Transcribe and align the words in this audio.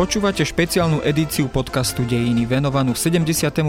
Počúvate 0.00 0.48
špeciálnu 0.48 1.04
edíciu 1.04 1.52
podcastu 1.52 2.08
Dejiny 2.08 2.48
venovanú 2.48 2.96
75. 2.96 3.60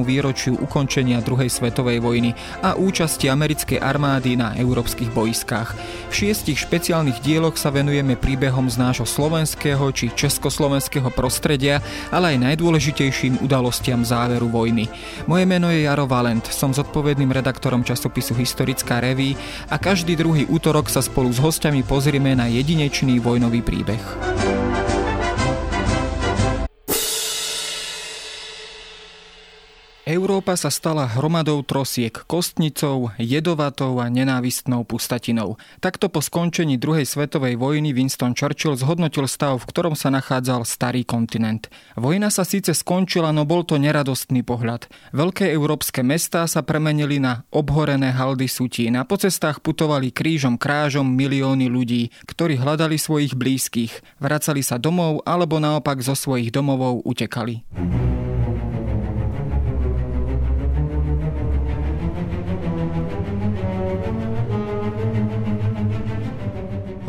výročiu 0.00 0.56
ukončenia 0.56 1.20
druhej 1.20 1.52
svetovej 1.52 2.00
vojny 2.00 2.32
a 2.64 2.72
účasti 2.72 3.28
americkej 3.28 3.84
armády 3.84 4.32
na 4.32 4.56
európskych 4.56 5.12
boiskách. 5.12 5.76
V 6.08 6.12
šiestich 6.16 6.56
špeciálnych 6.64 7.20
dieloch 7.20 7.60
sa 7.60 7.68
venujeme 7.68 8.16
príbehom 8.16 8.64
z 8.72 8.80
nášho 8.80 9.04
slovenského 9.04 9.84
či 9.92 10.08
československého 10.16 11.12
prostredia, 11.12 11.84
ale 12.08 12.32
aj 12.32 12.56
najdôležitejším 12.56 13.44
udalostiam 13.44 14.08
záveru 14.08 14.48
vojny. 14.48 14.88
Moje 15.28 15.44
meno 15.44 15.68
je 15.68 15.84
Jaro 15.84 16.08
Valent, 16.08 16.48
som 16.48 16.72
zodpovedným 16.72 17.28
redaktorom 17.28 17.84
časopisu 17.84 18.32
Historická 18.32 19.04
reví 19.04 19.36
a 19.68 19.76
každý 19.76 20.16
druhý 20.16 20.48
útorok 20.48 20.88
sa 20.88 21.04
spolu 21.04 21.28
s 21.28 21.44
hostiami 21.44 21.84
pozrieme 21.84 22.32
na 22.32 22.48
jedinečný 22.48 23.20
vojnový 23.20 23.60
príbeh. 23.60 24.63
Európa 30.14 30.54
sa 30.54 30.70
stala 30.70 31.10
hromadou 31.10 31.66
trosiek, 31.66 32.14
kostnicou, 32.30 33.10
jedovatou 33.18 33.98
a 33.98 34.06
nenávistnou 34.06 34.86
pustatinou. 34.86 35.58
Takto 35.82 36.06
po 36.06 36.22
skončení 36.22 36.78
druhej 36.78 37.02
svetovej 37.02 37.58
vojny 37.58 37.90
Winston 37.90 38.30
Churchill 38.30 38.78
zhodnotil 38.78 39.26
stav, 39.26 39.58
v 39.58 39.66
ktorom 39.66 39.98
sa 39.98 40.14
nachádzal 40.14 40.62
starý 40.62 41.02
kontinent. 41.02 41.66
Vojna 41.98 42.30
sa 42.30 42.46
síce 42.46 42.78
skončila, 42.78 43.34
no 43.34 43.42
bol 43.42 43.66
to 43.66 43.74
neradostný 43.74 44.46
pohľad. 44.46 44.86
Veľké 45.10 45.50
európske 45.50 46.06
mestá 46.06 46.46
sa 46.46 46.62
premenili 46.62 47.18
na 47.18 47.42
obhorené 47.50 48.14
haldy 48.14 48.46
sutí. 48.46 48.86
Na 48.94 49.02
pocestách 49.02 49.66
putovali 49.66 50.14
krížom 50.14 50.62
krážom 50.62 51.10
milióny 51.10 51.66
ľudí, 51.66 52.14
ktorí 52.30 52.54
hľadali 52.62 53.02
svojich 53.02 53.34
blízkych, 53.34 54.22
vracali 54.22 54.62
sa 54.62 54.78
domov 54.78 55.26
alebo 55.26 55.58
naopak 55.58 55.98
zo 56.06 56.14
svojich 56.14 56.54
domovov 56.54 57.02
utekali. 57.02 57.66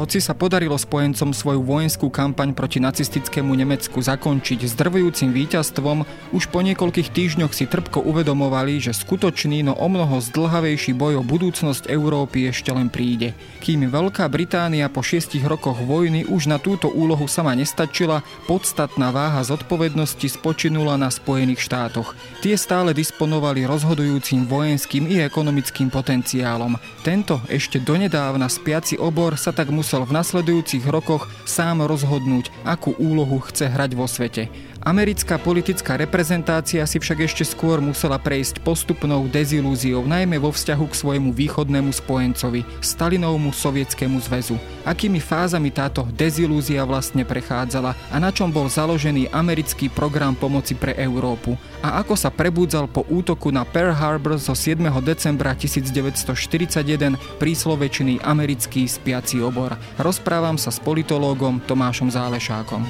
Hoci 0.06 0.22
sa 0.22 0.38
podarilo 0.38 0.78
spojencom 0.78 1.34
svoju 1.34 1.66
vojenskú 1.66 2.14
kampaň 2.14 2.54
proti 2.54 2.78
nacistickému 2.78 3.58
Nemecku 3.58 3.98
zakončiť 4.06 4.70
s 4.70 4.78
drvujúcim 4.78 5.34
víťazstvom, 5.34 6.06
už 6.30 6.54
po 6.54 6.62
niekoľkých 6.62 7.10
týždňoch 7.10 7.50
si 7.50 7.66
trpko 7.66 8.06
uvedomovali, 8.06 8.78
že 8.78 8.94
skutočný, 8.94 9.66
no 9.66 9.74
o 9.74 9.88
mnoho 9.90 10.22
zdlhavejší 10.22 10.94
boj 10.94 11.18
o 11.18 11.24
budúcnosť 11.26 11.90
Európy 11.90 12.54
ešte 12.54 12.70
len 12.70 12.94
príde. 12.94 13.34
Kým 13.66 13.90
Veľká 13.90 14.30
Británia 14.30 14.94
po 14.94 15.02
šiestich 15.02 15.42
rokoch 15.42 15.82
vojny 15.82 16.30
už 16.30 16.54
na 16.54 16.62
túto 16.62 16.86
úlohu 16.86 17.26
sama 17.26 17.58
nestačila, 17.58 18.22
podstatná 18.46 19.10
váha 19.10 19.42
zodpovednosti 19.42 20.38
spočinula 20.38 21.02
na 21.02 21.10
Spojených 21.10 21.66
štátoch. 21.66 22.14
Tie 22.46 22.54
stále 22.54 22.94
disponovali 22.94 23.66
rozhodujúcim 23.66 24.46
vojenským 24.46 25.10
i 25.10 25.26
ekonomickým 25.26 25.90
potenciálom. 25.90 26.78
Tento 27.02 27.42
ešte 27.50 27.82
donedávna 27.82 28.46
spiaci 28.46 29.02
obor 29.02 29.34
sa 29.34 29.50
tak 29.50 29.74
musel 29.74 29.95
musel 29.96 30.12
v 30.12 30.20
nasledujúcich 30.20 30.86
rokoch 30.92 31.32
sám 31.48 31.88
rozhodnúť, 31.88 32.52
akú 32.68 33.00
úlohu 33.00 33.40
chce 33.40 33.72
hrať 33.72 33.96
vo 33.96 34.12
svete. 34.12 34.52
Americká 34.86 35.42
politická 35.42 35.98
reprezentácia 35.98 36.86
si 36.86 37.02
však 37.02 37.26
ešte 37.26 37.42
skôr 37.42 37.82
musela 37.82 38.22
prejsť 38.22 38.62
postupnou 38.62 39.26
dezilúziou, 39.26 40.06
najmä 40.06 40.38
vo 40.38 40.54
vzťahu 40.54 40.86
k 40.86 41.00
svojmu 41.02 41.34
východnému 41.34 41.90
spojencovi, 41.90 42.62
Stalinovmu 42.86 43.50
sovietskému 43.50 44.22
zväzu. 44.22 44.62
Akými 44.86 45.18
fázami 45.18 45.74
táto 45.74 46.06
dezilúzia 46.14 46.86
vlastne 46.86 47.26
prechádzala 47.26 47.98
a 48.14 48.16
na 48.22 48.30
čom 48.30 48.54
bol 48.54 48.70
založený 48.70 49.34
americký 49.34 49.90
program 49.90 50.38
pomoci 50.38 50.78
pre 50.78 50.94
Európu 51.02 51.58
a 51.82 51.98
ako 52.06 52.14
sa 52.14 52.30
prebudzal 52.30 52.86
po 52.86 53.10
útoku 53.10 53.50
na 53.50 53.66
Pearl 53.66 53.98
Harbor 53.98 54.38
zo 54.38 54.54
7. 54.54 54.86
decembra 55.02 55.58
1941 55.58 57.18
príslovečný 57.42 58.22
americký 58.22 58.86
spiaci 58.86 59.42
obor. 59.42 59.82
Rozprávam 59.98 60.62
sa 60.62 60.70
s 60.70 60.78
politológom 60.78 61.58
Tomášom 61.66 62.14
Zálešákom. 62.14 62.86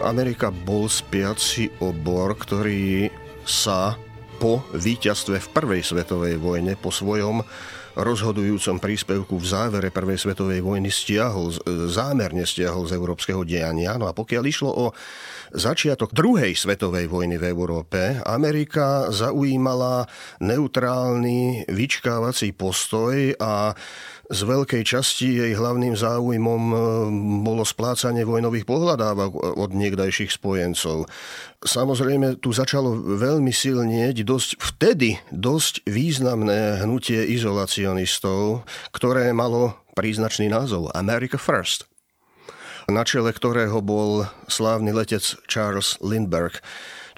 Amerika 0.00 0.48
bol 0.48 0.88
spiaci 0.88 1.68
obor, 1.84 2.32
ktorý 2.36 3.12
sa 3.44 3.96
po 4.40 4.64
víťazstve 4.72 5.36
v 5.36 5.48
Prvej 5.52 5.82
svetovej 5.84 6.40
vojne, 6.40 6.72
po 6.80 6.88
svojom 6.88 7.44
rozhodujúcom 7.98 8.80
príspevku 8.80 9.36
v 9.36 9.46
závere 9.46 9.92
Prvej 9.92 10.16
svetovej 10.16 10.64
vojny 10.64 10.88
stiahol, 10.88 11.52
zámerne 11.90 12.46
stiahol 12.48 12.88
z 12.88 12.96
európskeho 12.96 13.44
diania. 13.44 13.98
No 14.00 14.08
a 14.08 14.16
pokiaľ 14.16 14.42
išlo 14.46 14.70
o 14.70 14.86
začiatok 15.52 16.14
druhej 16.14 16.54
svetovej 16.56 17.10
vojny 17.10 17.36
v 17.36 17.50
Európe, 17.50 18.22
Amerika 18.24 19.10
zaujímala 19.12 20.06
neutrálny 20.40 21.68
vyčkávací 21.68 22.54
postoj 22.54 23.34
a 23.36 23.74
z 24.30 24.40
veľkej 24.46 24.86
časti 24.86 25.42
jej 25.42 25.52
hlavným 25.58 25.98
záujmom 25.98 26.62
e, 26.70 26.76
bolo 27.42 27.66
splácanie 27.66 28.22
vojnových 28.22 28.62
pohľadávok 28.62 29.58
od 29.58 29.70
niekdajších 29.74 30.30
spojencov. 30.30 31.10
Samozrejme, 31.60 32.38
tu 32.38 32.54
začalo 32.54 32.94
veľmi 33.18 33.50
silnieť 33.50 34.22
dosť, 34.22 34.50
vtedy 34.56 35.18
dosť 35.34 35.82
významné 35.90 36.86
hnutie 36.86 37.26
izolacionistov, 37.34 38.62
ktoré 38.94 39.34
malo 39.34 39.74
príznačný 39.98 40.46
názov 40.46 40.94
America 40.94 41.36
First 41.36 41.90
na 42.90 43.06
čele 43.06 43.30
ktorého 43.30 43.78
bol 43.80 44.26
slávny 44.50 44.90
letec 44.90 45.38
Charles 45.46 45.94
Lindbergh. 46.02 46.58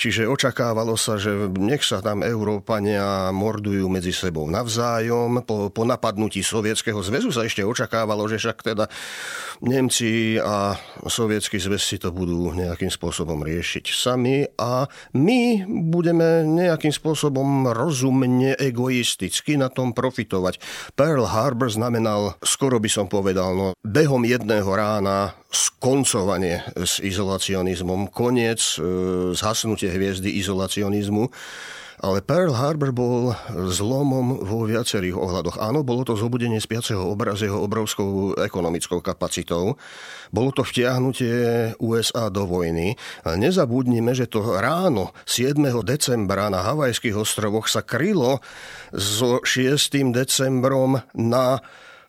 Čiže 0.03 0.27
očakávalo 0.27 0.99
sa, 0.99 1.15
že 1.15 1.31
nech 1.63 1.87
sa 1.87 2.03
tam 2.03 2.27
Európania 2.27 3.31
mordujú 3.31 3.87
medzi 3.87 4.11
sebou 4.11 4.51
navzájom. 4.51 5.47
Po, 5.47 5.71
po 5.71 5.83
napadnutí 5.87 6.43
Sovietskeho 6.43 6.99
zväzu 7.07 7.31
sa 7.31 7.47
ešte 7.47 7.63
očakávalo, 7.63 8.27
že 8.27 8.43
však 8.43 8.67
teda 8.67 8.91
Nemci 9.63 10.43
a 10.43 10.75
Sovietský 11.07 11.63
zväz 11.63 11.87
si 11.87 12.03
to 12.03 12.11
budú 12.11 12.51
nejakým 12.51 12.91
spôsobom 12.91 13.47
riešiť 13.47 13.95
sami 13.95 14.43
a 14.59 14.91
my 15.15 15.71
budeme 15.71 16.51
nejakým 16.51 16.91
spôsobom 16.91 17.71
rozumne, 17.71 18.59
egoisticky 18.59 19.55
na 19.55 19.71
tom 19.71 19.95
profitovať. 19.95 20.59
Pearl 20.99 21.31
Harbor 21.31 21.71
znamenal, 21.71 22.35
skoro 22.43 22.83
by 22.83 22.91
som 22.91 23.07
povedal, 23.07 23.55
no, 23.55 23.69
behom 23.87 24.27
jedného 24.27 24.67
rána 24.67 25.39
skoncovanie 25.53 26.65
s 26.75 26.99
izolacionizmom, 26.99 28.09
koniec, 28.09 28.81
e, 28.81 28.83
zhasnutie 29.37 29.93
hviezdy 29.93 30.33
izolacionizmu. 30.41 31.29
Ale 32.03 32.19
Pearl 32.19 32.51
Harbor 32.51 32.91
bol 32.91 33.31
zlomom 33.71 34.43
vo 34.43 34.67
viacerých 34.67 35.15
ohľadoch. 35.15 35.63
Áno, 35.63 35.87
bolo 35.87 36.03
to 36.03 36.19
zobudenie 36.19 36.59
spiaceho 36.59 36.99
obra 36.99 37.39
s 37.39 37.47
jeho 37.47 37.63
obrovskou 37.63 38.35
ekonomickou 38.43 38.99
kapacitou. 38.99 39.79
Bolo 40.35 40.51
to 40.51 40.67
vtiahnutie 40.67 41.71
USA 41.79 42.27
do 42.27 42.43
vojny. 42.43 42.99
A 43.23 43.39
nezabudnime, 43.39 44.19
že 44.19 44.27
to 44.27 44.43
ráno 44.59 45.15
7. 45.31 45.63
decembra 45.87 46.51
na 46.51 46.67
Havajských 46.67 47.15
ostrovoch 47.15 47.71
sa 47.71 47.87
krylo 47.87 48.43
so 48.91 49.39
6. 49.39 50.11
decembrom 50.11 51.07
na 51.15 51.63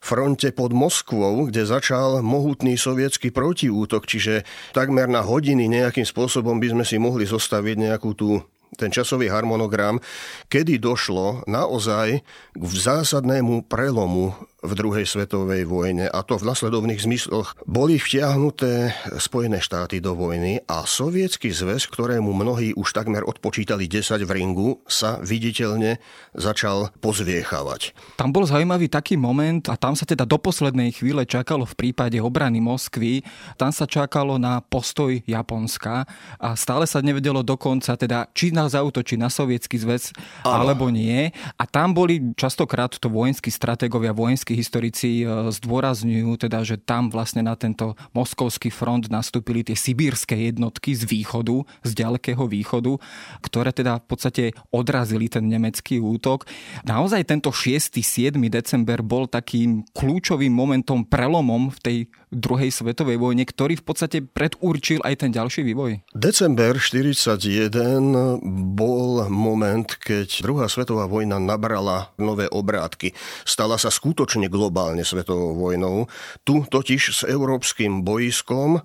fronte 0.04 0.52
pod 0.52 0.76
Moskvou, 0.76 1.48
kde 1.48 1.64
začal 1.64 2.20
mohutný 2.20 2.76
sovietský 2.76 3.32
protiútok, 3.32 4.04
čiže 4.04 4.44
takmer 4.76 5.08
na 5.08 5.24
hodiny 5.24 5.72
nejakým 5.72 6.04
spôsobom 6.04 6.60
by 6.60 6.76
sme 6.76 6.84
si 6.84 7.00
mohli 7.00 7.24
zostaviť 7.24 7.76
nejakú 7.80 8.12
tú 8.12 8.44
ten 8.74 8.90
časový 8.90 9.30
harmonogram, 9.30 10.02
kedy 10.50 10.82
došlo 10.82 11.46
naozaj 11.46 12.26
k 12.58 12.64
zásadnému 12.66 13.70
prelomu 13.70 14.34
v 14.64 14.74
druhej 14.74 15.04
svetovej 15.04 15.68
vojne 15.68 16.08
a 16.08 16.24
to 16.24 16.40
v 16.40 16.48
nasledovných 16.48 17.04
zmysloch. 17.04 17.60
Boli 17.68 18.00
vtiahnuté 18.00 18.96
Spojené 19.20 19.60
štáty 19.60 20.00
do 20.00 20.16
vojny 20.16 20.64
a 20.66 20.88
sovietský 20.88 21.52
zväz, 21.52 21.92
ktorému 21.92 22.32
mnohí 22.32 22.72
už 22.74 22.96
takmer 22.96 23.28
odpočítali 23.28 23.92
10 23.92 24.24
v 24.24 24.32
ringu, 24.32 24.70
sa 24.88 25.20
viditeľne 25.20 26.00
začal 26.32 26.96
pozviechávať. 27.04 27.92
Tam 28.16 28.32
bol 28.32 28.48
zaujímavý 28.48 28.88
taký 28.88 29.20
moment 29.20 29.68
a 29.68 29.76
tam 29.76 29.94
sa 30.00 30.08
teda 30.08 30.24
do 30.24 30.40
poslednej 30.40 30.96
chvíle 30.96 31.28
čakalo 31.28 31.68
v 31.68 31.76
prípade 31.76 32.18
obrany 32.24 32.64
Moskvy, 32.64 33.22
tam 33.60 33.76
sa 33.76 33.84
čakalo 33.84 34.40
na 34.40 34.64
postoj 34.64 35.12
Japonska 35.28 36.08
a 36.40 36.56
stále 36.56 36.88
sa 36.88 37.04
nevedelo 37.04 37.44
dokonca 37.44 38.00
teda, 38.00 38.32
či 38.32 38.56
nás 38.56 38.72
zautočí 38.72 39.20
na 39.20 39.28
sovietský 39.28 39.76
zväz 39.78 40.16
alebo 40.48 40.88
nie. 40.88 41.30
A 41.60 41.64
tam 41.68 41.92
boli 41.92 42.34
častokrát 42.40 42.96
to 42.96 43.12
vojenskí 43.12 43.52
stratégovia, 43.52 44.16
vojenskí 44.16 44.53
nemeckí 44.54 44.62
historici 44.62 45.12
e, 45.26 45.50
zdôrazňujú, 45.50 46.30
teda, 46.38 46.62
že 46.62 46.78
tam 46.78 47.10
vlastne 47.10 47.42
na 47.42 47.58
tento 47.58 47.98
moskovský 48.14 48.70
front 48.70 49.10
nastúpili 49.10 49.66
tie 49.66 49.74
sibírske 49.74 50.38
jednotky 50.38 50.94
z 50.94 51.10
východu, 51.10 51.66
z 51.82 51.92
ďalekého 51.98 52.46
východu, 52.46 53.02
ktoré 53.42 53.74
teda 53.74 53.98
v 53.98 54.06
podstate 54.06 54.44
odrazili 54.70 55.26
ten 55.28 55.50
nemecký 55.50 55.98
útok. 55.98 56.46
Naozaj 56.86 57.26
tento 57.26 57.50
6. 57.50 57.98
7. 57.98 58.38
december 58.48 59.02
bol 59.02 59.26
takým 59.26 59.82
kľúčovým 59.98 60.54
momentom, 60.54 61.10
prelomom 61.10 61.74
v 61.74 61.80
tej 61.82 61.98
druhej 62.34 62.74
svetovej 62.74 63.22
vojne, 63.22 63.46
ktorý 63.46 63.80
v 63.80 63.86
podstate 63.86 64.18
predurčil 64.26 65.00
aj 65.06 65.24
ten 65.24 65.32
ďalší 65.32 65.62
vývoj? 65.64 66.02
December 66.12 66.76
1941 66.82 68.42
bol 68.74 69.30
moment, 69.30 69.86
keď 69.86 70.44
druhá 70.44 70.66
svetová 70.68 71.06
vojna 71.06 71.38
nabrala 71.38 72.12
nové 72.18 72.50
obrátky. 72.50 73.14
Stala 73.46 73.78
sa 73.78 73.94
skutočne 73.94 74.50
globálne 74.50 75.06
svetovou 75.06 75.56
vojnou. 75.56 76.10
Tu 76.42 76.66
totiž 76.66 77.02
s 77.14 77.22
európskym 77.24 78.02
bojskom 78.02 78.82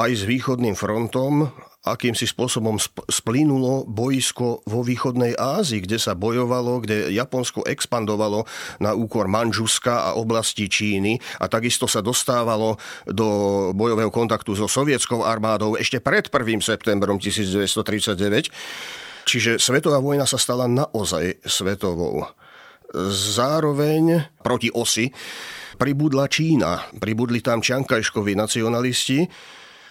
aj 0.00 0.10
s 0.16 0.22
východným 0.24 0.72
frontom 0.72 1.52
akýmsi 1.80 2.28
spôsobom 2.28 2.76
splínulo 3.08 3.88
boisko 3.88 4.60
vo 4.68 4.80
východnej 4.84 5.32
Ázii, 5.32 5.80
kde 5.88 5.96
sa 5.96 6.12
bojovalo, 6.12 6.84
kde 6.84 7.08
Japonsko 7.08 7.64
expandovalo 7.64 8.44
na 8.84 8.92
úkor 8.92 9.32
Manžuska 9.32 10.12
a 10.12 10.16
oblasti 10.20 10.68
Číny 10.68 11.16
a 11.40 11.48
takisto 11.48 11.88
sa 11.88 12.04
dostávalo 12.04 12.76
do 13.08 13.28
bojového 13.72 14.12
kontaktu 14.12 14.52
so 14.52 14.68
sovietskou 14.68 15.24
armádou 15.24 15.80
ešte 15.80 16.04
pred 16.04 16.28
1. 16.28 16.60
septembrom 16.60 17.16
1939. 17.16 18.52
Čiže 19.24 19.56
svetová 19.56 20.04
vojna 20.04 20.28
sa 20.28 20.36
stala 20.36 20.68
naozaj 20.68 21.44
svetovou. 21.48 22.28
Zároveň 23.12 24.20
proti 24.44 24.68
osi 24.68 25.08
pribudla 25.80 26.28
Čína, 26.28 26.92
pribudli 27.00 27.40
tam 27.40 27.64
čiankajškoví 27.64 28.36
nacionalisti, 28.36 29.24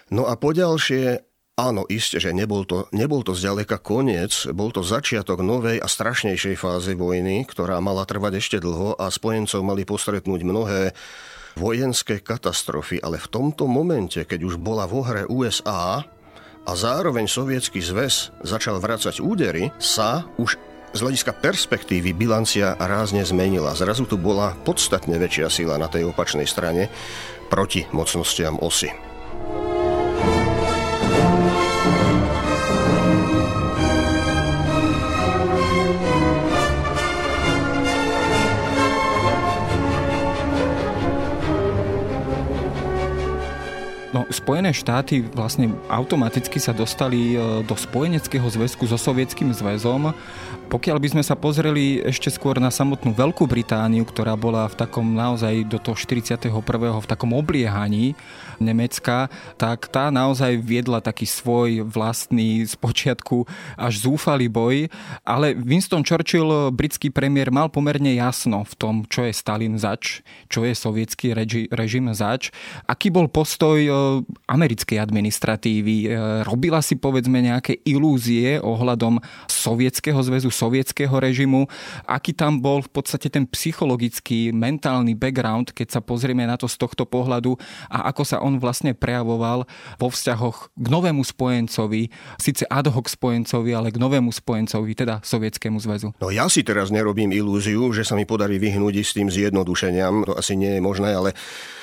No 0.10 0.26
a 0.26 0.38
poďalšie 0.38 1.30
Áno, 1.60 1.84
isté, 1.92 2.24
že 2.24 2.32
nebol 2.32 2.64
to, 2.64 2.88
nebol 2.96 3.20
to 3.20 3.36
zďaleka 3.36 3.84
koniec, 3.84 4.48
bol 4.56 4.72
to 4.72 4.80
začiatok 4.80 5.44
novej 5.44 5.84
a 5.84 5.92
strašnejšej 5.92 6.56
fázy 6.56 6.96
vojny, 6.96 7.44
ktorá 7.44 7.84
mala 7.84 8.08
trvať 8.08 8.40
ešte 8.40 8.58
dlho 8.64 8.96
a 8.96 9.12
spojencov 9.12 9.60
mali 9.60 9.84
postretnúť 9.84 10.40
mnohé 10.48 10.96
vojenské 11.60 12.24
katastrofy, 12.24 13.04
ale 13.04 13.20
v 13.20 13.28
tomto 13.28 13.68
momente, 13.68 14.24
keď 14.24 14.40
už 14.48 14.56
bola 14.56 14.88
vo 14.88 15.04
hre 15.04 15.28
USA 15.28 16.08
a 16.64 16.72
zároveň 16.72 17.28
sovietský 17.28 17.84
zväz 17.84 18.32
začal 18.40 18.80
vracať 18.80 19.20
údery, 19.20 19.76
sa 19.84 20.24
už 20.40 20.56
z 20.96 21.00
hľadiska 21.04 21.44
perspektívy 21.44 22.16
bilancia 22.16 22.80
rázne 22.80 23.20
zmenila. 23.28 23.76
Zrazu 23.76 24.08
tu 24.08 24.16
bola 24.16 24.56
podstatne 24.64 25.20
väčšia 25.20 25.52
sila 25.52 25.76
na 25.76 25.92
tej 25.92 26.08
opačnej 26.08 26.48
strane 26.48 26.88
proti 27.52 27.84
mocnostiam 27.92 28.56
osy. 28.64 29.09
Spojené 44.30 44.70
štáty 44.78 45.26
vlastne 45.26 45.74
automaticky 45.90 46.62
sa 46.62 46.70
dostali 46.70 47.34
e, 47.34 47.66
do 47.66 47.74
spojeneckého 47.74 48.46
zväzku 48.46 48.86
so 48.86 48.94
Sovietským 48.94 49.50
zväzom. 49.50 50.14
Pokiaľ 50.70 51.02
by 51.02 51.10
sme 51.18 51.24
sa 51.26 51.34
pozreli 51.34 51.98
ešte 52.06 52.30
skôr 52.30 52.62
na 52.62 52.70
samotnú 52.70 53.10
Veľkú 53.10 53.50
Britániu, 53.50 54.06
ktorá 54.06 54.38
bola 54.38 54.70
v 54.70 54.78
takom 54.78 55.18
naozaj 55.18 55.66
do 55.66 55.82
toho 55.82 55.98
41. 55.98 56.46
v 56.46 57.08
takom 57.10 57.34
obliehaní 57.34 58.14
Nemecka, 58.62 59.34
tak 59.58 59.90
tá 59.90 60.14
naozaj 60.14 60.62
viedla 60.62 61.02
taký 61.02 61.26
svoj 61.26 61.90
vlastný 61.90 62.70
spočiatku 62.70 63.50
až 63.82 64.06
zúfalý 64.06 64.46
boj. 64.46 64.94
Ale 65.26 65.58
Winston 65.58 66.06
Churchill, 66.06 66.70
britský 66.70 67.10
premiér, 67.10 67.50
mal 67.50 67.74
pomerne 67.74 68.14
jasno 68.14 68.62
v 68.62 68.74
tom, 68.78 68.96
čo 69.10 69.26
je 69.26 69.34
Stalin 69.34 69.74
zač, 69.82 70.22
čo 70.54 70.70
je 70.70 70.78
sovietský 70.78 71.34
reži, 71.34 71.66
režim 71.74 72.06
zač, 72.14 72.54
aký 72.86 73.10
bol 73.10 73.26
postoj 73.26 73.82
e, 73.82 73.90
americkej 74.46 75.02
administratívy. 75.02 75.96
E, 76.06 76.08
robila 76.46 76.86
si 76.86 76.94
povedzme 76.94 77.42
nejaké 77.42 77.82
ilúzie 77.90 78.62
ohľadom 78.62 79.18
Sovietskeho 79.50 80.22
zväzu, 80.22 80.59
sovietského 80.60 81.16
režimu. 81.16 81.72
Aký 82.04 82.36
tam 82.36 82.60
bol 82.60 82.84
v 82.84 82.92
podstate 82.92 83.32
ten 83.32 83.48
psychologický, 83.48 84.52
mentálny 84.52 85.16
background, 85.16 85.72
keď 85.72 86.00
sa 86.00 86.02
pozrieme 86.04 86.44
na 86.44 86.60
to 86.60 86.68
z 86.68 86.76
tohto 86.76 87.08
pohľadu 87.08 87.56
a 87.88 88.12
ako 88.12 88.24
sa 88.28 88.38
on 88.44 88.60
vlastne 88.60 88.92
prejavoval 88.92 89.64
vo 89.96 90.08
vzťahoch 90.12 90.76
k 90.76 90.88
novému 90.92 91.24
spojencovi, 91.24 92.12
síce 92.36 92.68
ad 92.68 92.92
hoc 92.92 93.08
spojencovi, 93.08 93.72
ale 93.72 93.96
k 93.96 94.02
novému 94.02 94.36
spojencovi, 94.36 94.92
teda 94.98 95.24
Sovietskému 95.24 95.80
zväzu. 95.80 96.12
No 96.20 96.28
ja 96.34 96.52
si 96.52 96.68
teraz 96.68 96.92
nerobím 96.92 97.32
ilúziu, 97.32 97.96
že 97.96 98.04
sa 98.04 98.20
mi 98.20 98.28
podarí 98.28 98.60
vyhnúť 98.60 98.96
s 99.06 99.16
tým 99.16 99.32
zjednodušeniam. 99.32 100.28
To 100.28 100.34
asi 100.36 100.60
nie 100.60 100.76
je 100.76 100.82
možné, 100.84 101.16
ale 101.16 101.32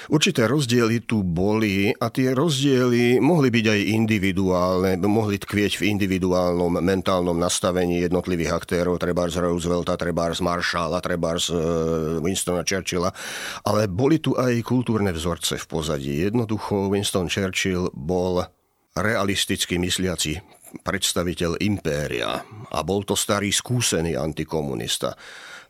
Určité 0.06 0.46
rozdiely 0.46 1.02
tu 1.02 1.26
boli 1.26 1.90
a 1.90 2.06
tie 2.14 2.30
rozdiely 2.30 3.18
mohli 3.18 3.50
byť 3.50 3.66
aj 3.66 3.80
individuálne, 3.90 4.90
mohli 5.02 5.34
tkvieť 5.34 5.82
v 5.82 5.86
individuálnom 5.98 6.78
mentálnom 6.78 7.34
nastavení 7.34 8.06
jednotlivých 8.06 8.54
aktérov, 8.54 8.65
treba 8.74 9.30
z 9.30 9.38
Roosevelta, 9.38 9.94
treba 9.94 10.34
z 10.34 10.42
Marshalla, 10.42 10.98
treba 10.98 11.38
z 11.38 11.54
e, 11.54 11.58
Winstona 12.20 12.66
Churchilla, 12.66 13.14
ale 13.62 13.86
boli 13.86 14.18
tu 14.18 14.34
aj 14.34 14.60
kultúrne 14.66 15.14
vzorce 15.14 15.56
v 15.56 15.66
pozadí. 15.70 16.12
Jednoducho 16.26 16.90
Winston 16.90 17.30
Churchill 17.30 17.88
bol 17.94 18.44
realisticky 18.96 19.78
mysliaci 19.78 20.40
predstaviteľ 20.82 21.62
impéria 21.62 22.42
a 22.72 22.78
bol 22.82 23.06
to 23.06 23.14
starý 23.14 23.54
skúsený 23.54 24.18
antikomunista. 24.18 25.14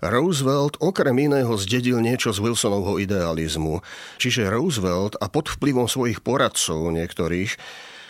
Roosevelt 0.01 0.77
okrem 0.85 1.17
iného 1.17 1.57
zdedil 1.57 2.05
niečo 2.05 2.29
z 2.29 2.45
Wilsonovho 2.45 3.01
idealizmu. 3.01 3.81
Čiže 4.21 4.53
Roosevelt 4.53 5.17
a 5.17 5.33
pod 5.33 5.49
vplyvom 5.57 5.89
svojich 5.89 6.21
poradcov 6.21 6.93
niektorých 6.93 7.57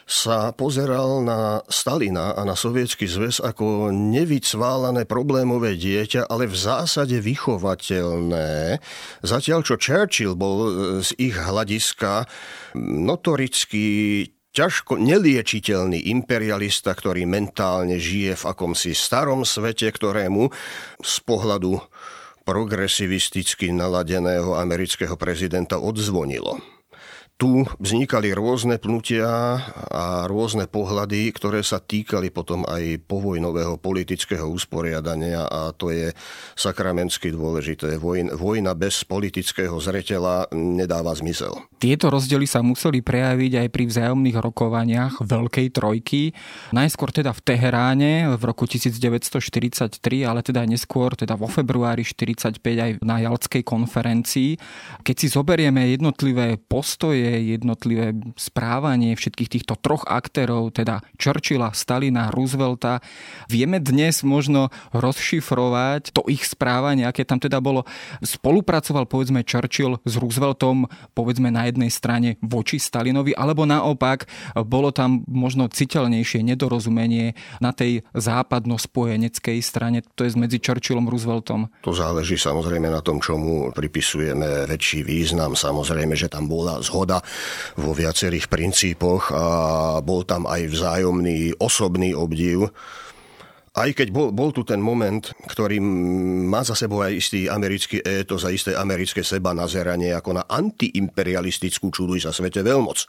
sa 0.06 0.54
pozeral 0.54 1.26
na 1.26 1.66
Stalina 1.66 2.30
a 2.38 2.46
na 2.46 2.54
sovietský 2.54 3.10
zväz 3.10 3.42
ako 3.42 3.90
nevycválané 3.90 5.02
problémové 5.02 5.74
dieťa, 5.74 6.30
ale 6.30 6.46
v 6.46 6.54
zásade 6.54 7.18
vychovateľné. 7.18 8.78
Zatiaľ, 9.26 9.66
čo 9.66 9.74
Churchill 9.74 10.38
bol 10.38 10.58
z 11.02 11.10
ich 11.18 11.34
hľadiska 11.34 12.30
notorický 12.78 14.30
ťažko 14.54 14.94
neliečiteľný 14.96 16.06
imperialista, 16.14 16.94
ktorý 16.94 17.26
mentálne 17.26 17.98
žije 17.98 18.38
v 18.38 18.44
akomsi 18.46 18.94
starom 18.94 19.42
svete, 19.42 19.90
ktorému 19.90 20.48
z 21.02 21.14
pohľadu 21.26 21.82
progresivisticky 22.46 23.74
naladeného 23.74 24.54
amerického 24.54 25.18
prezidenta 25.18 25.82
odzvonilo 25.82 26.75
tu 27.36 27.68
vznikali 27.76 28.32
rôzne 28.32 28.80
pnutia 28.80 29.60
a 29.92 30.24
rôzne 30.24 30.64
pohľady, 30.64 31.28
ktoré 31.36 31.60
sa 31.60 31.76
týkali 31.76 32.32
potom 32.32 32.64
aj 32.64 33.04
povojnového 33.04 33.76
politického 33.76 34.48
usporiadania 34.48 35.44
a 35.44 35.68
to 35.76 35.92
je 35.92 36.16
sakramensky 36.56 37.28
dôležité. 37.28 38.00
Vojna, 38.00 38.32
vojna 38.32 38.72
bez 38.72 39.04
politického 39.04 39.76
zretela 39.84 40.48
nedáva 40.56 41.12
zmysel. 41.12 41.52
Tieto 41.76 42.08
rozdiely 42.08 42.48
sa 42.48 42.64
museli 42.64 43.04
prejaviť 43.04 43.52
aj 43.60 43.68
pri 43.68 43.84
vzájomných 43.84 44.40
rokovaniach 44.40 45.20
Veľkej 45.20 45.76
trojky. 45.76 46.32
Najskôr 46.72 47.12
teda 47.12 47.36
v 47.36 47.40
Teheráne 47.44 48.32
v 48.32 48.42
roku 48.48 48.64
1943, 48.64 50.00
ale 50.24 50.40
teda 50.40 50.64
neskôr 50.64 51.12
teda 51.12 51.36
vo 51.36 51.52
februári 51.52 52.00
1945 52.00 52.64
aj 52.80 52.90
na 53.04 53.20
Jalskej 53.20 53.60
konferencii. 53.60 54.56
Keď 55.04 55.16
si 55.20 55.28
zoberieme 55.28 55.84
jednotlivé 55.92 56.56
postoje 56.56 57.25
jednotlivé 57.34 58.14
správanie 58.38 59.18
všetkých 59.18 59.50
týchto 59.50 59.74
troch 59.74 60.06
aktérov, 60.06 60.70
teda 60.70 61.02
Churchilla, 61.18 61.74
Stalina, 61.74 62.30
Roosevelta, 62.30 63.02
vieme 63.50 63.82
dnes 63.82 64.22
možno 64.22 64.70
rozšifrovať 64.94 66.14
to 66.14 66.22
ich 66.30 66.46
správanie, 66.46 67.02
aké 67.02 67.26
tam 67.26 67.42
teda 67.42 67.58
bolo. 67.58 67.82
Spolupracoval 68.22 69.10
povedzme 69.10 69.42
Churchill 69.42 69.98
s 70.06 70.14
Rooseveltom 70.14 70.86
povedzme 71.12 71.50
na 71.50 71.66
jednej 71.66 71.90
strane 71.90 72.38
voči 72.44 72.78
Stalinovi, 72.78 73.34
alebo 73.34 73.66
naopak 73.66 74.30
bolo 74.62 74.94
tam 74.94 75.26
možno 75.26 75.66
citeľnejšie 75.66 76.46
nedorozumenie 76.46 77.34
na 77.58 77.74
tej 77.74 78.06
západno-spojeneckej 78.14 79.58
strane, 79.64 80.06
to 80.14 80.22
je 80.22 80.36
medzi 80.36 80.60
Churchillom 80.60 81.08
a 81.08 81.10
Rooseveltom. 81.10 81.72
To 81.82 81.96
záleží 81.96 82.36
samozrejme 82.36 82.92
na 82.92 83.00
tom, 83.00 83.18
čomu 83.18 83.72
pripisujeme 83.72 84.68
väčší 84.68 85.00
význam. 85.00 85.56
Samozrejme, 85.56 86.12
že 86.12 86.28
tam 86.28 86.44
bola 86.50 86.84
zhoda 86.84 87.15
zhoda 87.16 87.22
vo 87.76 87.92
viacerých 87.92 88.48
princípoch 88.48 89.32
a 89.32 89.44
bol 90.00 90.24
tam 90.24 90.44
aj 90.48 90.62
vzájomný 90.68 91.56
osobný 91.60 92.12
obdiv 92.16 92.68
aj 93.76 93.92
keď 93.92 94.08
bol, 94.08 94.32
bol 94.32 94.56
tu 94.56 94.64
ten 94.64 94.80
moment, 94.80 95.20
ktorý 95.52 95.84
má 96.48 96.64
za 96.64 96.72
sebou 96.72 97.04
aj 97.04 97.12
istý 97.12 97.44
americký 97.44 98.00
étos 98.00 98.48
a 98.48 98.52
isté 98.52 98.72
americké 98.72 99.20
seba 99.20 99.52
nazeranie 99.52 100.16
ako 100.16 100.40
na 100.40 100.48
antiimperialistickú 100.48 101.92
čuduj 101.92 102.24
sa 102.24 102.32
svete 102.32 102.64
veľmoc. 102.64 103.04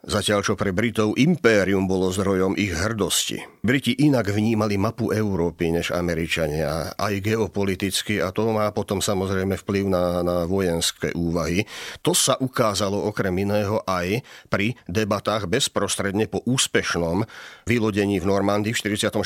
Zatiaľ 0.00 0.40
čo 0.40 0.56
pre 0.56 0.72
Britov 0.72 1.12
impérium 1.20 1.84
bolo 1.84 2.08
zdrojom 2.08 2.56
ich 2.56 2.72
hrdosti. 2.72 3.36
Briti 3.60 3.92
inak 4.00 4.32
vnímali 4.32 4.80
mapu 4.80 5.12
Európy 5.12 5.68
než 5.68 5.92
Američania, 5.92 6.96
aj 6.96 7.20
geopoliticky 7.20 8.16
a 8.16 8.32
to 8.32 8.48
má 8.48 8.72
potom 8.72 9.04
samozrejme 9.04 9.60
vplyv 9.60 9.84
na, 9.92 10.24
na 10.24 10.36
vojenské 10.48 11.12
úvahy. 11.12 11.68
To 12.00 12.16
sa 12.16 12.40
ukázalo 12.40 12.96
okrem 13.12 13.44
iného 13.44 13.84
aj 13.84 14.24
pri 14.48 14.72
debatách 14.88 15.44
bezprostredne 15.44 16.32
po 16.32 16.40
úspešnom 16.48 17.28
vylodení 17.68 18.24
v 18.24 18.28
Normandii 18.28 18.72
v 18.72 18.96
44., 18.96 19.20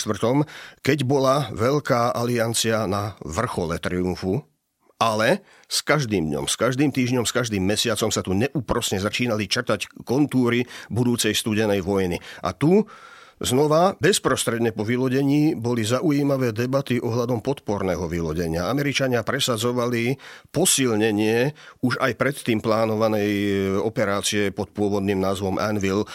keď 0.83 0.99
bola 1.07 1.55
veľká 1.55 2.19
aliancia 2.19 2.91
na 2.91 3.15
vrchole 3.23 3.79
triumfu 3.79 4.43
ale 4.99 5.43
s 5.67 5.83
každým 5.83 6.31
dňom, 6.31 6.47
s 6.47 6.55
každým 6.55 6.95
týždňom, 6.95 7.27
s 7.27 7.35
každým 7.35 7.63
mesiacom 7.65 8.11
sa 8.15 8.23
tu 8.23 8.33
neúprosne 8.33 9.03
začínali 9.03 9.51
črtať 9.51 10.07
kontúry 10.07 10.65
budúcej 10.89 11.35
studenej 11.35 11.83
vojny. 11.83 12.23
A 12.47 12.55
tu 12.55 12.87
Znova, 13.45 13.93
bezprostredne 14.01 14.73
po 14.73 14.89
vylodení 14.89 15.53
boli 15.53 15.85
zaujímavé 15.85 16.57
debaty 16.57 16.97
ohľadom 16.97 17.45
podporného 17.45 18.09
vylodenia. 18.09 18.73
Američania 18.73 19.21
presadzovali 19.21 20.17
posilnenie 20.49 21.53
už 21.85 22.01
aj 22.01 22.17
predtým 22.17 22.65
plánovanej 22.65 23.29
operácie 23.85 24.49
pod 24.49 24.73
pôvodným 24.73 25.21
názvom 25.21 25.61
Anvil 25.61 26.03
e, 26.03 26.07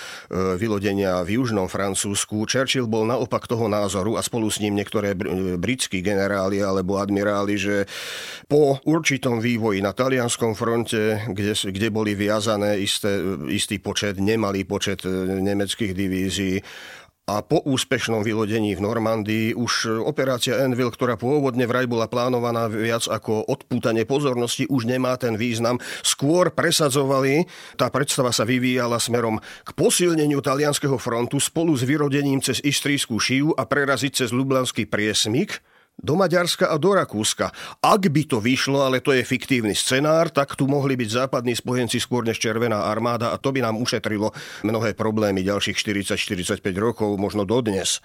vylodenia 0.57 1.21
v 1.21 1.37
južnom 1.37 1.69
Francúzsku. 1.69 2.49
Churchill 2.49 2.89
bol 2.89 3.05
naopak 3.05 3.45
toho 3.45 3.69
názoru 3.69 4.17
a 4.17 4.25
spolu 4.25 4.49
s 4.49 4.57
ním 4.57 4.81
niektoré 4.81 5.13
britskí 5.61 6.01
generáli 6.01 6.65
alebo 6.65 6.97
admiráli, 6.97 7.61
že 7.61 7.85
po 8.49 8.81
určitom 8.89 9.37
vývoji 9.37 9.85
na 9.85 9.93
talianskom 9.93 10.57
fronte, 10.57 11.29
kde, 11.29 11.53
kde 11.53 11.87
boli 11.93 12.17
viazané 12.17 12.81
isté, 12.81 13.21
istý 13.53 13.77
počet, 13.77 14.17
nemalý 14.17 14.65
počet 14.65 15.05
e, 15.05 15.13
nemeckých 15.45 15.93
divízií, 15.93 16.57
a 17.29 17.45
po 17.45 17.61
úspešnom 17.61 18.25
vylodení 18.25 18.73
v 18.73 18.81
Normandii 18.81 19.53
už 19.53 20.01
operácia 20.01 20.57
Envil, 20.65 20.89
ktorá 20.89 21.13
pôvodne 21.13 21.69
vraj 21.69 21.85
bola 21.85 22.09
plánovaná 22.09 22.65
viac 22.65 23.05
ako 23.05 23.45
odpútanie 23.45 24.01
pozornosti, 24.09 24.65
už 24.65 24.89
nemá 24.89 25.13
ten 25.13 25.37
význam. 25.37 25.77
Skôr 26.01 26.49
presadzovali, 26.49 27.45
tá 27.77 27.93
predstava 27.93 28.33
sa 28.33 28.49
vyvíjala 28.49 28.97
smerom 28.97 29.37
k 29.37 29.69
posilneniu 29.77 30.41
talianského 30.41 30.97
frontu 30.97 31.37
spolu 31.37 31.77
s 31.77 31.85
vyrodením 31.85 32.41
cez 32.41 32.65
Istrijskú 32.65 33.21
šiu 33.21 33.53
a 33.53 33.69
preraziť 33.69 34.25
cez 34.25 34.29
Lublanský 34.33 34.89
priesmik, 34.89 35.61
do 35.99 36.15
Maďarska 36.15 36.71
a 36.71 36.75
do 36.79 36.95
Rakúska. 36.95 37.51
Ak 37.83 38.01
by 38.07 38.23
to 38.25 38.39
vyšlo, 38.39 38.83
ale 38.83 39.03
to 39.03 39.11
je 39.11 39.27
fiktívny 39.27 39.75
scenár, 39.75 40.31
tak 40.31 40.55
tu 40.55 40.65
mohli 40.65 40.95
byť 40.95 41.09
západní 41.27 41.53
spojenci 41.55 41.99
skôr 41.99 42.23
než 42.23 42.39
Červená 42.39 42.87
armáda 42.87 43.35
a 43.35 43.37
to 43.37 43.51
by 43.51 43.59
nám 43.59 43.75
ušetrilo 43.77 44.31
mnohé 44.63 44.95
problémy 44.95 45.43
ďalších 45.43 45.75
40-45 45.75 46.63
rokov, 46.79 47.11
možno 47.19 47.43
dodnes. 47.43 47.99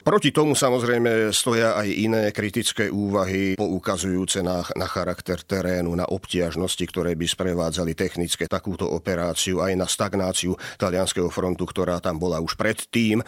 Proti 0.00 0.32
tomu 0.32 0.56
samozrejme 0.56 1.28
stoja 1.30 1.76
aj 1.76 1.88
iné 1.92 2.22
kritické 2.32 2.88
úvahy 2.88 3.54
poukazujúce 3.54 4.40
na, 4.40 4.64
na 4.72 4.88
charakter 4.88 5.44
terénu, 5.44 5.92
na 5.92 6.08
obtiažnosti, 6.08 6.80
ktoré 6.88 7.12
by 7.14 7.28
sprevádzali 7.28 7.92
technické 7.92 8.48
takúto 8.48 8.88
operáciu, 8.88 9.60
aj 9.60 9.72
na 9.76 9.84
stagnáciu 9.84 10.56
talianského 10.80 11.28
frontu, 11.28 11.68
ktorá 11.68 12.00
tam 12.00 12.16
bola 12.16 12.40
už 12.40 12.56
predtým. 12.56 13.20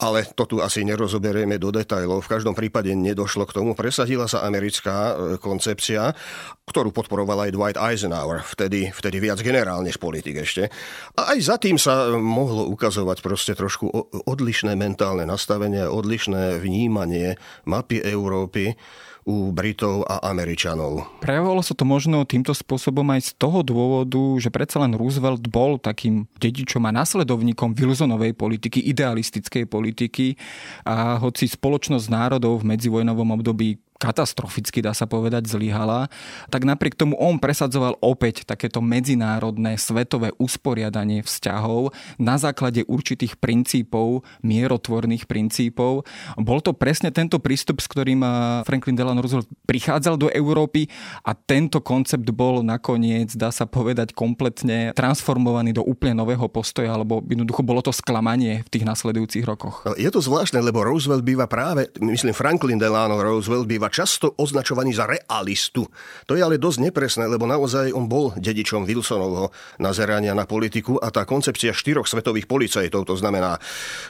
Ale 0.00 0.24
to 0.32 0.48
tu 0.48 0.56
asi 0.64 0.82
nerozoberieme 0.82 1.60
do 1.60 1.68
detajlov. 1.68 2.24
V 2.24 2.32
každom 2.32 2.56
prípade 2.56 2.96
nedošlo 2.96 3.44
k 3.44 3.60
tomu. 3.60 3.76
Presadila 3.76 4.24
sa 4.24 4.48
americká 4.48 4.96
e, 4.96 5.14
koncepcia, 5.36 6.16
ktorú 6.64 6.88
podporoval 6.90 7.48
aj 7.48 7.50
Dwight 7.52 7.78
Eisenhower, 7.78 8.40
vtedy, 8.48 8.88
vtedy 8.96 9.20
viac 9.20 9.44
generál 9.44 9.84
než 9.84 10.00
politik 10.00 10.40
ešte. 10.40 10.72
A 11.20 11.36
aj 11.36 11.38
za 11.44 11.56
tým 11.60 11.76
sa 11.76 12.08
mohlo 12.16 12.64
ukazovať 12.72 13.20
proste 13.20 13.52
trošku 13.52 13.92
odlišné 14.24 14.72
mentálne 14.72 15.28
nastavenie, 15.28 15.84
odlišné 15.84 16.13
odlišné 16.14 16.62
vnímanie 16.62 17.34
mapy 17.66 17.98
Európy 17.98 18.78
u 19.26 19.50
Britov 19.50 20.06
a 20.06 20.22
Američanov. 20.30 21.18
Prejavovalo 21.18 21.58
sa 21.58 21.74
to 21.74 21.82
možno 21.82 22.22
týmto 22.22 22.54
spôsobom 22.54 23.02
aj 23.10 23.34
z 23.34 23.40
toho 23.40 23.66
dôvodu, 23.66 24.20
že 24.38 24.52
predsa 24.52 24.78
len 24.78 24.94
Roosevelt 24.94 25.42
bol 25.50 25.80
takým 25.82 26.30
dedičom 26.38 26.86
a 26.86 26.94
následovníkom 26.94 27.74
Wilsonovej 27.74 28.36
politiky, 28.38 28.78
idealistickej 28.94 29.66
politiky 29.66 30.38
a 30.86 31.18
hoci 31.18 31.50
spoločnosť 31.50 32.06
národov 32.12 32.62
v 32.62 32.78
medzivojnovom 32.78 33.34
období 33.40 33.82
katastroficky, 33.98 34.84
dá 34.84 34.92
sa 34.92 35.08
povedať, 35.08 35.48
zlyhala, 35.48 36.12
tak 36.52 36.66
napriek 36.68 36.98
tomu 36.98 37.16
on 37.16 37.40
presadzoval 37.40 37.96
opäť 38.04 38.44
takéto 38.44 38.84
medzinárodné 38.84 39.80
svetové 39.80 40.34
usporiadanie 40.36 41.24
vzťahov 41.24 41.94
na 42.20 42.36
základe 42.36 42.84
určitých 42.84 43.40
princípov, 43.40 44.26
mierotvorných 44.44 45.24
princípov. 45.24 46.04
Bol 46.36 46.60
to 46.60 46.76
presne 46.76 47.14
tento 47.14 47.40
prístup, 47.40 47.80
s 47.80 47.88
ktorým 47.88 48.20
eh, 48.20 48.32
Franklin 48.68 48.98
Delano 48.98 49.24
Roosevelt 49.24 49.48
prichádzal 49.64 50.20
do 50.20 50.28
Európy 50.28 50.90
a 51.24 51.32
tento 51.32 51.80
koncept 51.80 52.26
bol 52.34 52.60
nakoniec, 52.60 53.32
dá 53.38 53.48
sa 53.48 53.64
povedať, 53.64 54.12
kompletne 54.12 54.92
transformovaný 54.92 55.72
do 55.72 55.82
úplne 55.86 56.18
nového 56.18 56.46
postoja, 56.50 56.92
alebo 56.92 57.24
jednoducho 57.24 57.64
bolo 57.64 57.80
to 57.80 57.94
sklamanie 57.94 58.66
v 58.66 58.68
tých 58.68 58.84
nasledujúcich 58.84 59.44
rokoch. 59.46 59.86
Je 59.96 60.10
to 60.12 60.20
zvláštne, 60.20 60.60
lebo 60.60 60.84
Roosevelt 60.84 61.24
býva 61.24 61.48
práve, 61.48 61.88
myslím 62.02 62.36
Franklin 62.36 62.76
Delano 62.76 63.16
Roosevelt 63.22 63.64
býva 63.64 63.83
býva 63.84 63.92
často 63.92 64.32
označovaný 64.40 64.96
za 64.96 65.04
realistu. 65.04 65.84
To 66.24 66.32
je 66.32 66.40
ale 66.40 66.56
dosť 66.56 66.88
nepresné, 66.88 67.28
lebo 67.28 67.44
naozaj 67.44 67.92
on 67.92 68.08
bol 68.08 68.32
dedičom 68.32 68.88
Wilsonovho 68.88 69.52
nazerania 69.76 70.32
na 70.32 70.48
politiku 70.48 70.96
a 70.96 71.12
tá 71.12 71.28
koncepcia 71.28 71.76
štyroch 71.76 72.08
svetových 72.08 72.48
policajtov, 72.48 73.04
to 73.04 73.12
znamená 73.20 73.60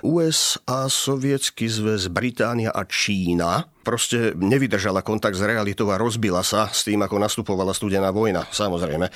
USA, 0.07 0.87
Sovietsky 0.87 1.67
zväz, 1.67 2.07
Británia 2.07 2.71
a 2.71 2.87
Čína, 2.87 3.67
proste 3.83 4.31
nevydržala 4.39 5.03
kontakt 5.03 5.35
s 5.35 5.43
realitou 5.43 5.91
a 5.91 5.99
rozbila 5.99 6.47
sa 6.47 6.71
s 6.71 6.87
tým, 6.87 7.03
ako 7.03 7.19
nastupovala 7.19 7.75
studená 7.75 8.15
vojna, 8.15 8.47
samozrejme 8.55 9.11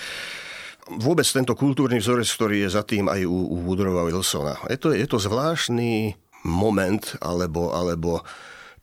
vôbec 0.89 1.29
tento 1.29 1.53
kultúrny 1.53 2.01
vzorec, 2.03 2.27
ktorý 2.27 2.57
je 2.65 2.71
za 2.73 2.83
tým 2.83 3.13
aj 3.13 3.21
u, 3.29 3.39
u 3.55 3.57
Woodrowa 3.69 4.09
Wilsona. 4.09 4.57
Je 4.73 4.81
to, 4.81 4.97
je 4.97 5.05
to 5.05 5.21
zvláštny 5.21 6.17
moment 6.49 7.15
alebo, 7.21 7.77
alebo 7.77 8.25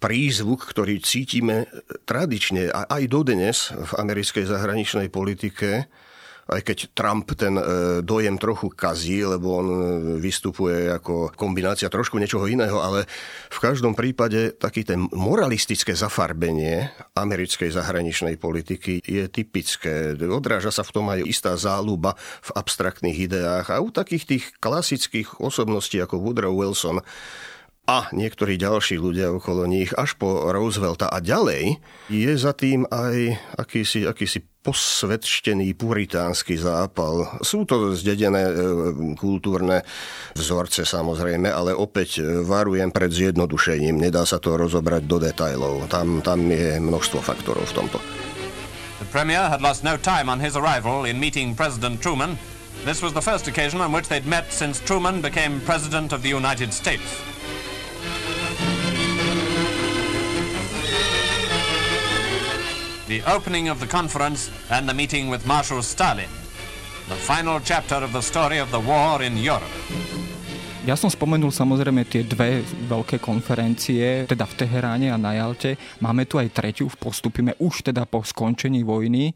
prízvuk, 0.05 0.69
ktorý 0.69 1.01
cítime 1.01 1.65
tradične 2.05 2.69
a 2.69 2.85
aj 2.85 3.03
dodnes 3.09 3.73
v 3.73 3.91
americkej 3.97 4.45
zahraničnej 4.45 5.09
politike, 5.09 5.89
aj 6.45 6.61
keď 6.61 6.77
Trump 6.93 7.25
ten 7.33 7.57
e, 7.57 7.63
dojem 8.05 8.37
trochu 8.37 8.69
kazí, 8.69 9.25
lebo 9.25 9.65
on 9.65 9.67
e, 9.67 9.77
vystupuje 10.21 10.93
ako 10.93 11.33
kombinácia 11.33 11.89
trošku 11.89 12.21
niečoho 12.21 12.45
iného, 12.45 12.77
ale 12.77 13.09
v 13.49 13.57
každom 13.57 13.97
prípade 13.97 14.53
taký 14.53 14.85
ten 14.85 15.09
moralistické 15.09 15.97
zafarbenie 15.97 16.93
americkej 17.17 17.73
zahraničnej 17.73 18.37
politiky 18.37 19.01
je 19.01 19.25
typické. 19.25 20.13
Odráža 20.21 20.69
sa 20.69 20.85
v 20.85 20.93
tom 20.93 21.09
aj 21.09 21.25
istá 21.25 21.57
záľuba 21.57 22.13
v 22.45 22.49
abstraktných 22.53 23.25
ideách 23.25 23.73
a 23.73 23.81
u 23.81 23.89
takých 23.89 24.23
tých 24.29 24.45
klasických 24.61 25.41
osobností 25.41 25.97
ako 25.97 26.21
Woodrow 26.21 26.53
Wilson 26.53 27.01
a 27.85 28.09
niektorí 28.09 28.57
ďalší 28.57 28.97
ľudia 28.97 29.29
okolo 29.29 29.69
nich 29.69 29.93
až 29.93 30.17
po 30.17 30.49
Roosevelta 30.49 31.05
a 31.05 31.21
ďalej, 31.21 31.77
je 32.09 32.33
za 32.33 32.57
tým 32.57 32.89
aj 32.89 33.37
akýsi, 33.61 34.09
akýsi 34.09 34.41
posvedčtený 34.65 35.77
puritánsky 35.77 36.57
zápal. 36.57 37.37
Sú 37.45 37.69
to 37.69 37.93
zdedené 37.93 38.49
e, 38.49 38.53
kultúrne 39.13 39.85
vzorce 40.33 40.81
samozrejme, 40.89 41.45
ale 41.45 41.77
opäť 41.77 42.25
e, 42.25 42.41
varujem 42.41 42.89
pred 42.89 43.13
zjednodušením. 43.13 44.01
Nedá 44.01 44.25
sa 44.25 44.41
to 44.41 44.57
rozobrať 44.57 45.05
do 45.05 45.21
detajlov. 45.21 45.85
Tam, 45.85 46.25
tam 46.25 46.49
je 46.49 46.81
množstvo 46.81 47.21
faktorov 47.21 47.69
v 47.69 47.75
tomto. 47.77 48.01
The 48.97 49.05
Premier 49.13 49.45
had 49.45 49.61
lost 49.61 49.85
no 49.85 50.01
time 50.01 50.33
on 50.33 50.41
his 50.41 50.57
arrival 50.57 51.05
in 51.05 51.21
meeting 51.21 51.53
President 51.53 52.01
Truman. 52.01 52.41
This 52.81 53.05
was 53.05 53.13
the 53.13 53.21
first 53.21 53.45
occasion 53.45 53.77
on 53.85 53.93
which 53.93 54.09
they'd 54.09 54.25
met 54.25 54.49
since 54.49 54.81
Truman 54.81 55.21
became 55.21 55.61
President 55.61 56.09
of 56.09 56.25
the 56.25 56.33
United 56.33 56.73
States. 56.73 57.34
The 63.07 63.21
opening 63.29 63.69
of 63.69 63.79
the 63.79 63.87
conference 63.87 64.49
and 64.69 64.89
the 64.89 64.93
meeting 64.93 65.29
with 65.29 65.45
Marshal 65.45 65.81
Stalin, 65.81 66.29
the 67.07 67.15
final 67.15 67.59
chapter 67.59 67.95
of 67.95 68.13
the 68.13 68.21
story 68.21 68.57
of 68.57 68.71
the 68.71 68.79
war 68.81 69.21
in 69.21 69.37
Europe. 69.37 69.69
Ja 70.85 70.93
som 70.93 71.09
spomenul 71.09 71.49
samozrejme 71.49 72.05
tie 72.05 72.21
dve 72.21 72.61
veľké 72.61 73.17
konferencie, 73.17 74.29
teda 74.29 74.45
v 74.45 74.53
Teheráne 74.53 75.09
a 75.09 75.17
na 75.17 75.33
Jalte. 75.33 75.81
Máme 75.97 76.29
tu 76.29 76.37
aj 76.37 76.53
tretiu, 76.53 76.85
postupíme 77.01 77.57
už 77.57 77.89
teda 77.89 78.05
po 78.05 78.21
skončení 78.21 78.85
vojny, 78.85 79.33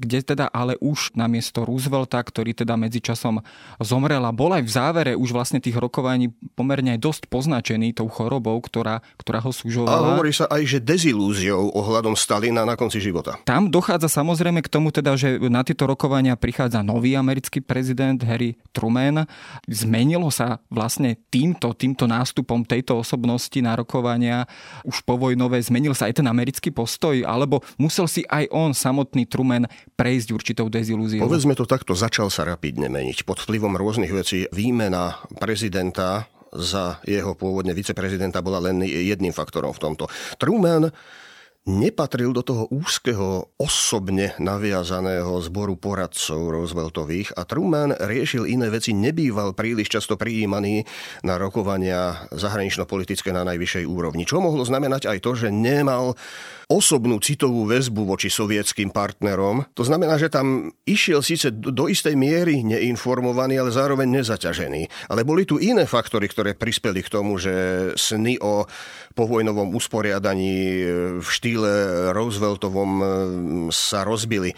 kde 0.00 0.24
teda 0.24 0.48
ale 0.48 0.80
už 0.80 1.12
namiesto 1.12 1.68
Roosevelta, 1.68 2.16
ktorý 2.24 2.56
teda 2.56 2.80
medzičasom 2.80 3.44
zomrel 3.84 4.24
a 4.24 4.32
bol 4.32 4.56
aj 4.56 4.64
v 4.64 4.72
závere 4.72 5.12
už 5.12 5.36
vlastne 5.36 5.60
tých 5.60 5.76
rokovaní 5.76 6.32
pomerne 6.56 6.96
aj 6.96 7.00
dosť 7.04 7.22
poznačený 7.28 7.92
tou 7.92 8.08
chorobou, 8.08 8.56
ktorá, 8.64 9.04
ktorá 9.20 9.44
ho 9.44 9.52
súžovala. 9.52 9.92
A 9.92 10.10
hovorí 10.16 10.32
sa 10.32 10.48
aj, 10.48 10.64
že 10.64 10.78
dezilúziou 10.80 11.68
ohľadom 11.76 12.16
Stalina 12.16 12.64
na 12.64 12.80
konci 12.80 12.96
života. 12.96 13.36
Tam 13.44 13.68
dochádza 13.68 14.08
samozrejme 14.08 14.64
k 14.64 14.72
tomu 14.72 14.88
teda, 14.88 15.12
že 15.20 15.36
na 15.52 15.60
tieto 15.60 15.84
rokovania 15.84 16.32
prichádza 16.40 16.80
nový 16.80 17.12
americký 17.12 17.60
prezident 17.60 18.16
Harry 18.24 18.56
Truman. 18.72 19.28
Zmenilo 19.68 20.32
sa 20.32 20.64
vlastne 20.72 21.20
týmto, 21.28 21.76
týmto 21.76 22.08
nástupom 22.08 22.64
tejto 22.64 22.96
osobnosti 23.04 23.58
na 23.60 23.76
rokovania 23.76 24.48
už 24.86 25.04
povojnové 25.04 25.60
zmenil 25.60 25.92
sa 25.92 26.08
aj 26.08 26.22
ten 26.22 26.26
americký 26.30 26.72
postoj, 26.72 27.20
alebo 27.26 27.60
musel 27.76 28.06
si 28.06 28.22
aj 28.30 28.48
on 28.54 28.72
samotný 28.72 29.26
Truman 29.26 29.66
prejsť 30.00 30.28
určitou 30.32 30.66
dezilúziou? 30.72 31.28
Povedzme 31.28 31.52
to 31.52 31.68
takto, 31.68 31.92
začal 31.92 32.32
sa 32.32 32.48
rapidne 32.48 32.88
meniť. 32.88 33.28
Pod 33.28 33.44
vplyvom 33.44 33.76
rôznych 33.76 34.10
vecí 34.10 34.48
výmena 34.48 35.20
prezidenta 35.36 36.24
za 36.50 36.98
jeho 37.06 37.36
pôvodne 37.38 37.76
viceprezidenta 37.76 38.42
bola 38.42 38.58
len 38.58 38.82
jedným 38.82 39.30
faktorom 39.30 39.70
v 39.70 39.82
tomto. 39.84 40.04
Truman 40.40 40.90
nepatril 41.68 42.32
do 42.32 42.40
toho 42.40 42.64
úzkeho, 42.72 43.52
osobne 43.60 44.32
naviazaného 44.40 45.36
zboru 45.44 45.76
poradcov 45.76 46.48
Rooseveltových 46.48 47.36
a 47.36 47.44
Truman 47.44 47.92
riešil 47.92 48.48
iné 48.48 48.72
veci, 48.72 48.96
nebýval 48.96 49.52
príliš 49.52 49.92
často 50.00 50.16
prijímaný 50.16 50.88
na 51.20 51.36
rokovania 51.36 52.30
zahranično-politické 52.32 53.28
na 53.36 53.44
najvyššej 53.44 53.84
úrovni. 53.84 54.24
Čo 54.24 54.40
mohlo 54.40 54.64
znamenať 54.64 55.04
aj 55.12 55.18
to, 55.20 55.32
že 55.36 55.48
nemal 55.52 56.16
osobnú 56.70 57.18
citovú 57.18 57.66
väzbu 57.66 58.06
voči 58.06 58.30
sovietským 58.30 58.94
partnerom. 58.94 59.66
To 59.74 59.82
znamená, 59.82 60.14
že 60.22 60.30
tam 60.30 60.70
išiel 60.86 61.18
síce 61.18 61.50
do 61.50 61.90
istej 61.90 62.14
miery 62.14 62.62
neinformovaný, 62.62 63.58
ale 63.58 63.74
zároveň 63.74 64.22
nezaťažený. 64.22 65.10
Ale 65.10 65.26
boli 65.26 65.42
tu 65.42 65.58
iné 65.58 65.82
faktory, 65.82 66.30
ktoré 66.30 66.54
prispeli 66.54 67.02
k 67.02 67.10
tomu, 67.10 67.42
že 67.42 67.52
sny 67.98 68.38
o 68.38 68.70
povojnovom 69.18 69.74
usporiadaní 69.74 70.86
v 71.18 71.26
štýle 71.26 71.49
Rooseveltovom 72.12 72.92
e, 73.00 73.04
sa 73.72 74.04
rozbili. 74.04 74.52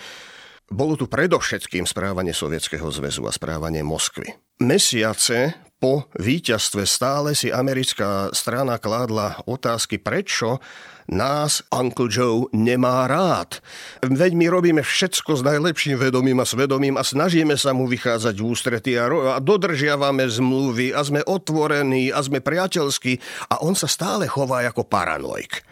Bolo 0.73 0.97
tu 0.97 1.05
predovšetkým 1.05 1.85
správanie 1.85 2.33
Sovietskeho 2.33 2.89
zväzu 2.89 3.29
a 3.29 3.33
správanie 3.33 3.85
Moskvy. 3.85 4.33
Mesiace 4.65 5.53
po 5.83 6.07
víťazstve 6.15 6.87
stále 6.87 7.35
si 7.35 7.51
americká 7.51 8.31
strana 8.31 8.79
kládla 8.79 9.43
otázky, 9.51 9.99
prečo 9.99 10.63
nás 11.11 11.67
Uncle 11.75 12.07
Joe 12.07 12.47
nemá 12.55 13.11
rád. 13.11 13.59
Veď 14.01 14.39
my 14.39 14.47
robíme 14.47 14.83
všetko 14.87 15.35
s 15.35 15.43
najlepším 15.43 15.99
vedomím 15.99 16.39
a 16.39 16.47
svedomím 16.47 16.95
a 16.95 17.03
snažíme 17.03 17.59
sa 17.59 17.75
mu 17.75 17.91
vychádzať 17.91 18.35
v 18.39 18.47
ústrety 18.47 18.95
a, 18.95 19.11
ro- 19.11 19.35
a 19.35 19.43
dodržiavame 19.43 20.31
zmluvy 20.31 20.95
a 20.95 21.03
sme 21.03 21.27
otvorení 21.27 22.15
a 22.15 22.23
sme 22.23 22.39
priateľskí 22.39 23.19
a 23.51 23.67
on 23.67 23.75
sa 23.75 23.91
stále 23.91 24.31
chová 24.31 24.63
ako 24.63 24.87
paranoik. 24.87 25.67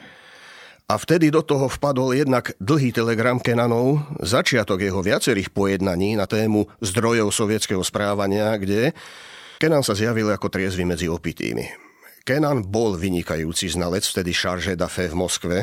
A 0.90 0.98
vtedy 0.98 1.30
do 1.30 1.46
toho 1.46 1.70
vpadol 1.70 2.18
jednak 2.18 2.50
dlhý 2.58 2.90
telegram 2.90 3.38
Kenanov, 3.38 4.02
začiatok 4.26 4.82
jeho 4.82 4.98
viacerých 4.98 5.54
pojednaní 5.54 6.18
na 6.18 6.26
tému 6.26 6.66
zdrojov 6.82 7.30
sovietského 7.30 7.78
správania, 7.86 8.58
kde 8.58 8.90
Kenan 9.62 9.86
sa 9.86 9.94
zjavil 9.94 10.26
ako 10.34 10.50
triezvy 10.50 10.82
medzi 10.82 11.06
opitými. 11.06 11.70
Kenan 12.26 12.66
bol 12.66 12.98
vynikajúci 12.98 13.70
znalec, 13.70 14.02
vtedy 14.02 14.34
Charge 14.34 14.74
d'Affaires 14.74 15.14
v 15.14 15.20
Moskve, 15.22 15.56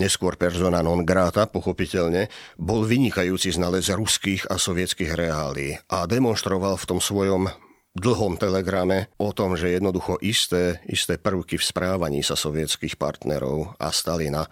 neskôr 0.00 0.40
persona 0.40 0.80
non 0.80 1.04
grata, 1.04 1.44
pochopiteľne, 1.44 2.32
bol 2.56 2.88
vynikajúci 2.88 3.52
znalec 3.52 3.84
ruských 3.92 4.48
a 4.48 4.56
sovietských 4.56 5.12
reálí 5.12 5.76
a 5.92 6.08
demonstroval 6.08 6.80
v 6.80 6.88
tom 6.88 7.04
svojom 7.04 7.52
dlhom 7.94 8.34
telegrame 8.34 9.14
o 9.22 9.30
tom, 9.30 9.54
že 9.54 9.70
jednoducho 9.70 10.18
isté, 10.20 10.82
isté 10.90 11.14
prvky 11.14 11.56
v 11.56 11.64
správaní 11.64 12.20
sa 12.26 12.34
sovietských 12.34 12.98
partnerov 12.98 13.78
a 13.78 13.94
Stalina 13.94 14.50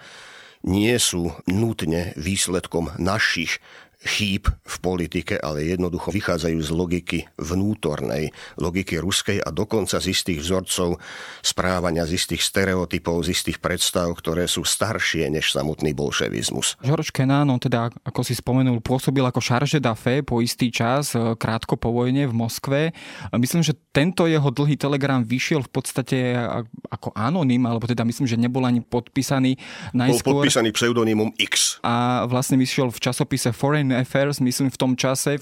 nie 0.63 0.95
sú 1.03 1.35
nutne 1.51 2.15
výsledkom 2.15 2.95
našich 3.03 3.59
chýb 4.03 4.51
v 4.51 4.77
politike, 4.83 5.39
ale 5.39 5.63
jednoducho 5.63 6.11
vychádzajú 6.11 6.59
z 6.59 6.71
logiky 6.75 7.19
vnútornej, 7.39 8.35
logiky 8.59 8.99
ruskej 8.99 9.39
a 9.39 9.55
dokonca 9.55 10.03
z 10.03 10.11
istých 10.11 10.43
vzorcov 10.43 10.99
správania, 11.39 12.03
z 12.03 12.19
istých 12.19 12.43
stereotypov, 12.43 13.23
z 13.23 13.39
istých 13.39 13.63
predstav, 13.63 14.11
ktoré 14.19 14.51
sú 14.51 14.67
staršie 14.67 15.31
než 15.31 15.55
samotný 15.55 15.95
bolševizmus. 15.95 16.83
George 16.83 17.15
Kennan, 17.15 17.47
on 17.47 17.63
teda, 17.63 17.95
ako 18.03 18.27
si 18.27 18.35
spomenul, 18.35 18.83
pôsobil 18.83 19.23
ako 19.23 19.39
charge 19.39 19.79
d'affaires 19.79 20.27
po 20.27 20.43
istý 20.43 20.75
čas, 20.75 21.15
e, 21.15 21.39
krátko 21.39 21.79
po 21.79 21.95
vojne 21.95 22.27
v 22.27 22.35
Moskve. 22.35 22.81
Myslím, 23.39 23.63
že 23.63 23.79
tento 23.95 24.27
jeho 24.27 24.51
dlhý 24.51 24.75
telegram 24.75 25.23
vyšiel 25.23 25.63
v 25.63 25.71
podstate 25.71 26.19
ako 26.91 27.15
anonym, 27.15 27.63
alebo 27.71 27.87
teda 27.87 28.03
myslím, 28.03 28.27
že 28.27 28.41
nebol 28.41 28.67
ani 28.67 28.83
podpísaný 28.83 29.55
najskôr. 29.95 30.43
Bol 30.43 30.43
podpísaný 30.43 30.75
pseudonymom 30.75 31.31
X. 31.39 31.79
A 31.87 32.27
vlastne 32.27 32.59
vyšiel 32.59 32.91
v 32.91 32.99
časopise 32.99 33.55
Foreign 33.55 33.92
Affairs, 33.97 34.41
myslím 34.41 34.69
v 34.73 34.79
tom 34.79 34.93
čase? 34.97 35.41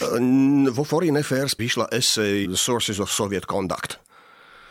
Vo 0.70 0.84
Foreign 0.84 1.18
Affairs 1.18 1.54
vyšla 1.54 1.90
essay 1.94 2.46
Sources 2.54 2.98
of 2.98 3.10
Soviet 3.10 3.46
Conduct 3.46 4.10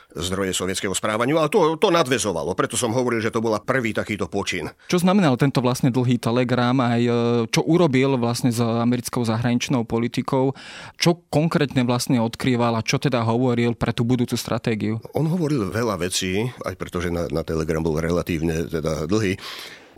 zdroje 0.10 0.58
sovietského 0.58 0.94
správania, 0.98 1.38
ale 1.38 1.54
to, 1.54 1.78
to 1.78 1.94
nadvezovalo, 1.94 2.58
preto 2.58 2.74
som 2.74 2.90
hovoril, 2.90 3.22
že 3.22 3.30
to 3.30 3.46
bola 3.46 3.62
prvý 3.62 3.94
takýto 3.94 4.26
počin. 4.26 4.66
Čo 4.90 5.06
znamenal 5.06 5.38
tento 5.38 5.62
vlastne 5.62 5.94
dlhý 5.94 6.18
telegram 6.18 6.74
aj 6.82 7.02
e, 7.06 7.12
čo 7.54 7.62
urobil 7.62 8.18
vlastne 8.18 8.50
s 8.50 8.58
americkou 8.58 9.22
zahraničnou 9.22 9.86
politikou, 9.86 10.58
čo 10.98 11.22
konkrétne 11.30 11.86
vlastne 11.86 12.18
odkrýval 12.18 12.74
a 12.74 12.86
čo 12.86 12.98
teda 12.98 13.22
hovoril 13.22 13.78
pre 13.78 13.94
tú 13.94 14.02
budúcu 14.02 14.34
stratégiu? 14.34 14.98
On 15.14 15.30
hovoril 15.30 15.70
veľa 15.70 16.02
vecí, 16.02 16.50
aj 16.66 16.74
pretože 16.74 17.14
na, 17.14 17.30
na 17.30 17.46
telegram 17.46 17.86
bol 17.86 18.02
relatívne 18.02 18.66
teda 18.66 19.06
dlhý 19.06 19.38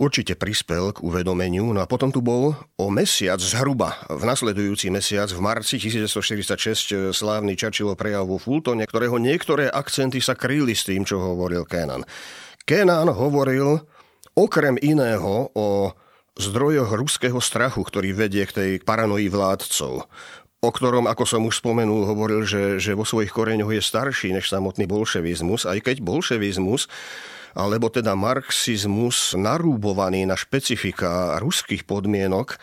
určite 0.01 0.33
prispel 0.33 0.89
k 0.89 1.05
uvedomeniu. 1.05 1.69
No 1.69 1.85
a 1.85 1.85
potom 1.85 2.09
tu 2.09 2.25
bol 2.25 2.57
o 2.57 2.85
mesiac 2.89 3.37
zhruba, 3.37 4.01
v 4.09 4.25
nasledujúci 4.25 4.89
mesiac, 4.89 5.29
v 5.29 5.37
marci 5.45 5.77
1946 5.77 7.13
slávny 7.13 7.53
Churchillov 7.53 8.01
prejav 8.01 8.25
vo 8.25 8.41
Fultone, 8.41 8.81
ktorého 8.89 9.21
niektoré 9.21 9.69
akcenty 9.69 10.17
sa 10.17 10.33
kryli 10.33 10.73
s 10.73 10.89
tým, 10.89 11.05
čo 11.05 11.21
hovoril 11.21 11.69
Kenan. 11.69 12.01
Kenan 12.65 13.13
hovoril 13.13 13.77
okrem 14.33 14.81
iného 14.81 15.53
o 15.53 15.93
zdrojoch 16.41 16.97
ruského 16.97 17.37
strachu, 17.37 17.85
ktorý 17.85 18.17
vedie 18.17 18.41
k 18.49 18.55
tej 18.57 18.71
paranoji 18.81 19.29
vládcov 19.29 20.09
o 20.61 20.69
ktorom, 20.69 21.09
ako 21.09 21.25
som 21.25 21.41
už 21.49 21.57
spomenul, 21.57 22.05
hovoril, 22.05 22.45
že, 22.45 22.77
že 22.77 22.93
vo 22.93 23.01
svojich 23.01 23.33
koreňoch 23.33 23.73
je 23.73 23.81
starší 23.81 24.29
než 24.29 24.45
samotný 24.45 24.85
bolševizmus, 24.85 25.65
aj 25.65 25.81
keď 25.81 26.05
bolševizmus 26.05 26.85
alebo 27.57 27.91
teda 27.91 28.15
marxizmus 28.15 29.35
narúbovaný 29.35 30.23
na 30.27 30.39
špecifika 30.39 31.39
ruských 31.39 31.83
podmienok, 31.83 32.59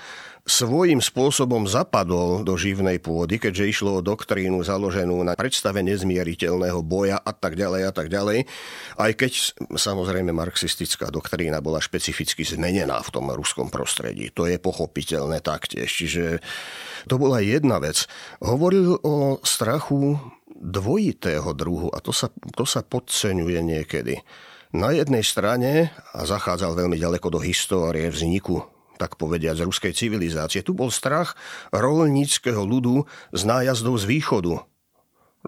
svojím 0.48 1.04
spôsobom 1.04 1.68
zapadol 1.68 2.40
do 2.40 2.56
živnej 2.56 2.96
pôdy, 3.04 3.36
keďže 3.36 3.68
išlo 3.68 4.00
o 4.00 4.04
doktrínu 4.04 4.64
založenú 4.64 5.20
na 5.20 5.36
predstave 5.36 5.84
nezmieriteľného 5.84 6.80
boja 6.80 7.20
a 7.20 7.32
tak 7.36 7.54
ďalej 7.54 7.82
a 7.84 7.92
tak 7.92 8.08
ďalej. 8.08 8.48
Aj 8.96 9.12
keď 9.12 9.60
samozrejme 9.76 10.32
marxistická 10.32 11.12
doktrína 11.12 11.60
bola 11.60 11.84
špecificky 11.84 12.48
zmenená 12.48 12.96
v 13.04 13.12
tom 13.12 13.28
ruskom 13.28 13.68
prostredí. 13.68 14.32
To 14.32 14.48
je 14.48 14.56
pochopiteľné 14.56 15.44
taktiež. 15.44 15.92
Čiže 15.92 16.40
to 17.04 17.20
bola 17.20 17.44
jedna 17.44 17.76
vec. 17.76 18.08
Hovoril 18.40 18.96
o 19.04 19.44
strachu 19.44 20.16
dvojitého 20.58 21.52
druhu 21.52 21.92
a 21.92 22.00
to 22.00 22.10
sa, 22.10 22.32
to 22.56 22.64
sa 22.64 22.80
podceňuje 22.80 23.60
niekedy. 23.60 24.16
Na 24.68 24.92
jednej 24.92 25.24
strane, 25.24 25.88
a 26.12 26.28
zachádzal 26.28 26.76
veľmi 26.76 27.00
ďaleko 27.00 27.32
do 27.32 27.40
histórie 27.40 28.04
vzniku 28.12 28.68
tak 28.98 29.14
povediať, 29.14 29.62
z 29.62 29.66
ruskej 29.70 29.92
civilizácie. 29.94 30.60
Tu 30.66 30.74
bol 30.74 30.90
strach 30.90 31.38
rolníckého 31.70 32.66
ľudu 32.66 33.06
z 33.30 33.42
nájazdov 33.46 34.02
z 34.02 34.04
východu, 34.10 34.58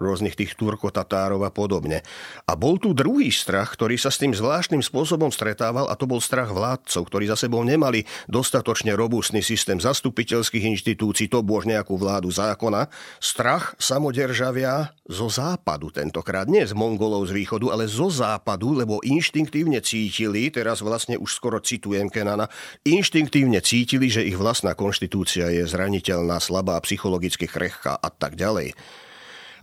rôznych 0.01 0.33
tých 0.33 0.57
turkotatárov 0.57 1.45
a 1.45 1.53
podobne. 1.53 2.01
A 2.49 2.57
bol 2.57 2.81
tu 2.81 2.97
druhý 2.97 3.29
strach, 3.29 3.77
ktorý 3.77 3.95
sa 4.01 4.09
s 4.09 4.17
tým 4.17 4.33
zvláštnym 4.33 4.81
spôsobom 4.81 5.29
stretával 5.29 5.85
a 5.87 5.93
to 5.93 6.09
bol 6.09 6.17
strach 6.17 6.49
vládcov, 6.49 7.07
ktorí 7.07 7.29
za 7.29 7.37
sebou 7.37 7.61
nemali 7.61 8.03
dostatočne 8.25 8.97
robustný 8.97 9.45
systém 9.45 9.77
zastupiteľských 9.77 10.65
inštitúcií, 10.73 11.29
to 11.29 11.45
bôž 11.45 11.69
nejakú 11.69 11.95
vládu 11.95 12.33
zákona. 12.33 12.89
Strach 13.21 13.77
samodržavia 13.77 14.97
zo 15.05 15.27
západu 15.27 15.91
tentokrát, 15.93 16.47
nie 16.47 16.63
z 16.63 16.73
Mongolov 16.73 17.27
z 17.29 17.35
východu, 17.37 17.69
ale 17.69 17.85
zo 17.85 18.07
západu, 18.07 18.73
lebo 18.73 19.03
inštinktívne 19.03 19.83
cítili, 19.83 20.47
teraz 20.49 20.79
vlastne 20.79 21.19
už 21.19 21.29
skoro 21.35 21.59
citujem 21.59 22.07
Kenana, 22.07 22.47
inštinktívne 22.87 23.59
cítili, 23.59 24.07
že 24.07 24.23
ich 24.25 24.39
vlastná 24.39 24.73
konštitúcia 24.73 25.51
je 25.51 25.67
zraniteľná, 25.67 26.39
slabá, 26.39 26.79
psychologicky 26.81 27.45
krehká 27.45 27.99
a 27.99 28.09
tak 28.09 28.39
ďalej. 28.39 28.73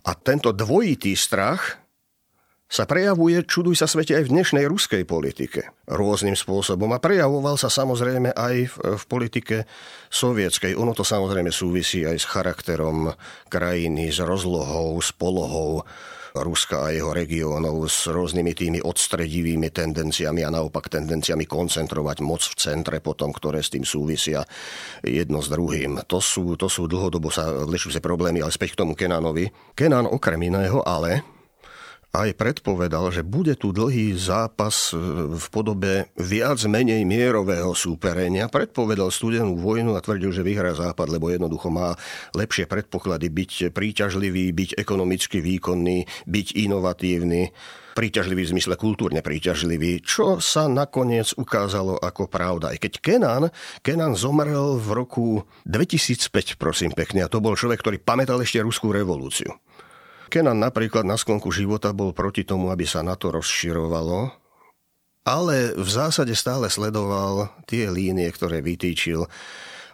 A 0.08 0.16
tento 0.16 0.56
dvojitý 0.56 1.12
strach 1.12 1.84
sa 2.64 2.88
prejavuje, 2.88 3.44
čuduj 3.44 3.76
sa 3.76 3.84
svete, 3.84 4.16
aj 4.16 4.24
v 4.24 4.32
dnešnej 4.40 4.64
ruskej 4.64 5.04
politike. 5.04 5.68
Rôznym 5.84 6.32
spôsobom. 6.32 6.88
A 6.96 7.00
prejavoval 7.00 7.60
sa 7.60 7.68
samozrejme 7.68 8.32
aj 8.32 8.56
v, 8.72 8.74
v 8.96 9.04
politike 9.04 9.68
sovietskej. 10.08 10.72
Ono 10.80 10.96
to 10.96 11.04
samozrejme 11.04 11.52
súvisí 11.52 12.08
aj 12.08 12.24
s 12.24 12.28
charakterom 12.28 13.12
krajiny, 13.52 14.08
s 14.08 14.24
rozlohou, 14.24 14.96
s 14.96 15.12
polohou 15.12 15.84
Ruska 16.36 16.88
a 16.88 16.92
jeho 16.92 17.14
regiónov 17.14 17.88
s 17.88 18.10
rôznymi 18.10 18.52
tými 18.52 18.78
odstredivými 18.84 19.72
tendenciami 19.72 20.44
a 20.44 20.52
naopak 20.52 20.92
tendenciami 20.92 21.48
koncentrovať 21.48 22.20
moc 22.20 22.42
v 22.44 22.54
centre 22.58 22.98
potom, 22.98 23.32
ktoré 23.32 23.64
s 23.64 23.72
tým 23.72 23.86
súvisia 23.86 24.44
jedno 25.00 25.40
s 25.40 25.48
druhým. 25.48 26.04
To 26.10 26.18
sú, 26.20 26.58
to 26.58 26.66
sú 26.66 26.90
dlhodobo 26.90 27.32
sa 27.32 27.48
vlečúce 27.64 28.02
problémy, 28.02 28.42
ale 28.42 28.52
späť 28.52 28.76
k 28.76 28.80
tomu 28.84 28.92
Kenanovi. 28.92 29.48
Kenan 29.72 30.10
okrem 30.10 30.40
iného 30.42 30.84
ale 30.84 31.37
aj 32.08 32.40
predpovedal, 32.40 33.12
že 33.12 33.20
bude 33.20 33.52
tu 33.54 33.68
dlhý 33.68 34.16
zápas 34.16 34.90
e, 34.90 34.98
v 35.36 35.46
podobe 35.52 36.08
viac 36.16 36.56
menej 36.64 37.04
mierového 37.04 37.76
súperenia. 37.76 38.48
Predpovedal 38.48 39.12
studenú 39.12 39.60
vojnu 39.60 39.92
a 39.92 40.00
tvrdil, 40.00 40.32
že 40.32 40.46
vyhrá 40.46 40.72
Západ, 40.72 41.12
lebo 41.12 41.28
jednoducho 41.28 41.68
má 41.68 41.92
lepšie 42.32 42.64
predpoklady 42.64 43.28
byť 43.28 43.52
príťažlivý, 43.76 44.56
byť 44.56 44.70
ekonomicky 44.80 45.44
výkonný, 45.44 46.08
byť 46.24 46.46
inovatívny 46.56 47.52
príťažlivý 47.98 48.46
v 48.46 48.52
zmysle 48.54 48.78
kultúrne 48.78 49.18
príťažlivý, 49.26 50.06
čo 50.06 50.38
sa 50.38 50.70
nakoniec 50.70 51.34
ukázalo 51.34 51.98
ako 51.98 52.30
pravda. 52.30 52.70
Aj 52.70 52.78
keď 52.78 53.02
Kenan, 53.02 53.50
Kenan 53.82 54.14
zomrel 54.14 54.78
v 54.78 54.88
roku 54.94 55.26
2005, 55.66 56.54
prosím 56.62 56.94
pekne, 56.94 57.26
a 57.26 57.32
to 57.32 57.42
bol 57.42 57.58
človek, 57.58 57.82
ktorý 57.82 57.98
pamätal 57.98 58.38
ešte 58.38 58.62
ruskú 58.62 58.94
revolúciu. 58.94 59.50
Kenan 60.28 60.60
napríklad 60.60 61.08
na 61.08 61.16
sklonku 61.16 61.48
života 61.48 61.96
bol 61.96 62.12
proti 62.12 62.44
tomu, 62.44 62.68
aby 62.68 62.84
sa 62.84 63.00
na 63.00 63.16
to 63.16 63.32
rozširovalo, 63.32 64.28
ale 65.24 65.72
v 65.72 65.88
zásade 65.88 66.36
stále 66.36 66.68
sledoval 66.68 67.52
tie 67.64 67.88
línie, 67.88 68.28
ktoré 68.28 68.60
vytýčil 68.60 69.24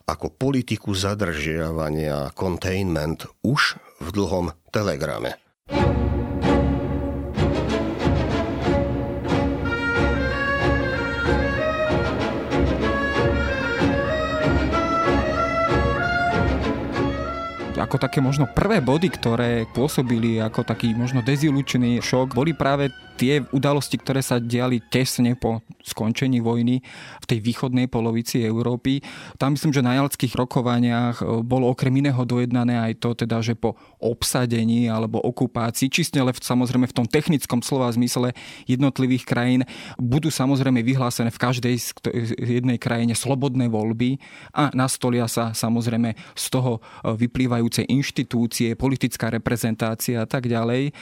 ako 0.04 0.26
politiku 0.34 0.92
zadržiavania 0.92 2.34
containment 2.34 3.24
už 3.40 3.78
v 4.02 4.08
dlhom 4.10 4.52
telegrame. 4.68 5.38
Ako 17.84 18.00
také 18.00 18.24
možno 18.24 18.48
prvé 18.48 18.80
body, 18.80 19.12
ktoré 19.12 19.68
pôsobili 19.76 20.40
ako 20.40 20.64
taký 20.64 20.96
možno 20.96 21.20
dezilučný 21.20 22.00
šok, 22.00 22.32
boli 22.32 22.56
práve 22.56 22.88
tie 23.14 23.46
udalosti, 23.54 23.94
ktoré 23.94 24.20
sa 24.20 24.42
diali 24.42 24.82
tesne 24.90 25.38
po 25.38 25.62
skončení 25.86 26.42
vojny 26.42 26.82
v 27.22 27.26
tej 27.28 27.38
východnej 27.38 27.86
polovici 27.86 28.42
Európy. 28.42 29.00
Tam 29.38 29.54
myslím, 29.54 29.70
že 29.70 29.86
na 29.86 30.02
jalských 30.02 30.34
rokovaniach 30.34 31.22
e, 31.22 31.24
bolo 31.46 31.70
okrem 31.70 31.94
iného 31.94 32.18
dojednané 32.26 32.74
aj 32.90 32.92
to, 32.98 33.14
teda, 33.14 33.38
že 33.38 33.54
po 33.54 33.78
obsadení 34.02 34.90
alebo 34.90 35.22
okupácii, 35.22 35.92
čistne 35.92 36.26
ale 36.26 36.34
v, 36.34 36.42
samozrejme 36.42 36.90
v 36.90 36.96
tom 36.96 37.06
technickom 37.06 37.62
slova 37.62 37.92
zmysle 37.94 38.34
jednotlivých 38.66 39.24
krajín, 39.28 39.62
budú 39.94 40.34
samozrejme 40.34 40.82
vyhlásené 40.82 41.30
v 41.30 41.38
každej 41.38 41.74
z 41.78 41.90
jednej 42.42 42.82
krajine 42.82 43.14
slobodné 43.14 43.70
voľby 43.70 44.18
a 44.56 44.74
nastolia 44.74 45.30
sa 45.30 45.54
samozrejme 45.54 46.18
z 46.34 46.44
toho 46.50 46.82
e, 47.06 47.14
vyplývajúce 47.74 47.90
inštitúcie, 47.90 48.78
politická 48.78 49.30
reprezentácia 49.34 50.22
a 50.22 50.28
tak 50.28 50.46
ďalej. 50.46 50.94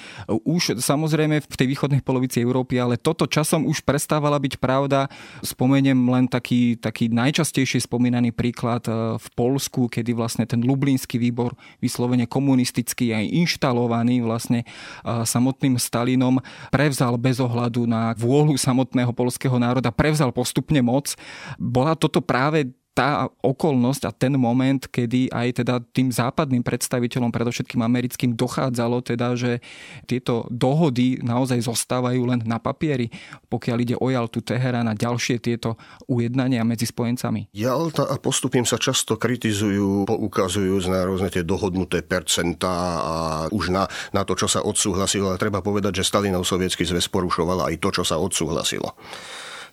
Už 0.44 0.80
samozrejme 0.80 1.44
v 1.44 1.56
tej 1.58 1.68
východnej 1.68 2.00
polovici 2.00 2.40
Európy, 2.40 2.80
ale 2.80 2.96
toto 2.96 3.28
časom 3.28 3.68
už 3.68 3.84
prestávala 3.84 4.40
byť 4.40 4.56
pravda. 4.56 5.12
Spomeniem 5.44 5.96
len 6.08 6.24
taký, 6.28 6.80
taký 6.80 7.12
najčastejšie 7.12 7.84
spomínaný 7.84 8.32
príklad 8.32 8.88
e, 8.88 9.20
v 9.20 9.26
Polsku, 9.36 9.92
kedy 9.92 10.16
vlastne 10.16 10.48
ten 10.48 10.64
Lublínsky 10.64 11.20
výbor 11.20 11.52
vyslovene 11.82 12.24
komunistický 12.24 13.12
aj 13.12 13.28
inštalovaný 13.28 14.24
vlastne 14.24 14.64
e, 14.64 14.66
samotným 15.04 15.76
Stalinom 15.76 16.40
prevzal 16.72 17.18
bez 17.20 17.42
ohľadu 17.42 17.84
na 17.84 18.16
vôľu 18.16 18.56
samotného 18.56 19.12
polského 19.12 19.56
národa, 19.60 19.92
prevzal 19.92 20.32
postupne 20.32 20.80
moc. 20.80 21.12
Bola 21.58 21.92
toto 21.98 22.22
práve 22.22 22.72
tá 22.92 23.24
okolnosť 23.40 24.02
a 24.04 24.12
ten 24.12 24.36
moment, 24.36 24.84
kedy 24.84 25.32
aj 25.32 25.64
teda 25.64 25.80
tým 25.80 26.12
západným 26.12 26.60
predstaviteľom, 26.60 27.32
predovšetkým 27.32 27.80
americkým, 27.80 28.36
dochádzalo 28.36 29.00
teda, 29.00 29.32
že 29.32 29.64
tieto 30.04 30.44
dohody 30.52 31.16
naozaj 31.24 31.64
zostávajú 31.64 32.28
len 32.28 32.44
na 32.44 32.60
papieri, 32.60 33.08
pokiaľ 33.48 33.76
ide 33.80 33.96
o 33.96 34.12
Jaltu, 34.12 34.44
Teherán 34.44 34.92
a 34.92 34.94
ďalšie 34.94 35.40
tieto 35.40 35.80
ujednania 36.04 36.60
medzi 36.68 36.84
spojencami. 36.84 37.48
Jalta 37.56 38.04
a 38.12 38.20
postupím 38.20 38.68
sa 38.68 38.76
často 38.76 39.16
kritizujú, 39.16 40.04
poukazujú 40.04 40.84
na 40.92 41.08
rôzne 41.08 41.32
tie 41.32 41.48
dohodnuté 41.48 42.04
percentá 42.04 42.76
a 43.00 43.14
už 43.48 43.72
na, 43.72 43.88
na 44.12 44.22
to, 44.28 44.36
čo 44.36 44.52
sa 44.52 44.60
odsúhlasilo, 44.60 45.32
ale 45.32 45.40
treba 45.40 45.64
povedať, 45.64 46.04
že 46.04 46.08
Stalinov 46.12 46.44
sovietský 46.44 46.84
zväz 46.84 47.08
porušoval 47.08 47.72
aj 47.72 47.80
to, 47.80 47.88
čo 47.88 48.04
sa 48.04 48.20
odsúhlasilo. 48.20 48.92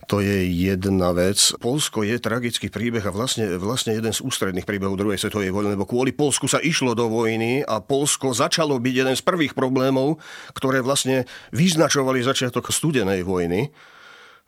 To 0.07 0.23
je 0.23 0.47
jedna 0.47 1.11
vec. 1.11 1.37
Polsko 1.59 2.07
je 2.07 2.15
tragický 2.17 2.71
príbeh 2.71 3.03
a 3.03 3.11
vlastne, 3.11 3.59
vlastne 3.59 3.91
jeden 3.91 4.15
z 4.15 4.23
ústredných 4.23 4.63
príbehov 4.63 4.95
druhej 4.95 5.19
svetovej 5.19 5.51
vojny, 5.51 5.75
lebo 5.75 5.83
kvôli 5.83 6.15
Polsku 6.15 6.47
sa 6.47 6.63
išlo 6.63 6.95
do 6.95 7.11
vojny 7.11 7.67
a 7.67 7.83
Polsko 7.83 8.31
začalo 8.31 8.79
byť 8.79 8.93
jeden 8.95 9.15
z 9.19 9.21
prvých 9.21 9.53
problémov, 9.53 10.17
ktoré 10.55 10.79
vlastne 10.79 11.27
vyznačovali 11.51 12.23
začiatok 12.23 12.71
studenej 12.71 13.27
vojny. 13.27 13.69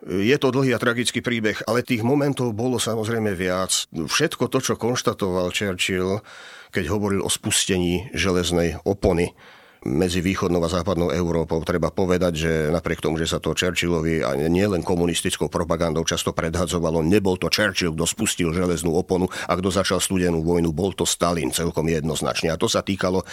Je 0.01 0.33
to 0.41 0.49
dlhý 0.49 0.73
a 0.73 0.81
tragický 0.81 1.21
príbeh, 1.21 1.61
ale 1.69 1.85
tých 1.85 2.01
momentov 2.01 2.57
bolo 2.57 2.81
samozrejme 2.81 3.37
viac. 3.37 3.85
Všetko 3.93 4.49
to, 4.49 4.57
čo 4.63 4.73
konštatoval 4.73 5.53
Churchill, 5.53 6.25
keď 6.73 6.89
hovoril 6.89 7.21
o 7.21 7.29
spustení 7.29 8.09
železnej 8.17 8.81
opony 8.81 9.37
medzi 9.81 10.21
východnou 10.21 10.61
a 10.61 10.69
západnou 10.69 11.09
Európou. 11.09 11.57
Treba 11.65 11.89
povedať, 11.89 12.33
že 12.37 12.51
napriek 12.69 13.01
tomu, 13.01 13.17
že 13.17 13.25
sa 13.25 13.41
to 13.41 13.57
Churchillovi 13.57 14.21
a 14.21 14.37
nielen 14.37 14.85
komunistickou 14.85 15.49
propagandou 15.49 16.05
často 16.05 16.37
predhadzovalo, 16.37 17.01
nebol 17.01 17.33
to 17.41 17.49
Churchill, 17.49 17.97
kto 17.97 18.05
spustil 18.05 18.53
železnú 18.53 18.93
oponu 18.93 19.25
a 19.49 19.57
kto 19.57 19.73
začal 19.73 19.97
studenú 19.97 20.45
vojnu, 20.45 20.69
bol 20.69 20.93
to 20.93 21.01
Stalin 21.01 21.49
celkom 21.49 21.89
jednoznačne. 21.89 22.53
A 22.53 22.61
to 22.61 22.69
sa 22.69 22.85
týkalo 22.85 23.25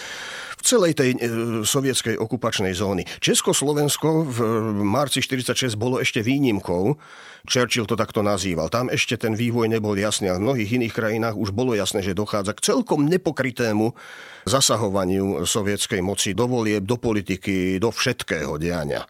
v 0.59 0.61
celej 0.67 0.93
tej 0.99 1.09
e, 1.15 1.17
sovietskej 1.63 2.19
okupačnej 2.19 2.75
zóny. 2.75 3.07
Československo 3.23 4.27
v 4.27 4.37
marci 4.83 5.23
46 5.23 5.79
bolo 5.79 6.03
ešte 6.03 6.19
výnimkou, 6.19 6.99
Churchill 7.47 7.87
to 7.87 7.95
takto 7.95 8.19
nazýval. 8.19 8.67
Tam 8.67 8.91
ešte 8.91 9.15
ten 9.15 9.31
vývoj 9.31 9.71
nebol 9.71 9.95
jasný 9.95 10.27
a 10.27 10.35
v 10.35 10.43
mnohých 10.43 10.75
iných 10.75 10.93
krajinách 10.93 11.39
už 11.39 11.55
bolo 11.55 11.71
jasné, 11.71 12.03
že 12.03 12.11
dochádza 12.11 12.51
k 12.51 12.75
celkom 12.75 13.07
nepokrytému 13.07 13.95
zasahovaniu 14.43 15.47
sovietskej 15.47 16.03
moci 16.03 16.35
do 16.35 16.51
volieb, 16.51 16.83
do 16.83 16.99
politiky, 16.99 17.79
do 17.79 17.95
všetkého 17.95 18.59
diania. 18.59 19.07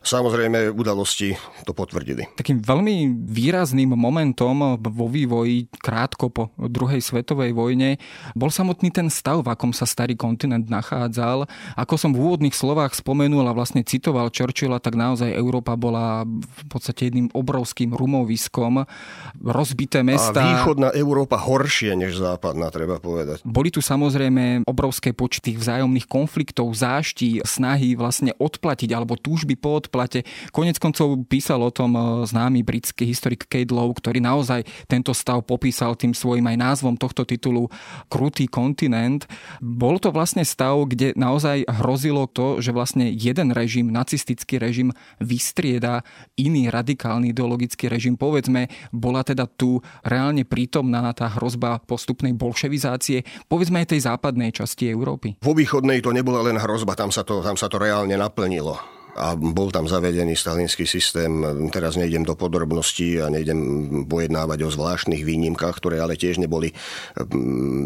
Samozrejme, 0.00 0.72
udalosti 0.72 1.36
to 1.68 1.76
potvrdili. 1.76 2.24
Takým 2.32 2.64
veľmi 2.64 3.20
výrazným 3.28 3.92
momentom 3.92 4.80
vo 4.80 5.06
vývoji 5.12 5.68
krátko 5.76 6.32
po 6.32 6.48
druhej 6.56 7.04
svetovej 7.04 7.52
vojne 7.52 8.00
bol 8.32 8.48
samotný 8.48 8.88
ten 8.88 9.12
stav, 9.12 9.44
v 9.44 9.52
akom 9.52 9.76
sa 9.76 9.84
starý 9.84 10.16
kontinent 10.16 10.72
nachádzal. 10.72 11.44
Ako 11.76 12.00
som 12.00 12.16
v 12.16 12.24
úvodných 12.24 12.56
slovách 12.56 12.96
spomenul 12.96 13.44
a 13.44 13.52
vlastne 13.52 13.84
citoval 13.84 14.32
Churchilla, 14.32 14.80
tak 14.80 14.96
naozaj 14.96 15.36
Európa 15.36 15.76
bola 15.76 16.24
v 16.24 16.64
podstate 16.72 17.12
jedným 17.12 17.28
obrovským 17.36 17.92
rumoviskom. 17.92 18.88
Rozbité 19.36 20.00
mesta. 20.00 20.40
A 20.40 20.64
východná 20.64 20.88
Európa 20.96 21.36
horšie 21.36 21.92
než 21.92 22.16
západná, 22.16 22.72
treba 22.72 22.96
povedať. 22.96 23.44
Boli 23.44 23.68
tu 23.68 23.84
samozrejme 23.84 24.64
obrovské 24.64 25.12
počty 25.12 25.60
vzájomných 25.60 26.08
konfliktov, 26.08 26.72
záští, 26.72 27.44
snahy 27.44 27.92
vlastne 28.00 28.32
odplatiť 28.40 28.88
alebo 28.96 29.20
túžby 29.20 29.60
po 29.60 29.89
odplate. 29.90 30.22
Konec 30.54 30.78
koncov 30.78 31.18
písal 31.26 31.58
o 31.66 31.74
tom 31.74 31.98
e, 31.98 32.00
známy 32.30 32.62
britský 32.62 33.10
historik 33.10 33.50
Kate 33.50 33.74
Lowe, 33.74 33.98
ktorý 33.98 34.22
naozaj 34.22 34.62
tento 34.86 35.10
stav 35.10 35.42
popísal 35.42 35.98
tým 35.98 36.14
svojim 36.14 36.46
aj 36.46 36.56
názvom 36.62 36.94
tohto 36.94 37.26
titulu 37.26 37.66
Krutý 38.06 38.46
kontinent. 38.46 39.26
Bol 39.58 39.98
to 39.98 40.14
vlastne 40.14 40.46
stav, 40.46 40.78
kde 40.86 41.18
naozaj 41.18 41.66
hrozilo 41.66 42.30
to, 42.30 42.62
že 42.62 42.70
vlastne 42.70 43.10
jeden 43.10 43.50
režim, 43.50 43.90
nacistický 43.90 44.62
režim, 44.62 44.94
vystrieda 45.18 46.06
iný 46.38 46.70
radikálny 46.70 47.34
ideologický 47.34 47.90
režim. 47.90 48.14
Povedzme, 48.14 48.70
bola 48.94 49.26
teda 49.26 49.50
tu 49.50 49.82
reálne 50.06 50.46
prítomná 50.46 51.10
tá 51.10 51.26
hrozba 51.34 51.82
postupnej 51.82 52.30
bolševizácie, 52.38 53.26
povedzme 53.50 53.82
aj 53.82 53.96
tej 53.96 54.06
západnej 54.06 54.54
časti 54.54 54.86
Európy. 54.86 55.40
Vo 55.42 55.56
východnej 55.56 55.98
to 55.98 56.14
nebola 56.14 56.46
len 56.46 56.60
hrozba, 56.60 56.94
tam 56.94 57.10
sa 57.10 57.26
to, 57.26 57.42
tam 57.42 57.58
sa 57.58 57.66
to 57.66 57.80
reálne 57.80 58.14
naplnilo 58.14 58.99
a 59.16 59.34
bol 59.34 59.70
tam 59.74 59.90
zavedený 59.90 60.34
stalinský 60.34 60.86
systém. 60.86 61.42
Teraz 61.70 61.98
nejdem 61.98 62.22
do 62.22 62.34
podrobností 62.38 63.18
a 63.18 63.30
nejdem 63.30 63.60
pojednávať 64.06 64.66
o 64.66 64.70
zvláštnych 64.70 65.22
výnimkách, 65.22 65.76
ktoré 65.78 66.02
ale 66.02 66.14
tiež 66.18 66.38
neboli 66.38 66.74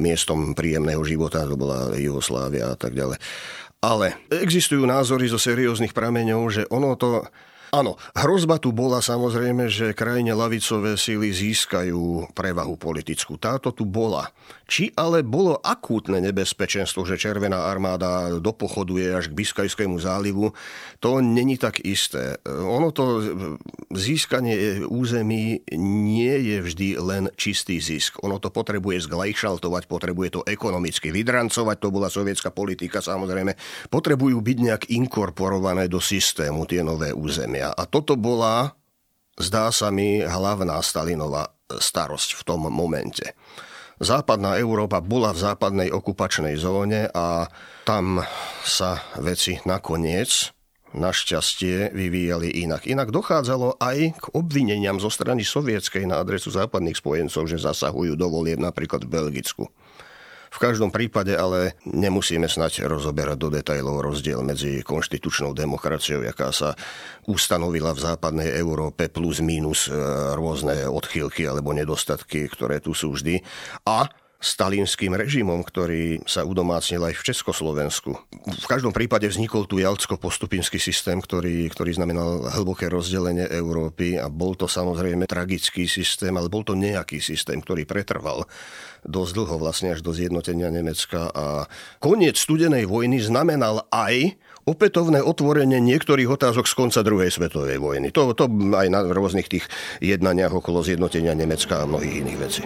miestom 0.04 0.52
príjemného 0.52 1.00
života, 1.04 1.48
to 1.48 1.56
bola 1.56 1.94
Jugoslávia 1.96 2.72
a 2.72 2.76
tak 2.76 2.96
ďalej. 2.96 3.18
Ale 3.84 4.16
existujú 4.32 4.88
názory 4.88 5.28
zo 5.28 5.36
serióznych 5.36 5.92
prameňov, 5.92 6.42
že 6.48 6.62
ono 6.72 6.96
to 6.96 7.28
Áno, 7.74 7.98
hrozba 8.14 8.62
tu 8.62 8.70
bola 8.70 9.02
samozrejme, 9.02 9.66
že 9.66 9.98
krajine 9.98 10.30
lavicové 10.30 10.94
síly 10.94 11.34
získajú 11.34 12.30
prevahu 12.30 12.78
politickú. 12.78 13.34
Táto 13.34 13.74
tu 13.74 13.82
bola. 13.82 14.30
Či 14.64 14.96
ale 14.96 15.20
bolo 15.20 15.60
akútne 15.60 16.24
nebezpečenstvo, 16.24 17.04
že 17.04 17.20
Červená 17.20 17.68
armáda 17.68 18.40
dopochoduje 18.40 19.12
až 19.12 19.28
k 19.28 19.36
Biskajskému 19.36 20.00
zálivu, 20.00 20.56
to 21.04 21.20
není 21.20 21.60
tak 21.60 21.84
isté. 21.84 22.40
Ono 22.48 22.88
to 22.88 23.20
získanie 23.92 24.80
území 24.88 25.60
nie 25.76 26.34
je 26.48 26.58
vždy 26.64 26.88
len 26.96 27.24
čistý 27.36 27.76
zisk. 27.76 28.24
Ono 28.24 28.40
to 28.40 28.48
potrebuje 28.48 29.04
zglajšaltovať, 29.04 29.84
potrebuje 29.84 30.40
to 30.40 30.46
ekonomicky 30.48 31.12
vydrancovať, 31.12 31.76
to 31.76 31.88
bola 31.92 32.08
sovietská 32.08 32.48
politika 32.48 33.04
samozrejme. 33.04 33.52
Potrebujú 33.92 34.40
byť 34.40 34.58
nejak 34.64 34.84
inkorporované 34.96 35.92
do 35.92 36.00
systému 36.00 36.64
tie 36.64 36.80
nové 36.80 37.12
územia. 37.12 37.68
A 37.76 37.84
toto 37.84 38.16
bola, 38.16 38.72
zdá 39.36 39.68
sa 39.68 39.92
mi, 39.92 40.24
hlavná 40.24 40.80
Stalinová 40.80 41.52
starosť 41.68 42.40
v 42.40 42.42
tom 42.48 42.64
momente. 42.72 43.36
Západná 44.02 44.58
Európa 44.58 44.98
bola 44.98 45.30
v 45.30 45.42
západnej 45.42 45.88
okupačnej 45.94 46.58
zóne 46.58 47.06
a 47.14 47.46
tam 47.86 48.26
sa 48.66 48.98
veci 49.22 49.62
nakoniec 49.62 50.50
našťastie 50.94 51.90
vyvíjali 51.90 52.62
inak. 52.62 52.86
Inak 52.86 53.10
dochádzalo 53.10 53.82
aj 53.82 54.14
k 54.14 54.24
obvineniam 54.34 55.02
zo 55.02 55.10
strany 55.10 55.42
sovietskej 55.42 56.06
na 56.06 56.22
adresu 56.22 56.54
západných 56.54 56.98
spojencov, 56.98 57.50
že 57.50 57.58
zasahujú 57.58 58.14
do 58.14 58.30
volieb 58.30 58.62
napríklad 58.62 59.02
v 59.02 59.10
Belgicku. 59.10 59.66
V 60.54 60.62
každom 60.62 60.94
prípade 60.94 61.34
ale 61.34 61.74
nemusíme 61.82 62.46
snať 62.46 62.86
rozoberať 62.86 63.36
do 63.42 63.50
detajlov 63.50 64.06
rozdiel 64.06 64.38
medzi 64.46 64.86
konštitučnou 64.86 65.50
demokraciou, 65.50 66.22
jaká 66.22 66.54
sa 66.54 66.78
ustanovila 67.26 67.90
v 67.90 68.04
západnej 68.06 68.54
Európe 68.54 69.10
plus 69.10 69.42
minus 69.42 69.90
e, 69.90 69.98
rôzne 70.38 70.86
odchýlky 70.86 71.50
alebo 71.50 71.74
nedostatky, 71.74 72.46
ktoré 72.46 72.78
tu 72.78 72.94
sú 72.94 73.18
vždy, 73.18 73.42
a 73.82 74.06
stalinským 74.44 75.16
režimom, 75.16 75.64
ktorý 75.64 76.20
sa 76.28 76.44
udomácnil 76.44 77.00
aj 77.00 77.16
v 77.16 77.26
Československu. 77.32 78.12
V 78.44 78.66
každom 78.68 78.92
prípade 78.92 79.24
vznikol 79.24 79.64
tu 79.64 79.80
jalcko-postupinský 79.80 80.76
systém, 80.76 81.16
ktorý, 81.16 81.64
ktorý 81.72 81.96
znamenal 81.96 82.52
hlboké 82.52 82.92
rozdelenie 82.92 83.48
Európy 83.48 84.20
a 84.20 84.28
bol 84.28 84.52
to 84.52 84.68
samozrejme 84.68 85.24
tragický 85.24 85.88
systém, 85.88 86.36
ale 86.36 86.52
bol 86.52 86.60
to 86.60 86.76
nejaký 86.76 87.24
systém, 87.24 87.64
ktorý 87.64 87.88
pretrval 87.88 88.44
dosť 89.08 89.32
dlho 89.32 89.56
vlastne 89.56 89.96
až 89.96 90.04
do 90.04 90.12
zjednotenia 90.12 90.68
Nemecka 90.68 91.32
a 91.32 91.64
koniec 92.00 92.36
studenej 92.36 92.84
vojny 92.84 93.24
znamenal 93.24 93.88
aj 93.88 94.36
opätovné 94.64 95.20
otvorenie 95.20 95.80
niektorých 95.80 96.28
otázok 96.28 96.64
z 96.64 96.74
konca 96.76 97.00
druhej 97.04 97.32
svetovej 97.32 97.80
vojny. 97.80 98.12
To, 98.16 98.32
to 98.32 98.48
aj 98.76 98.88
na 98.88 99.04
rôznych 99.04 99.48
tých 99.48 99.64
jednaniach 100.00 100.52
okolo 100.52 100.80
zjednotenia 100.80 101.36
Nemecka 101.36 101.84
a 101.84 101.88
mnohých 101.88 102.24
iných 102.24 102.38
vecí. 102.40 102.62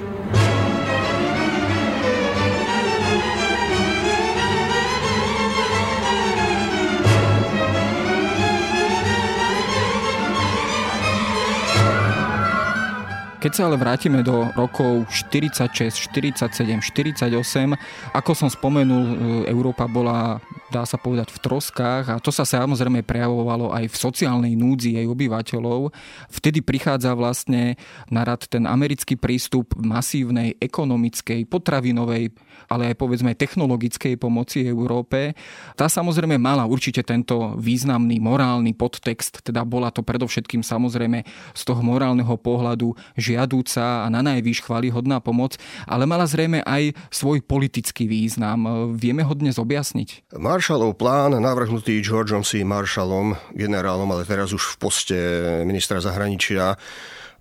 Keď 13.39 13.53
sa 13.55 13.71
ale 13.71 13.79
vrátime 13.79 14.27
do 14.27 14.51
rokov 14.59 15.07
46, 15.15 16.11
47, 16.11 16.83
48, 16.83 17.31
ako 18.11 18.31
som 18.35 18.51
spomenul, 18.51 19.05
e, 19.07 19.15
Európa 19.47 19.87
bola, 19.87 20.43
dá 20.75 20.83
sa 20.83 20.99
povedať, 20.99 21.31
v 21.31 21.47
troskách 21.47 22.05
a 22.11 22.19
to 22.19 22.35
sa 22.35 22.43
samozrejme 22.43 23.07
prejavovalo 23.07 23.71
aj 23.71 23.95
v 23.95 23.97
sociálnej 23.97 24.59
núdzi 24.59 24.99
jej 24.99 25.07
obyvateľov. 25.07 25.95
Vtedy 26.35 26.67
prichádza 26.67 27.15
vlastne 27.15 27.79
na 28.11 28.27
rad 28.27 28.43
ten 28.51 28.67
americký 28.67 29.15
prístup 29.15 29.71
masívnej 29.79 30.59
ekonomickej, 30.59 31.47
potravinovej, 31.47 32.35
ale 32.67 32.91
aj 32.91 32.99
povedzme 32.99 33.39
technologickej 33.39 34.19
pomoci 34.19 34.67
Európe. 34.67 35.39
Tá 35.79 35.87
samozrejme 35.87 36.43
mala 36.43 36.67
určite 36.67 37.07
tento 37.07 37.55
významný 37.55 38.19
morálny 38.19 38.75
podtext, 38.75 39.47
teda 39.47 39.63
bola 39.63 39.95
to 39.95 40.03
predovšetkým 40.03 40.67
samozrejme 40.67 41.23
z 41.55 41.63
toho 41.63 41.87
morálneho 41.87 42.35
pohľadu 42.35 42.99
žiadúca 43.35 44.05
a 44.05 44.07
na 44.09 44.25
najvýš 44.25 44.65
chválihodná 44.65 45.21
pomoc, 45.21 45.61
ale 45.85 46.09
mala 46.09 46.25
zrejme 46.25 46.65
aj 46.65 46.97
svoj 47.13 47.45
politický 47.45 48.09
význam. 48.09 48.93
Vieme 48.97 49.21
ho 49.21 49.35
dnes 49.37 49.61
objasniť? 49.61 50.33
Marshallov 50.41 50.97
plán, 50.97 51.37
navrhnutý 51.37 52.01
Georgeom 52.01 52.43
C. 52.43 52.65
Marshallom, 52.65 53.37
generálom, 53.53 54.09
ale 54.09 54.25
teraz 54.25 54.57
už 54.57 54.75
v 54.75 54.77
poste 54.81 55.19
ministra 55.69 56.01
zahraničia, 56.01 56.81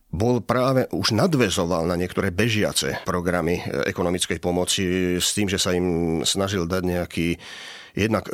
bol 0.07 0.39
práve 0.39 0.87
už 0.95 1.11
nadvezoval 1.11 1.83
na 1.83 1.99
niektoré 1.99 2.31
bežiace 2.31 3.03
programy 3.03 3.59
ekonomickej 3.91 4.39
pomoci 4.39 4.83
s 5.19 5.35
tým, 5.35 5.51
že 5.51 5.59
sa 5.59 5.75
im 5.75 6.19
snažil 6.23 6.63
dať 6.63 6.83
nejaký 6.87 7.27
jednak 7.91 8.31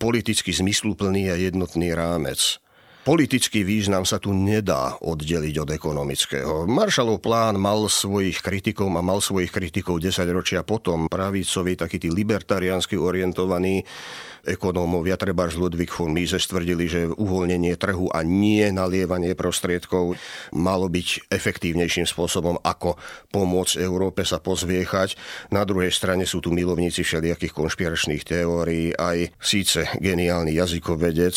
politicky 0.00 0.54
zmysluplný 0.54 1.28
a 1.28 1.36
jednotný 1.36 1.92
rámec. 1.92 2.62
Politický 3.04 3.68
význam 3.68 4.08
sa 4.08 4.16
tu 4.16 4.32
nedá 4.32 4.96
oddeliť 4.96 5.60
od 5.60 5.68
ekonomického. 5.76 6.64
Marshallov 6.64 7.20
plán 7.20 7.60
mal 7.60 7.84
svojich 7.84 8.40
kritikov 8.40 8.88
a 8.96 9.04
mal 9.04 9.20
svojich 9.20 9.52
kritikov 9.52 10.00
10 10.00 10.24
ročia 10.32 10.64
potom. 10.64 11.12
Pravicový, 11.12 11.76
taký 11.76 12.00
tí 12.00 12.08
libertariánsky 12.08 12.96
orientovaní 12.96 13.84
ekonómovia, 14.44 15.16
treba 15.16 15.48
Ludwig 15.48 15.88
von 15.88 16.12
Mises 16.12 16.44
tvrdili, 16.44 16.84
že 16.84 17.08
uvoľnenie 17.08 17.74
trhu 17.80 18.12
a 18.12 18.20
nie 18.20 18.64
nalievanie 18.68 19.32
prostriedkov 19.32 20.16
malo 20.52 20.86
byť 20.92 21.32
efektívnejším 21.32 22.04
spôsobom, 22.04 22.60
ako 22.60 23.00
pomôcť 23.32 23.80
Európe 23.80 24.26
sa 24.26 24.40
pozviechať. 24.42 25.16
Na 25.52 25.64
druhej 25.64 25.90
strane 25.94 26.28
sú 26.28 26.44
tu 26.44 26.52
milovníci 26.52 27.00
všelijakých 27.00 27.56
konšpiračných 27.56 28.22
teórií, 28.24 28.92
aj 28.92 29.32
síce 29.40 29.88
geniálny 29.98 30.52
jazykovedec, 30.54 31.36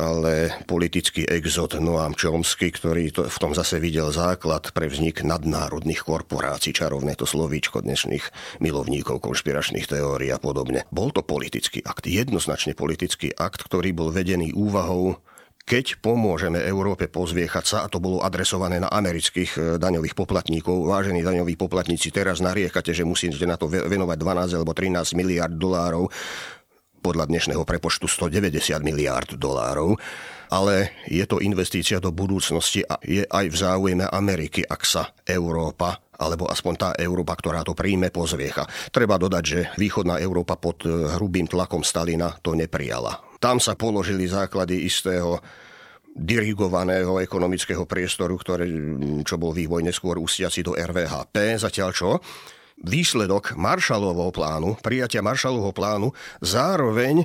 ale 0.00 0.50
politický 0.66 1.28
exot 1.28 1.78
Noam 1.78 2.18
Chomsky, 2.18 2.74
ktorý 2.74 3.14
to, 3.14 3.22
v 3.30 3.38
tom 3.38 3.52
zase 3.54 3.78
videl 3.78 4.10
základ 4.10 4.74
pre 4.74 4.90
vznik 4.90 5.22
nadnárodných 5.22 6.02
korporácií, 6.02 6.74
čarovné 6.74 7.14
to 7.14 7.28
slovíčko 7.28 7.84
dnešných 7.84 8.58
milovníkov 8.58 9.22
konšpiračných 9.22 9.86
teórií 9.86 10.32
a 10.34 10.40
podobne. 10.42 10.88
Bol 10.88 11.14
to 11.14 11.22
politický 11.22 11.84
akt, 11.84 12.08
jedno 12.08 12.40
jednoznačne 12.48 12.72
politický 12.72 13.28
akt, 13.36 13.60
ktorý 13.60 13.92
bol 13.92 14.08
vedený 14.08 14.56
úvahou 14.56 15.20
keď 15.68 16.00
pomôžeme 16.00 16.64
Európe 16.64 17.12
pozviechať 17.12 17.64
sa, 17.68 17.78
a 17.84 17.92
to 17.92 18.00
bolo 18.00 18.24
adresované 18.24 18.80
na 18.80 18.88
amerických 18.88 19.52
e, 19.52 19.60
daňových 19.76 20.16
poplatníkov, 20.16 20.88
vážení 20.88 21.20
daňoví 21.20 21.60
poplatníci, 21.60 22.08
teraz 22.08 22.40
nariekate, 22.40 22.96
že 22.96 23.04
musíte 23.04 23.44
na 23.44 23.60
to 23.60 23.68
venovať 23.68 24.16
12 24.16 24.56
alebo 24.56 24.72
13 24.72 25.12
miliard 25.12 25.52
dolárov, 25.52 26.08
podľa 27.04 27.28
dnešného 27.28 27.68
prepočtu 27.68 28.08
190 28.08 28.80
miliard 28.80 29.28
dolárov, 29.36 30.00
ale 30.48 31.04
je 31.08 31.24
to 31.28 31.40
investícia 31.40 32.00
do 32.00 32.12
budúcnosti 32.12 32.84
a 32.84 32.96
je 33.04 33.24
aj 33.24 33.46
v 33.48 33.56
záujme 33.56 34.04
Ameriky, 34.08 34.64
ak 34.64 34.82
sa 34.84 35.12
Európa 35.24 36.00
alebo 36.18 36.50
aspoň 36.50 36.74
tá 36.74 36.88
Európa, 36.98 37.38
ktorá 37.38 37.62
to 37.62 37.78
príjme, 37.78 38.10
pozviecha. 38.10 38.66
Treba 38.90 39.14
dodať, 39.22 39.44
že 39.46 39.60
východná 39.78 40.18
Európa 40.18 40.58
pod 40.58 40.82
e, 40.82 40.90
hrubým 41.14 41.46
tlakom 41.46 41.86
Stalina 41.86 42.34
to 42.42 42.58
neprijala. 42.58 43.22
Tam 43.38 43.62
sa 43.62 43.78
položili 43.78 44.26
základy 44.26 44.82
istého 44.82 45.38
dirigovaného 46.18 47.22
ekonomického 47.22 47.86
priestoru, 47.86 48.34
ktoré, 48.34 48.66
čo 49.22 49.38
bol 49.38 49.54
vývoj 49.54 49.86
neskôr 49.86 50.18
ústiaci 50.18 50.66
do 50.66 50.74
RVHP, 50.74 51.62
zatiaľ 51.62 51.90
čo 51.94 52.18
výsledok 52.82 53.54
Marshallovho 53.54 54.34
plánu, 54.34 54.74
prijatia 54.82 55.22
Marshallovho 55.22 55.70
plánu, 55.70 56.10
zároveň 56.42 57.22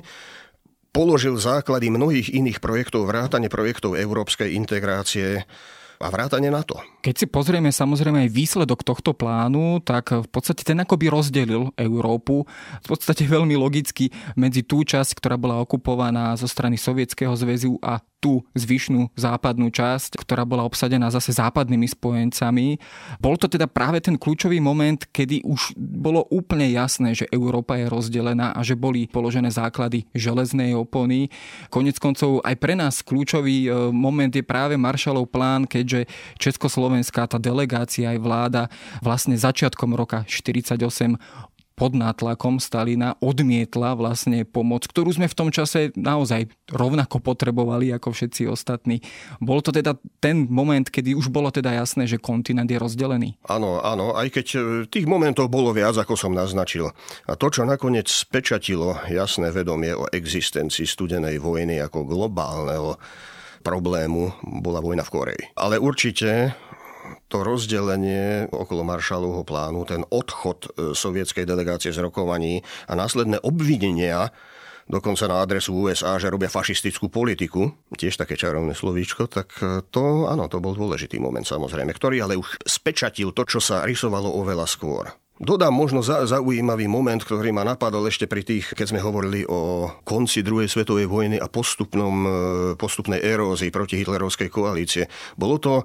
položil 0.94 1.34
základy 1.34 1.90
mnohých 1.90 2.30
iných 2.30 2.62
projektov, 2.62 3.10
vrátane 3.10 3.50
projektov 3.50 3.98
európskej 3.98 4.54
integrácie 4.54 5.42
a 5.98 6.06
vrátane 6.10 6.50
to. 6.62 6.78
Keď 7.02 7.14
si 7.14 7.26
pozrieme 7.26 7.70
samozrejme 7.70 8.26
aj 8.26 8.34
výsledok 8.34 8.86
tohto 8.86 9.14
plánu, 9.14 9.82
tak 9.82 10.14
v 10.14 10.28
podstate 10.30 10.62
ten 10.62 10.78
akoby 10.78 11.10
rozdelil 11.10 11.70
Európu 11.74 12.46
v 12.82 12.86
podstate 12.86 13.26
veľmi 13.34 13.58
logicky 13.58 14.10
medzi 14.38 14.62
tú 14.62 14.86
časť, 14.86 15.18
ktorá 15.18 15.34
bola 15.34 15.58
okupovaná 15.62 16.34
zo 16.38 16.46
strany 16.46 16.78
Sovietskeho 16.78 17.34
zväzu 17.34 17.78
a 17.82 17.98
tú 18.24 18.40
zvyšnú 18.56 19.12
západnú 19.12 19.68
časť, 19.68 20.16
ktorá 20.16 20.48
bola 20.48 20.64
obsadená 20.64 21.12
zase 21.12 21.36
západnými 21.36 21.84
spojencami. 21.92 22.80
Bol 23.20 23.36
to 23.36 23.52
teda 23.52 23.68
práve 23.68 24.00
ten 24.00 24.16
kľúčový 24.16 24.64
moment, 24.64 24.96
kedy 25.12 25.44
už 25.44 25.76
bolo 25.76 26.24
úplne 26.32 26.72
jasné, 26.72 27.12
že 27.12 27.28
Európa 27.28 27.76
je 27.76 27.92
rozdelená 27.92 28.56
a 28.56 28.64
že 28.64 28.80
boli 28.80 29.04
položené 29.12 29.52
základy 29.52 30.08
železnej 30.16 30.72
opony. 30.72 31.28
Konec 31.68 32.00
koncov 32.00 32.40
aj 32.40 32.56
pre 32.56 32.72
nás 32.72 33.04
kľúčový 33.04 33.68
e, 33.68 33.92
moment 33.92 34.32
je 34.32 34.40
práve 34.40 34.80
Marshallov 34.80 35.28
plán, 35.28 35.68
keďže 35.68 36.08
Československá 36.40 37.28
tá 37.28 37.36
delegácia 37.36 38.08
aj 38.08 38.18
vláda 38.24 38.62
vlastne 39.04 39.36
začiatkom 39.36 39.92
roka 39.92 40.24
48 40.24 41.44
pod 41.74 41.98
nátlakom 41.98 42.62
Stalina 42.62 43.18
odmietla 43.18 43.98
vlastne 43.98 44.46
pomoc, 44.46 44.86
ktorú 44.86 45.10
sme 45.10 45.26
v 45.26 45.38
tom 45.38 45.50
čase 45.50 45.90
naozaj 45.98 46.46
rovnako 46.70 47.18
potrebovali 47.18 47.90
ako 47.90 48.14
všetci 48.14 48.46
ostatní. 48.46 49.02
Bol 49.42 49.60
to 49.60 49.74
teda 49.74 49.98
ten 50.22 50.46
moment, 50.46 50.86
kedy 50.86 51.18
už 51.18 51.34
bolo 51.34 51.50
teda 51.50 51.74
jasné, 51.74 52.06
že 52.06 52.22
kontinent 52.22 52.70
je 52.70 52.78
rozdelený? 52.78 53.34
Áno, 53.50 53.82
áno, 53.82 54.14
aj 54.14 54.30
keď 54.30 54.46
e, 54.54 54.58
tých 54.86 55.06
momentov 55.10 55.50
bolo 55.50 55.74
viac, 55.74 55.98
ako 55.98 56.14
som 56.14 56.32
naznačil. 56.32 56.94
A 57.26 57.34
to, 57.34 57.50
čo 57.50 57.66
nakoniec 57.66 58.06
spečatilo 58.06 59.02
jasné 59.10 59.50
vedomie 59.50 59.92
o 59.92 60.06
existencii 60.06 60.86
studenej 60.86 61.42
vojny 61.42 61.82
ako 61.82 62.06
globálneho 62.06 62.94
problému, 63.64 64.44
bola 64.60 64.78
vojna 64.78 65.02
v 65.02 65.10
Koreji. 65.10 65.42
Ale 65.56 65.80
určite 65.80 66.52
to 67.28 67.42
rozdelenie 67.42 68.48
okolo 68.52 68.86
Maršalovho 68.86 69.42
plánu, 69.42 69.84
ten 69.88 70.02
odchod 70.08 70.70
e, 70.74 70.92
sovietskej 70.92 71.44
delegácie 71.48 71.90
z 71.92 72.02
rokovaní 72.04 72.62
a 72.88 72.96
následné 72.96 73.40
obvinenia 73.42 74.32
dokonca 74.88 75.24
na 75.28 75.40
adresu 75.40 75.72
USA, 75.72 76.20
že 76.20 76.28
robia 76.28 76.52
fašistickú 76.52 77.08
politiku, 77.08 77.72
tiež 77.96 78.20
také 78.20 78.36
čarovné 78.36 78.76
slovíčko, 78.76 79.28
tak 79.28 79.48
e, 79.60 79.80
to, 79.88 80.28
áno, 80.28 80.48
to 80.48 80.60
bol 80.60 80.76
dôležitý 80.76 81.16
moment 81.20 81.44
samozrejme, 81.44 81.92
ktorý 81.92 82.24
ale 82.24 82.36
už 82.36 82.60
spečatil 82.64 83.32
to, 83.32 83.48
čo 83.48 83.60
sa 83.60 83.84
rysovalo 83.88 84.28
oveľa 84.28 84.66
skôr. 84.68 85.08
Dodám 85.34 85.74
možno 85.74 85.98
za, 85.98 86.30
zaujímavý 86.30 86.86
moment, 86.86 87.18
ktorý 87.18 87.50
ma 87.50 87.66
napadol 87.66 88.06
ešte 88.06 88.30
pri 88.30 88.46
tých, 88.46 88.70
keď 88.70 88.94
sme 88.94 89.02
hovorili 89.02 89.42
o 89.42 89.90
konci 90.06 90.46
druhej 90.46 90.70
svetovej 90.70 91.10
vojny 91.10 91.42
a 91.42 91.50
postupnom, 91.50 92.14
e, 92.22 92.30
postupnej 92.78 93.18
erózii 93.18 93.74
proti 93.74 93.98
hitlerovskej 93.98 94.46
koalície. 94.46 95.10
Bolo 95.34 95.58
to 95.58 95.82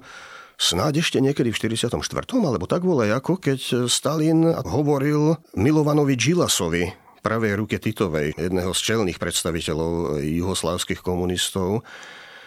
snáď 0.60 1.00
ešte 1.00 1.24
niekedy 1.24 1.48
v 1.48 1.56
44. 1.56 1.96
alebo 2.36 2.68
tak 2.68 2.84
volaj 2.84 3.16
ako, 3.16 3.40
keď 3.40 3.88
Stalin 3.88 4.44
hovoril 4.52 5.40
Milovanovi 5.56 6.20
Džilasovi, 6.20 6.84
pravej 7.24 7.56
ruke 7.56 7.80
Titovej, 7.80 8.36
jedného 8.36 8.76
z 8.76 8.80
čelných 8.92 9.16
predstaviteľov 9.16 10.20
juhoslávskych 10.20 11.00
komunistov, 11.00 11.80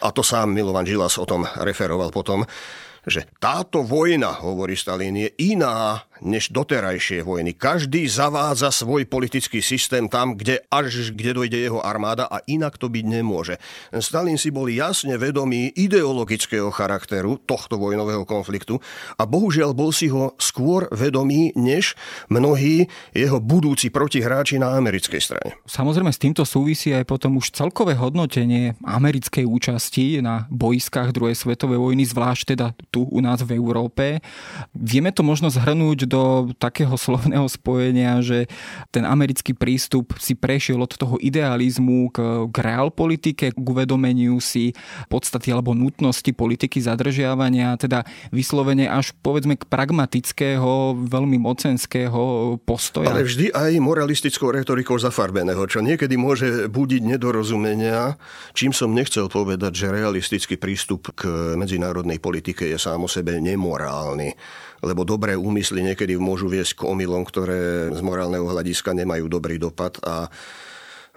a 0.04 0.12
to 0.14 0.22
sám 0.22 0.54
Milovan 0.54 0.86
Žilas 0.86 1.18
o 1.18 1.26
tom 1.26 1.48
referoval 1.64 2.14
potom, 2.14 2.46
že 3.04 3.28
táto 3.40 3.84
vojna, 3.84 4.44
hovorí 4.44 4.76
Stalin, 4.76 5.16
je 5.16 5.30
iná 5.52 6.04
než 6.22 6.54
doterajšie 6.54 7.26
vojny. 7.26 7.58
Každý 7.58 8.06
zavádza 8.06 8.70
svoj 8.70 9.10
politický 9.10 9.64
systém 9.64 10.06
tam, 10.12 10.38
kde 10.38 10.62
až 10.70 11.16
kde 11.16 11.34
dojde 11.34 11.58
jeho 11.58 11.80
armáda 11.82 12.30
a 12.30 12.44
inak 12.46 12.78
to 12.78 12.92
byť 12.92 13.06
nemôže. 13.08 13.56
Stalin 13.98 14.38
si 14.38 14.54
bol 14.54 14.70
jasne 14.70 15.18
vedomý 15.18 15.74
ideologického 15.74 16.70
charakteru 16.70 17.42
tohto 17.42 17.82
vojnového 17.82 18.28
konfliktu 18.28 18.78
a 19.18 19.24
bohužiaľ 19.26 19.74
bol 19.74 19.90
si 19.90 20.12
ho 20.12 20.38
skôr 20.38 20.86
vedomý 20.94 21.56
než 21.58 21.98
mnohí 22.30 22.86
jeho 23.16 23.40
budúci 23.42 23.90
protihráči 23.90 24.62
na 24.62 24.76
americkej 24.78 25.22
strane. 25.22 25.58
Samozrejme 25.66 26.12
s 26.12 26.22
týmto 26.22 26.44
súvisí 26.44 26.92
aj 26.94 27.08
potom 27.08 27.40
už 27.40 27.56
celkové 27.56 27.96
hodnotenie 27.98 28.76
americkej 28.84 29.48
účasti 29.48 30.20
na 30.22 30.46
boiskách 30.52 31.16
druhej 31.16 31.38
svetovej 31.38 31.80
vojny, 31.80 32.04
zvlášť 32.06 32.44
teda 32.58 32.68
tu 32.92 33.06
u 33.08 33.20
nás 33.22 33.42
v 33.42 33.56
Európe. 33.56 34.20
Vieme 34.74 35.14
to 35.16 35.22
možno 35.24 35.48
zhrnúť 35.48 36.10
do 36.14 36.54
takého 36.62 36.94
slovného 36.94 37.50
spojenia, 37.50 38.22
že 38.22 38.46
ten 38.94 39.02
americký 39.02 39.58
prístup 39.58 40.14
si 40.22 40.38
prešiel 40.38 40.78
od 40.78 40.94
toho 40.94 41.18
idealizmu 41.18 42.14
k, 42.14 42.18
k 42.54 42.58
realpolitike, 42.62 43.58
k 43.58 43.66
uvedomeniu 43.66 44.38
si 44.38 44.78
podstaty 45.10 45.50
alebo 45.50 45.74
nutnosti 45.74 46.30
politiky 46.30 46.78
zadržiavania, 46.78 47.74
teda 47.82 48.06
vyslovene 48.30 48.86
až 48.86 49.18
povedzme 49.26 49.58
k 49.58 49.66
pragmatického, 49.66 51.02
veľmi 51.10 51.42
mocenského 51.42 52.56
postoja. 52.62 53.10
Ale 53.10 53.26
vždy 53.26 53.50
aj 53.50 53.82
moralistickou 53.82 54.54
retorikou 54.54 55.02
zafarbeného, 55.02 55.66
čo 55.66 55.82
niekedy 55.82 56.14
môže 56.14 56.70
budiť 56.70 57.02
nedorozumenia, 57.18 58.22
čím 58.54 58.70
som 58.70 58.94
nechcel 58.94 59.26
povedať, 59.34 59.74
že 59.74 59.88
realistický 59.90 60.62
prístup 60.62 61.10
k 61.18 61.58
medzinárodnej 61.58 62.22
politike 62.22 62.70
je 62.70 62.78
sám 62.78 63.08
o 63.08 63.10
sebe 63.10 63.42
nemorálny 63.42 64.38
lebo 64.84 65.08
dobré 65.08 65.40
úmysly 65.40 65.80
niekedy 65.80 66.20
môžu 66.20 66.52
viesť 66.52 66.84
k 66.84 66.88
omylom, 66.92 67.24
ktoré 67.24 67.90
z 67.96 68.02
morálneho 68.04 68.44
hľadiska 68.44 68.92
nemajú 68.92 69.32
dobrý 69.32 69.56
dopad 69.56 69.96
a 70.04 70.28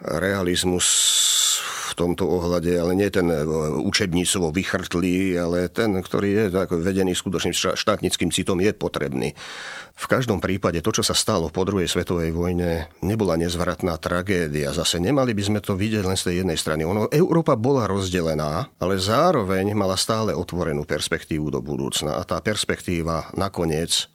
realizmus 0.00 0.86
tomto 1.96 2.28
ohľade, 2.28 2.68
ale 2.76 2.92
nie 2.92 3.08
ten 3.08 3.26
e, 3.32 3.40
učebnícovo 3.80 4.52
vychrtlý, 4.52 5.40
ale 5.40 5.72
ten, 5.72 5.96
ktorý 5.96 6.28
je 6.28 6.44
tak 6.52 6.76
vedený 6.76 7.16
skutočným 7.16 7.56
štátnickým 7.74 8.28
citom, 8.28 8.60
je 8.60 8.76
potrebný. 8.76 9.32
V 9.96 10.06
každom 10.12 10.44
prípade 10.44 10.84
to, 10.84 10.92
čo 10.92 11.00
sa 11.00 11.16
stalo 11.16 11.48
po 11.48 11.64
druhej 11.64 11.88
svetovej 11.88 12.36
vojne, 12.36 12.92
nebola 13.00 13.40
nezvratná 13.40 13.96
tragédia. 13.96 14.76
Zase 14.76 15.00
nemali 15.00 15.32
by 15.32 15.42
sme 15.42 15.60
to 15.64 15.72
vidieť 15.72 16.04
len 16.04 16.20
z 16.20 16.28
tej 16.28 16.34
jednej 16.44 16.60
strany. 16.60 16.84
Ono, 16.84 17.08
Európa 17.08 17.56
bola 17.56 17.88
rozdelená, 17.88 18.68
ale 18.76 19.00
zároveň 19.00 19.72
mala 19.72 19.96
stále 19.96 20.36
otvorenú 20.36 20.84
perspektívu 20.84 21.48
do 21.48 21.64
budúcna. 21.64 22.20
A 22.20 22.22
tá 22.28 22.44
perspektíva 22.44 23.32
nakoniec 23.32 24.12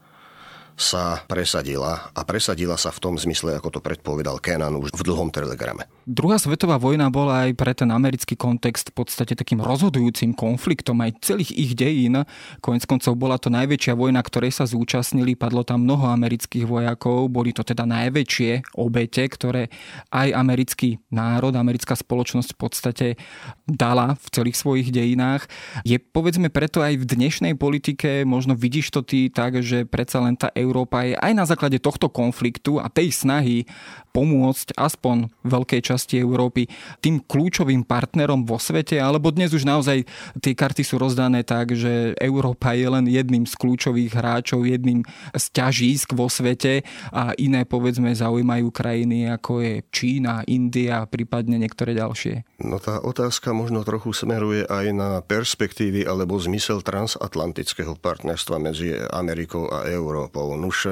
sa 0.81 1.21
presadila 1.29 2.09
a 2.17 2.21
presadila 2.25 2.73
sa 2.73 2.89
v 2.89 3.01
tom 3.01 3.15
zmysle, 3.17 3.53
ako 3.53 3.77
to 3.77 3.79
predpovedal 3.85 4.41
Kenan 4.41 4.73
už 4.81 4.89
v 4.97 5.05
dlhom 5.05 5.29
telegrame. 5.29 5.85
Druhá 6.09 6.41
svetová 6.41 6.81
vojna 6.81 7.13
bola 7.13 7.45
aj 7.45 7.53
pre 7.53 7.77
ten 7.77 7.85
americký 7.93 8.33
kontext 8.33 8.89
v 8.89 9.05
podstate 9.05 9.37
takým 9.37 9.61
rozhodujúcim 9.61 10.33
konfliktom 10.33 10.97
aj 10.97 11.21
celých 11.21 11.53
ich 11.53 11.71
dejín. 11.77 12.25
Konec 12.57 12.89
koncov 12.89 13.13
bola 13.21 13.37
to 13.37 13.53
najväčšia 13.53 13.93
vojna, 13.93 14.17
ktorej 14.25 14.49
sa 14.49 14.65
zúčastnili, 14.65 15.37
padlo 15.37 15.61
tam 15.61 15.85
mnoho 15.85 16.09
amerických 16.09 16.65
vojakov, 16.65 17.29
boli 17.29 17.53
to 17.53 17.61
teda 17.61 17.85
najväčšie 17.85 18.73
obete, 18.81 19.29
ktoré 19.29 19.69
aj 20.09 20.33
americký 20.33 20.97
národ, 21.13 21.53
americká 21.53 21.93
spoločnosť 21.93 22.49
v 22.49 22.57
podstate 22.57 23.07
dala 23.69 24.17
v 24.17 24.25
celých 24.33 24.57
svojich 24.57 24.89
dejinách. 24.89 25.45
Je 25.85 26.01
povedzme 26.01 26.49
preto 26.49 26.81
aj 26.81 26.97
v 26.97 27.05
dnešnej 27.05 27.53
politike, 27.53 28.25
možno 28.25 28.57
vidíš 28.57 28.89
to 28.89 29.05
ty 29.05 29.29
tak, 29.29 29.61
že 29.61 29.85
predsa 29.85 30.17
len 30.17 30.33
tá 30.33 30.49
Európa 30.57 31.05
je 31.05 31.13
aj 31.13 31.33
na 31.37 31.45
základe 31.45 31.77
tohto 31.77 32.09
konfliktu 32.09 32.81
a 32.81 32.89
tej 32.89 33.13
snahy 33.13 33.69
pomôcť 34.11 34.75
aspoň 34.75 35.31
veľkej 35.45 35.81
časti 35.81 36.00
Európy 36.09 36.65
tým 37.03 37.21
kľúčovým 37.21 37.85
partnerom 37.85 38.47
vo 38.47 38.57
svete, 38.57 38.97
alebo 38.97 39.29
dnes 39.29 39.53
už 39.53 39.67
naozaj 39.67 40.07
tie 40.41 40.53
karty 40.57 40.81
sú 40.81 40.97
rozdané 40.97 41.45
tak, 41.45 41.75
že 41.75 42.17
Európa 42.17 42.73
je 42.73 42.87
len 42.87 43.05
jedným 43.05 43.45
z 43.45 43.53
kľúčových 43.57 44.15
hráčov, 44.15 44.65
jedným 44.65 45.05
z 45.35 45.45
ťažísk 45.53 46.15
vo 46.17 46.31
svete 46.31 46.81
a 47.11 47.35
iné 47.37 47.67
povedzme 47.67 48.09
zaujímajú 48.13 48.67
krajiny 48.71 49.29
ako 49.31 49.61
je 49.61 49.73
Čína, 49.91 50.43
India, 50.47 51.05
prípadne 51.05 51.59
niektoré 51.59 51.93
ďalšie. 51.97 52.61
No 52.63 52.77
tá 52.77 53.01
otázka 53.01 53.51
možno 53.51 53.83
trochu 53.83 54.13
smeruje 54.13 54.65
aj 54.65 54.85
na 54.93 55.11
perspektívy 55.21 56.05
alebo 56.05 56.37
zmysel 56.37 56.85
transatlantického 56.85 57.97
partnerstva 57.97 58.57
medzi 58.61 58.93
Amerikou 59.11 59.67
a 59.69 59.89
Európou. 59.89 60.53
Nuž 60.55 60.87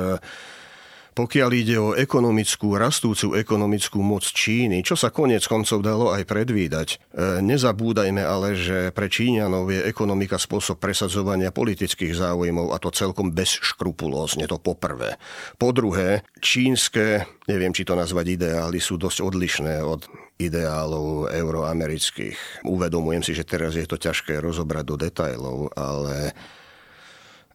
pokiaľ 1.14 1.50
ide 1.56 1.78
o 1.80 1.96
ekonomickú, 1.98 2.78
rastúcu 2.78 3.38
ekonomickú 3.38 4.00
moc 4.00 4.26
Číny, 4.26 4.82
čo 4.86 4.94
sa 4.94 5.10
konec 5.10 5.46
koncov 5.46 5.82
dalo 5.82 6.12
aj 6.14 6.24
predvídať. 6.26 6.88
E, 6.96 7.42
nezabúdajme 7.44 8.22
ale, 8.24 8.56
že 8.56 8.90
pre 8.94 9.10
Číňanov 9.12 9.70
je 9.74 9.86
ekonomika 9.86 10.38
spôsob 10.38 10.78
presadzovania 10.78 11.54
politických 11.54 12.14
záujmov 12.16 12.72
a 12.72 12.78
to 12.78 12.94
celkom 12.94 13.34
bezškrupulózne, 13.34 14.46
to 14.46 14.62
poprvé. 14.62 15.20
Po 15.58 15.74
druhé, 15.76 16.24
čínske, 16.40 17.26
neviem 17.50 17.74
či 17.74 17.86
to 17.86 17.98
nazvať 17.98 18.40
ideály, 18.40 18.78
sú 18.78 18.96
dosť 18.96 19.26
odlišné 19.26 19.82
od 19.84 20.06
ideálov 20.40 21.28
euroamerických. 21.36 22.64
Uvedomujem 22.64 23.22
si, 23.28 23.36
že 23.36 23.44
teraz 23.44 23.76
je 23.76 23.84
to 23.84 24.00
ťažké 24.00 24.40
rozobrať 24.40 24.84
do 24.88 24.96
detajlov, 24.96 25.76
ale 25.76 26.32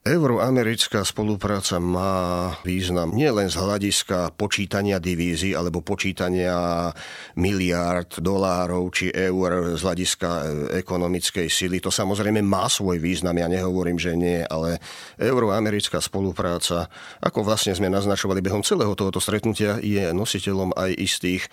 Euroamerická 0.05 1.01
spolupráca 1.01 1.81
má 1.81 2.53
význam 2.61 3.17
nielen 3.17 3.49
z 3.49 3.57
hľadiska 3.57 4.37
počítania 4.37 5.01
divízií 5.01 5.57
alebo 5.57 5.81
počítania 5.81 6.93
miliárd 7.41 8.21
dolárov 8.21 8.85
či 8.93 9.09
eur 9.09 9.73
z 9.73 9.81
hľadiska 9.81 10.29
e, 10.29 10.45
ekonomickej 10.85 11.49
sily. 11.49 11.81
To 11.81 11.89
samozrejme 11.89 12.45
má 12.45 12.69
svoj 12.69 13.01
význam, 13.01 13.33
ja 13.33 13.49
nehovorím, 13.49 13.97
že 13.97 14.13
nie, 14.13 14.45
ale 14.45 14.77
euroamerická 15.17 16.05
spolupráca, 16.05 16.93
ako 17.25 17.41
vlastne 17.41 17.73
sme 17.73 17.89
naznačovali 17.89 18.45
behom 18.45 18.61
celého 18.61 18.93
tohoto 18.93 19.25
stretnutia, 19.25 19.81
je 19.81 20.13
nositeľom 20.13 20.77
aj 20.77 21.01
istých 21.01 21.49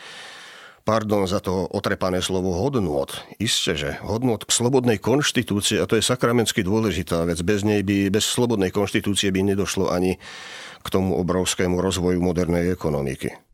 pardon 0.82 1.30
za 1.30 1.40
to 1.40 1.70
otrepané 1.70 2.22
slovo 2.22 2.54
hodnot. 2.58 3.22
Isté, 3.38 3.78
že 3.78 3.90
hodnot 4.02 4.50
slobodnej 4.50 4.98
konštitúcie, 4.98 5.82
a 5.82 5.86
to 5.86 5.98
je 5.98 6.04
sakramensky 6.06 6.66
dôležitá 6.66 7.26
vec, 7.26 7.40
bez 7.46 7.62
nej 7.62 7.86
by, 7.86 8.10
bez 8.10 8.26
slobodnej 8.26 8.74
konštitúcie 8.74 9.30
by 9.30 9.54
nedošlo 9.54 9.94
ani 9.94 10.18
k 10.82 10.88
tomu 10.90 11.18
obrovskému 11.22 11.78
rozvoju 11.78 12.18
modernej 12.20 12.74
ekonomiky. 12.74 13.51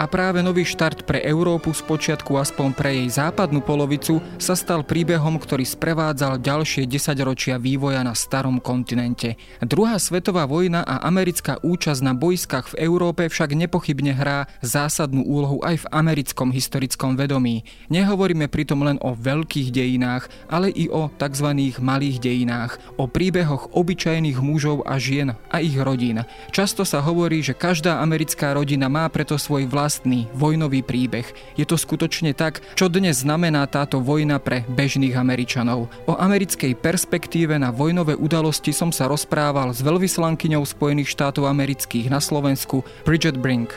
A 0.00 0.08
práve 0.08 0.40
nový 0.40 0.64
štart 0.64 1.04
pre 1.04 1.20
Európu 1.20 1.76
z 1.76 1.84
počiatku 1.84 2.32
aspoň 2.40 2.72
pre 2.72 2.88
jej 2.96 3.20
západnú 3.20 3.60
polovicu 3.60 4.24
sa 4.40 4.56
stal 4.56 4.80
príbehom, 4.80 5.36
ktorý 5.36 5.68
sprevádzal 5.68 6.40
ďalšie 6.40 6.88
desaťročia 6.88 7.60
vývoja 7.60 8.00
na 8.00 8.16
starom 8.16 8.64
kontinente. 8.64 9.36
Druhá 9.60 10.00
svetová 10.00 10.48
vojna 10.48 10.80
a 10.88 11.04
americká 11.04 11.60
účasť 11.60 12.00
na 12.00 12.16
bojskách 12.16 12.72
v 12.72 12.88
Európe 12.88 13.28
však 13.28 13.52
nepochybne 13.52 14.16
hrá 14.16 14.48
zásadnú 14.64 15.20
úlohu 15.20 15.60
aj 15.60 15.84
v 15.84 15.90
americkom 15.92 16.48
historickom 16.48 17.20
vedomí. 17.20 17.68
Nehovoríme 17.92 18.48
pritom 18.48 18.80
len 18.80 18.96
o 19.04 19.12
veľkých 19.12 19.68
dejinách, 19.68 20.32
ale 20.48 20.72
i 20.72 20.88
o 20.88 21.12
tzv. 21.12 21.76
malých 21.76 22.24
dejinách, 22.24 22.80
o 22.96 23.04
príbehoch 23.04 23.76
obyčajných 23.76 24.40
mužov 24.40 24.80
a 24.88 24.96
žien 24.96 25.36
a 25.52 25.60
ich 25.60 25.76
rodín. 25.76 26.24
Často 26.56 26.88
sa 26.88 27.04
hovorí, 27.04 27.44
že 27.44 27.52
každá 27.52 28.00
americká 28.00 28.56
rodina 28.56 28.88
má 28.88 29.04
preto 29.12 29.36
svoj 29.36 29.68
vlastný 29.68 29.89
vojnový 30.36 30.86
príbeh. 30.86 31.26
Je 31.58 31.66
to 31.66 31.74
skutočne 31.74 32.30
tak, 32.36 32.62
čo 32.78 32.86
dnes 32.86 33.26
znamená 33.26 33.66
táto 33.66 33.98
vojna 33.98 34.38
pre 34.38 34.62
bežných 34.70 35.18
Američanov. 35.18 35.90
O 36.06 36.14
americkej 36.14 36.78
perspektíve 36.78 37.58
na 37.58 37.74
vojnové 37.74 38.14
udalosti 38.14 38.70
som 38.70 38.94
sa 38.94 39.10
rozprával 39.10 39.74
s 39.74 39.82
veľvyslankyňou 39.82 40.62
Spojených 40.62 41.10
štátov 41.10 41.50
amerických 41.50 42.06
na 42.12 42.22
Slovensku 42.22 42.86
Bridget 43.02 43.40
Brink. 43.40 43.74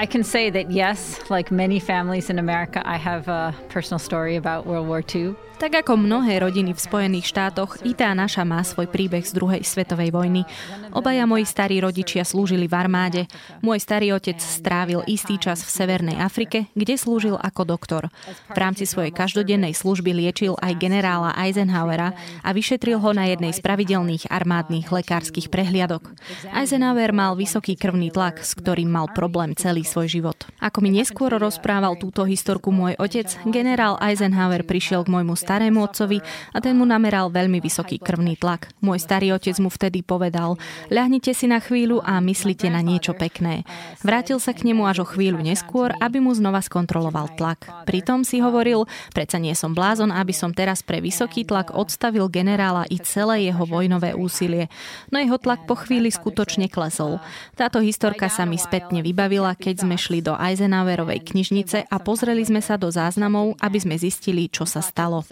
I 0.00 0.06
can 0.06 0.24
say 0.24 0.48
that 0.48 0.70
yes, 0.70 1.20
like 1.28 1.50
many 1.50 1.78
families 1.78 2.30
in 2.30 2.38
America, 2.38 2.80
I 2.86 2.96
have 2.96 3.28
a 3.28 3.52
personal 3.68 3.98
story 3.98 4.36
about 4.36 4.64
World 4.64 4.88
War 4.88 5.04
II. 5.04 5.36
Tak 5.60 5.84
ako 5.84 6.00
mnohé 6.00 6.40
rodiny 6.40 6.72
v 6.72 6.80
Spojených 6.80 7.36
štátoch, 7.36 7.84
i 7.84 7.92
tá 7.92 8.16
naša 8.16 8.48
má 8.48 8.64
svoj 8.64 8.88
príbeh 8.88 9.20
z 9.20 9.36
druhej 9.36 9.60
svetovej 9.60 10.08
vojny. 10.08 10.48
Obaja 10.96 11.28
moji 11.28 11.44
starí 11.44 11.84
rodičia 11.84 12.24
slúžili 12.24 12.64
v 12.64 12.80
armáde. 12.80 13.22
Môj 13.60 13.84
starý 13.84 14.16
otec 14.16 14.40
strávil 14.40 15.04
istý 15.04 15.36
čas 15.36 15.60
v 15.60 15.68
Severnej 15.68 16.16
Afrike, 16.16 16.72
kde 16.72 16.96
slúžil 16.96 17.36
ako 17.36 17.68
doktor. 17.68 18.08
V 18.48 18.56
rámci 18.56 18.88
svojej 18.88 19.12
každodennej 19.12 19.76
služby 19.76 20.16
liečil 20.16 20.56
aj 20.64 20.80
generála 20.80 21.36
Eisenhowera 21.36 22.16
a 22.40 22.56
vyšetril 22.56 22.96
ho 22.96 23.12
na 23.12 23.28
jednej 23.28 23.52
z 23.52 23.60
pravidelných 23.60 24.32
armádnych 24.32 24.88
lekárskych 24.88 25.52
prehliadok. 25.52 26.08
Eisenhower 26.56 27.12
mal 27.12 27.36
vysoký 27.36 27.76
krvný 27.76 28.08
tlak, 28.08 28.40
s 28.40 28.56
ktorým 28.56 28.88
mal 28.88 29.12
problém 29.12 29.52
celý 29.52 29.84
svoj 29.90 30.06
život. 30.06 30.38
Ako 30.62 30.78
mi 30.78 30.94
neskôr 30.94 31.34
rozprával 31.34 31.98
túto 31.98 32.22
historku 32.22 32.70
môj 32.70 32.94
otec, 33.02 33.26
generál 33.50 33.98
Eisenhower 33.98 34.62
prišiel 34.62 35.02
k 35.02 35.10
môjmu 35.10 35.34
starému 35.34 35.82
otcovi 35.82 36.22
a 36.54 36.62
ten 36.62 36.78
mu 36.78 36.86
nameral 36.86 37.34
veľmi 37.34 37.58
vysoký 37.58 37.98
krvný 37.98 38.38
tlak. 38.38 38.70
Môj 38.78 39.02
starý 39.02 39.34
otec 39.34 39.58
mu 39.58 39.66
vtedy 39.66 40.06
povedal, 40.06 40.54
ľahnite 40.86 41.34
si 41.34 41.50
na 41.50 41.58
chvíľu 41.58 41.98
a 42.06 42.22
myslite 42.22 42.70
na 42.70 42.78
niečo 42.86 43.18
pekné. 43.18 43.66
Vrátil 44.06 44.38
sa 44.38 44.54
k 44.54 44.70
nemu 44.70 44.86
až 44.86 45.02
o 45.02 45.06
chvíľu 45.08 45.42
neskôr, 45.42 45.90
aby 45.98 46.22
mu 46.22 46.30
znova 46.30 46.62
skontroloval 46.62 47.34
tlak. 47.34 47.66
Pritom 47.88 48.22
si 48.22 48.38
hovoril, 48.38 48.86
predsa 49.10 49.42
nie 49.42 49.56
som 49.58 49.74
blázon, 49.74 50.14
aby 50.14 50.30
som 50.30 50.54
teraz 50.54 50.84
pre 50.86 51.02
vysoký 51.02 51.42
tlak 51.42 51.74
odstavil 51.74 52.30
generála 52.30 52.86
i 52.92 53.00
celé 53.00 53.50
jeho 53.50 53.64
vojnové 53.64 54.14
úsilie. 54.14 54.68
No 55.08 55.16
jeho 55.16 55.40
tlak 55.40 55.64
po 55.64 55.74
chvíli 55.74 56.12
skutočne 56.12 56.68
klesol. 56.68 57.18
Táto 57.56 57.80
historka 57.80 58.28
sa 58.28 58.44
mi 58.44 58.60
spätne 58.60 59.00
vybavila, 59.00 59.56
keď 59.56 59.79
sme 59.80 59.96
šli 59.96 60.20
do 60.20 60.36
Eisenhowerovej 60.36 61.24
knižnice 61.32 61.88
a 61.88 61.96
pozreli 61.96 62.44
sme 62.44 62.60
sa 62.60 62.76
do 62.76 62.92
záznamov, 62.92 63.56
aby 63.64 63.78
sme 63.80 63.96
zistili, 63.96 64.52
čo 64.52 64.68
sa 64.68 64.84
stalo. 64.84 65.24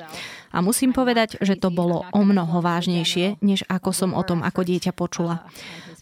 A 0.48 0.64
musím 0.64 0.96
povedať, 0.96 1.36
že 1.44 1.60
to 1.60 1.68
bolo 1.68 2.08
o 2.08 2.20
mnoho 2.24 2.64
vážnejšie, 2.64 3.44
než 3.44 3.68
ako 3.68 3.90
som 3.92 4.10
o 4.16 4.22
tom 4.24 4.40
ako 4.40 4.64
dieťa 4.64 4.96
počula. 4.96 5.44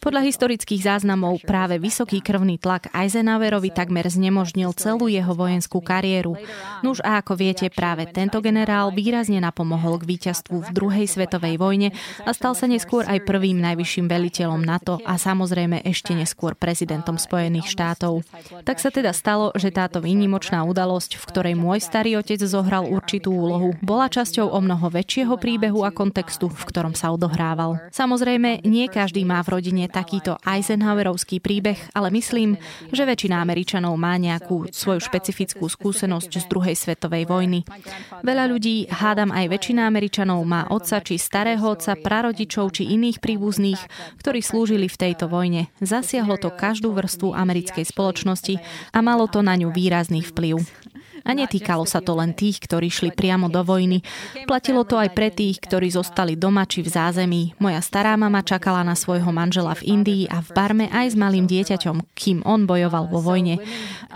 Podľa 0.07 0.22
historických 0.22 0.86
záznamov 0.86 1.42
práve 1.42 1.82
vysoký 1.82 2.22
krvný 2.22 2.62
tlak 2.62 2.94
Eisenhowerovi 2.94 3.74
takmer 3.74 4.07
znemožnil 4.07 4.70
celú 4.78 5.11
jeho 5.11 5.34
vojenskú 5.34 5.82
kariéru. 5.82 6.38
Nuž 6.86 7.02
a 7.02 7.18
ako 7.18 7.34
viete, 7.34 7.66
práve 7.74 8.07
tento 8.07 8.38
generál 8.38 8.94
výrazne 8.94 9.42
napomohol 9.42 9.98
k 9.98 10.14
víťazstvu 10.14 10.62
v 10.62 10.70
druhej 10.70 11.11
svetovej 11.11 11.59
vojne 11.59 11.90
a 12.22 12.30
stal 12.30 12.54
sa 12.54 12.70
neskôr 12.70 13.02
aj 13.02 13.26
prvým 13.26 13.59
najvyšším 13.59 14.07
veliteľom 14.07 14.62
NATO 14.62 15.02
a 15.02 15.18
samozrejme 15.18 15.82
ešte 15.82 16.14
neskôr 16.14 16.54
prezidentom 16.54 17.18
Spojených 17.18 17.66
štátov. 17.66 18.22
Tak 18.62 18.78
sa 18.78 18.94
teda 18.94 19.11
stalo, 19.11 19.50
že 19.59 19.74
táto 19.74 19.98
výnimočná 19.98 20.62
udalosť, 20.70 21.18
v 21.18 21.26
ktorej 21.34 21.54
môj 21.59 21.82
starý 21.82 22.22
otec 22.22 22.38
zohral 22.46 22.86
určitú 22.86 23.34
úlohu, 23.34 23.74
bola 23.82 24.07
časťou 24.07 24.54
o 24.54 24.59
mnoho 24.62 24.86
väčšieho 24.86 25.34
príbehu 25.34 25.82
a 25.82 25.90
kontextu, 25.90 26.46
v 26.46 26.62
ktorom 26.62 26.94
sa 26.94 27.11
odohrával. 27.11 27.82
Samozrejme, 27.90 28.62
nie 28.62 28.86
každý 28.86 29.26
má 29.26 29.42
v 29.42 29.59
rodine 29.59 29.95
takýto 29.97 30.36
Eisenhowerovský 30.44 31.40
príbeh, 31.40 31.80
ale 31.97 32.12
myslím, 32.12 32.61
že 32.92 33.09
väčšina 33.09 33.40
Američanov 33.40 33.97
má 33.97 34.20
nejakú 34.20 34.68
svoju 34.68 35.01
špecifickú 35.01 35.64
skúsenosť 35.64 36.30
z 36.36 36.44
druhej 36.44 36.76
svetovej 36.76 37.24
vojny. 37.24 37.64
Veľa 38.20 38.44
ľudí, 38.53 38.92
hádam 38.92 39.32
aj 39.32 39.49
väčšina 39.49 39.88
Američanov, 39.88 40.44
má 40.44 40.68
otca 40.68 41.01
či 41.01 41.16
starého 41.16 41.64
otca, 41.64 41.97
prarodičov 41.97 42.76
či 42.76 42.92
iných 42.92 43.24
príbuzných, 43.24 43.80
ktorí 44.20 44.44
slúžili 44.44 44.92
v 44.92 45.01
tejto 45.01 45.32
vojne. 45.32 45.72
Zasiahlo 45.80 46.36
to 46.36 46.53
každú 46.53 46.92
vrstvu 46.92 47.32
americkej 47.32 47.88
spoločnosti 47.88 48.61
a 48.92 48.99
malo 49.01 49.24
to 49.24 49.40
na 49.40 49.57
ňu 49.57 49.72
výrazný 49.72 50.20
vplyv. 50.20 50.61
A 51.26 51.34
netýkalo 51.34 51.82
sa 51.84 51.98
to 51.98 52.14
len 52.14 52.32
tých, 52.32 52.62
ktorí 52.62 52.86
šli 52.86 53.10
priamo 53.10 53.50
do 53.50 53.66
vojny. 53.66 54.00
Platilo 54.46 54.86
to 54.86 54.96
aj 54.96 55.10
pre 55.10 55.34
tých, 55.34 55.58
ktorí 55.58 55.90
zostali 55.90 56.38
doma 56.38 56.62
či 56.64 56.86
v 56.86 56.88
zázemí. 56.94 57.42
Moja 57.58 57.82
stará 57.82 58.14
mama 58.14 58.46
čakala 58.46 58.86
na 58.86 58.94
svojho 58.94 59.34
manžela 59.34 59.74
v 59.74 59.98
Indii 59.98 60.30
a 60.30 60.38
v 60.38 60.48
Barme 60.54 60.86
aj 60.94 61.12
s 61.12 61.16
malým 61.18 61.50
dieťaťom, 61.50 62.14
kým 62.14 62.46
on 62.46 62.70
bojoval 62.70 63.10
vo 63.10 63.18
vojne. 63.18 63.58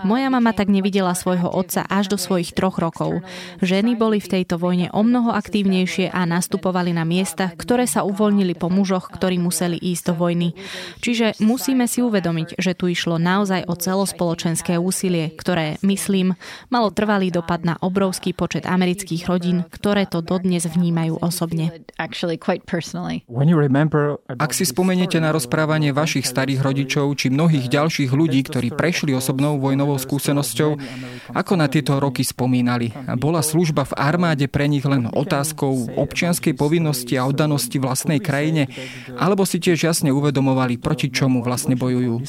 Moja 0.07 0.31
mama 0.31 0.55
tak 0.55 0.71
nevidela 0.71 1.11
svojho 1.11 1.51
otca 1.51 1.83
až 1.85 2.07
do 2.07 2.17
svojich 2.17 2.55
troch 2.55 2.79
rokov. 2.79 3.19
Ženy 3.59 3.99
boli 3.99 4.23
v 4.23 4.39
tejto 4.39 4.55
vojne 4.55 4.87
o 4.95 5.03
mnoho 5.03 5.35
aktívnejšie 5.35 6.09
a 6.15 6.23
nastupovali 6.23 6.95
na 6.95 7.03
miesta, 7.03 7.51
ktoré 7.51 7.83
sa 7.85 8.07
uvoľnili 8.07 8.55
po 8.55 8.71
mužoch, 8.71 9.11
ktorí 9.11 9.35
museli 9.35 9.75
ísť 9.75 10.03
do 10.09 10.13
vojny. 10.15 10.55
Čiže 11.03 11.43
musíme 11.43 11.85
si 11.91 11.99
uvedomiť, 11.99 12.55
že 12.55 12.71
tu 12.71 12.87
išlo 12.87 13.19
naozaj 13.19 13.67
o 13.67 13.75
celospoločenské 13.75 14.79
úsilie, 14.79 15.35
ktoré, 15.35 15.75
myslím, 15.83 16.39
malo 16.71 16.93
trvalý 17.01 17.33
dopad 17.33 17.65
na 17.65 17.81
obrovský 17.81 18.37
počet 18.37 18.69
amerických 18.69 19.25
rodín, 19.25 19.65
ktoré 19.73 20.05
to 20.05 20.21
dodnes 20.21 20.69
vnímajú 20.69 21.17
osobne. 21.17 21.81
Ak 21.97 22.13
si 24.53 24.65
spomeniete 24.69 25.17
na 25.17 25.33
rozprávanie 25.33 25.97
vašich 25.97 26.29
starých 26.29 26.61
rodičov 26.61 27.09
či 27.17 27.33
mnohých 27.33 27.73
ďalších 27.73 28.13
ľudí, 28.13 28.45
ktorí 28.45 28.77
prešli 28.77 29.17
osobnou 29.17 29.57
vojnovou 29.57 29.97
skúsenosťou, 29.97 30.77
ako 31.33 31.53
na 31.57 31.65
tieto 31.65 31.97
roky 31.97 32.21
spomínali? 32.21 32.93
Bola 33.17 33.41
služba 33.41 33.89
v 33.89 33.97
armáde 33.97 34.45
pre 34.45 34.69
nich 34.69 34.85
len 34.85 35.09
otázkou 35.09 35.97
občianskej 35.97 36.53
povinnosti 36.53 37.17
a 37.17 37.25
oddanosti 37.25 37.81
vlastnej 37.81 38.21
krajine, 38.21 38.69
alebo 39.17 39.41
si 39.41 39.57
tiež 39.57 39.89
jasne 39.89 40.13
uvedomovali, 40.13 40.77
proti 40.77 41.09
čomu 41.09 41.41
vlastne 41.41 41.73
bojujú? 41.73 42.21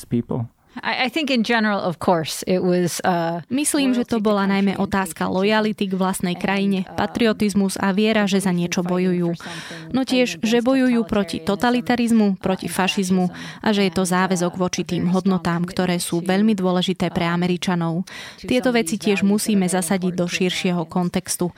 Myslím, 3.52 3.90
že 3.92 4.08
to 4.08 4.24
bola 4.24 4.48
najmä 4.48 4.80
otázka 4.80 5.28
lojality 5.28 5.84
k 5.84 5.94
vlastnej 5.94 6.32
krajine, 6.32 6.88
patriotizmus 6.96 7.76
a 7.76 7.92
viera, 7.92 8.24
že 8.24 8.40
za 8.40 8.56
niečo 8.56 8.80
bojujú. 8.80 9.36
No 9.92 10.08
tiež, 10.08 10.40
že 10.40 10.64
bojujú 10.64 11.04
proti 11.04 11.44
totalitarizmu, 11.44 12.40
proti 12.40 12.72
fašizmu 12.72 13.28
a 13.60 13.68
že 13.76 13.88
je 13.88 13.92
to 13.92 14.08
záväzok 14.08 14.56
voči 14.56 14.82
tým 14.88 15.12
hodnotám, 15.12 15.68
ktoré 15.68 16.00
sú 16.00 16.24
veľmi 16.24 16.56
dôležité 16.56 17.12
pre 17.12 17.28
Američanov. 17.28 18.08
Tieto 18.40 18.72
veci 18.72 18.96
tiež 18.96 19.28
musíme 19.28 19.68
zasadiť 19.68 20.12
do 20.16 20.24
širšieho 20.24 20.88
kontextu. 20.88 21.52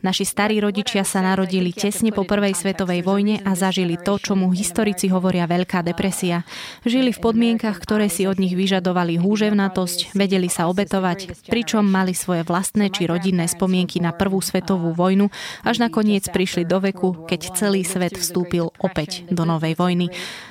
Naši 0.00 0.24
starí 0.24 0.56
rodičia 0.64 1.04
sa 1.04 1.20
narodili 1.20 1.76
tesne 1.76 2.08
po 2.08 2.24
prvej 2.24 2.56
svetovej 2.56 3.04
vojne 3.04 3.44
a 3.44 3.52
zažili 3.52 4.00
to, 4.00 4.16
čo 4.16 4.32
mu 4.32 4.48
historici 4.48 5.12
hovoria 5.12 5.44
Veľká 5.44 5.84
depresia. 5.84 6.48
Žili 6.88 7.12
v 7.12 7.20
podmienkach, 7.20 7.76
ktoré 7.76 8.08
si 8.08 8.24
od 8.24 8.40
nich 8.40 8.56
vyžadovali 8.56 9.20
húževnatosť, 9.20 10.16
vedeli 10.16 10.48
sa 10.48 10.72
obetovať, 10.72 11.44
pričom 11.52 11.84
mali 11.84 12.16
svoje 12.16 12.48
vlastné 12.48 12.88
či 12.88 13.04
rodinné 13.04 13.44
spomienky 13.44 14.00
na 14.00 14.16
prvú 14.16 14.40
svetovú 14.40 14.96
vojnu, 14.96 15.28
až 15.68 15.84
nakoniec 15.84 16.24
prišli 16.32 16.64
do 16.64 16.80
veku, 16.80 17.28
keď 17.28 17.40
celý 17.52 17.84
svet 17.84 18.16
vstúpil 18.16 18.72
opäť 18.80 19.28
do 19.28 19.44
novej 19.44 19.76
vojny. 19.76 20.08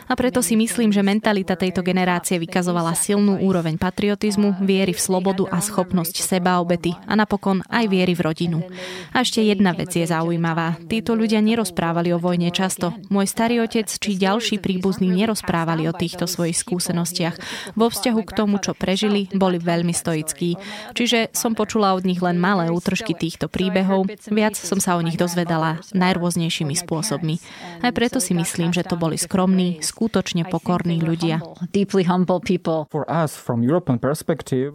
A 0.10 0.18
preto 0.18 0.42
si 0.42 0.58
myslím, 0.58 0.90
že 0.90 1.06
mentalita 1.06 1.54
tejto 1.54 1.86
generácie 1.86 2.42
vykazovala 2.42 2.98
silnú 2.98 3.38
úroveň 3.46 3.78
patriotizmu, 3.78 4.58
viery 4.58 4.98
v 4.98 4.98
slobodu 4.98 5.46
a 5.54 5.62
schopnosť 5.62 6.26
sebaobety 6.26 6.98
a 7.06 7.14
napokon 7.14 7.62
aj 7.70 7.86
viery 7.86 8.18
v 8.18 8.26
rodinu. 8.26 8.66
A 9.14 9.22
ešte 9.22 9.46
jedna 9.46 9.78
vec 9.78 9.94
je 9.94 10.10
zaujímavá. 10.10 10.82
Títo 10.90 11.14
ľudia 11.14 11.46
nerozprávali 11.46 12.10
o 12.10 12.18
vojne 12.18 12.50
často. 12.50 12.98
Môj 13.14 13.30
starý 13.30 13.62
otec 13.62 13.86
či 13.86 14.18
ďalší 14.18 14.58
príbuzní 14.58 15.14
nerozprávali 15.14 15.86
o 15.86 15.94
týchto 15.94 16.26
svojich 16.26 16.58
skúsenostiach. 16.58 17.38
Vo 17.78 17.94
vzťahu 17.94 18.22
k 18.26 18.34
tomu, 18.34 18.58
čo 18.58 18.74
prežili, 18.74 19.30
boli 19.30 19.62
veľmi 19.62 19.94
stoickí. 19.94 20.58
Čiže 20.98 21.38
som 21.38 21.54
počula 21.54 21.94
od 21.94 22.02
nich 22.02 22.18
len 22.18 22.42
malé 22.42 22.74
útržky 22.74 23.14
týchto 23.14 23.46
príbehov, 23.46 24.10
viac 24.34 24.58
som 24.58 24.82
sa 24.82 24.98
o 24.98 25.06
nich 25.06 25.22
dozvedala 25.22 25.86
najrôznejšími 25.94 26.74
spôsobmi. 26.74 27.38
Aj 27.86 27.94
preto 27.94 28.18
si 28.18 28.34
myslím, 28.34 28.74
že 28.74 28.82
to 28.82 28.98
boli 28.98 29.22
skromní, 29.22 29.86
skutočne 30.00 30.48
pokorní 30.48 31.04
ľudia. 31.04 31.44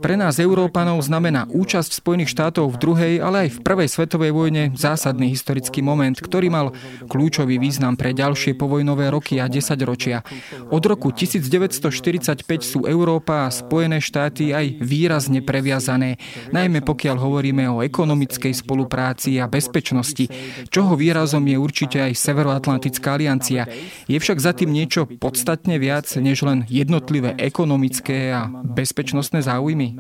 Pre 0.05 0.16
nás 0.20 0.35
Európanov 0.37 0.99
znamená 1.01 1.49
účasť 1.49 1.91
Spojených 1.97 2.31
štátov 2.37 2.66
v 2.68 2.77
druhej, 2.77 3.14
ale 3.25 3.49
aj 3.49 3.57
v 3.57 3.59
prvej 3.64 3.89
svetovej 3.89 4.37
vojne 4.37 4.77
zásadný 4.77 5.33
historický 5.33 5.81
moment, 5.81 6.12
ktorý 6.12 6.53
mal 6.53 6.77
kľúčový 7.09 7.57
význam 7.57 7.97
pre 7.97 8.12
ďalšie 8.12 8.53
povojnové 8.53 9.09
roky 9.09 9.41
a 9.41 9.49
desaťročia. 9.49 10.20
Od 10.68 10.85
roku 10.85 11.09
1945 11.09 12.45
sú 12.61 12.85
Európa 12.85 13.49
a 13.49 13.55
Spojené 13.55 14.05
štáty 14.05 14.53
aj 14.53 14.77
výrazne 14.85 15.41
previazané, 15.41 16.20
najmä 16.53 16.85
pokiaľ 16.85 17.16
hovoríme 17.16 17.64
o 17.72 17.81
ekonomickej 17.81 18.53
spolupráci 18.53 19.41
a 19.41 19.49
bezpečnosti, 19.49 20.29
čoho 20.68 20.93
výrazom 21.01 21.49
je 21.49 21.57
určite 21.57 21.97
aj 22.05 22.12
Severoatlantická 22.12 23.16
aliancia. 23.16 23.64
Je 24.05 24.20
však 24.20 24.37
za 24.37 24.53
tým 24.53 24.68
niečo 24.68 25.14
podstatne 25.19 25.77
viac, 25.79 26.09
než 26.19 26.43
len 26.43 26.65
jednotlivé 26.69 27.35
ekonomické 27.39 28.33
a 28.35 28.49
bezpečnostné 28.51 29.45
záujmy. 29.45 29.99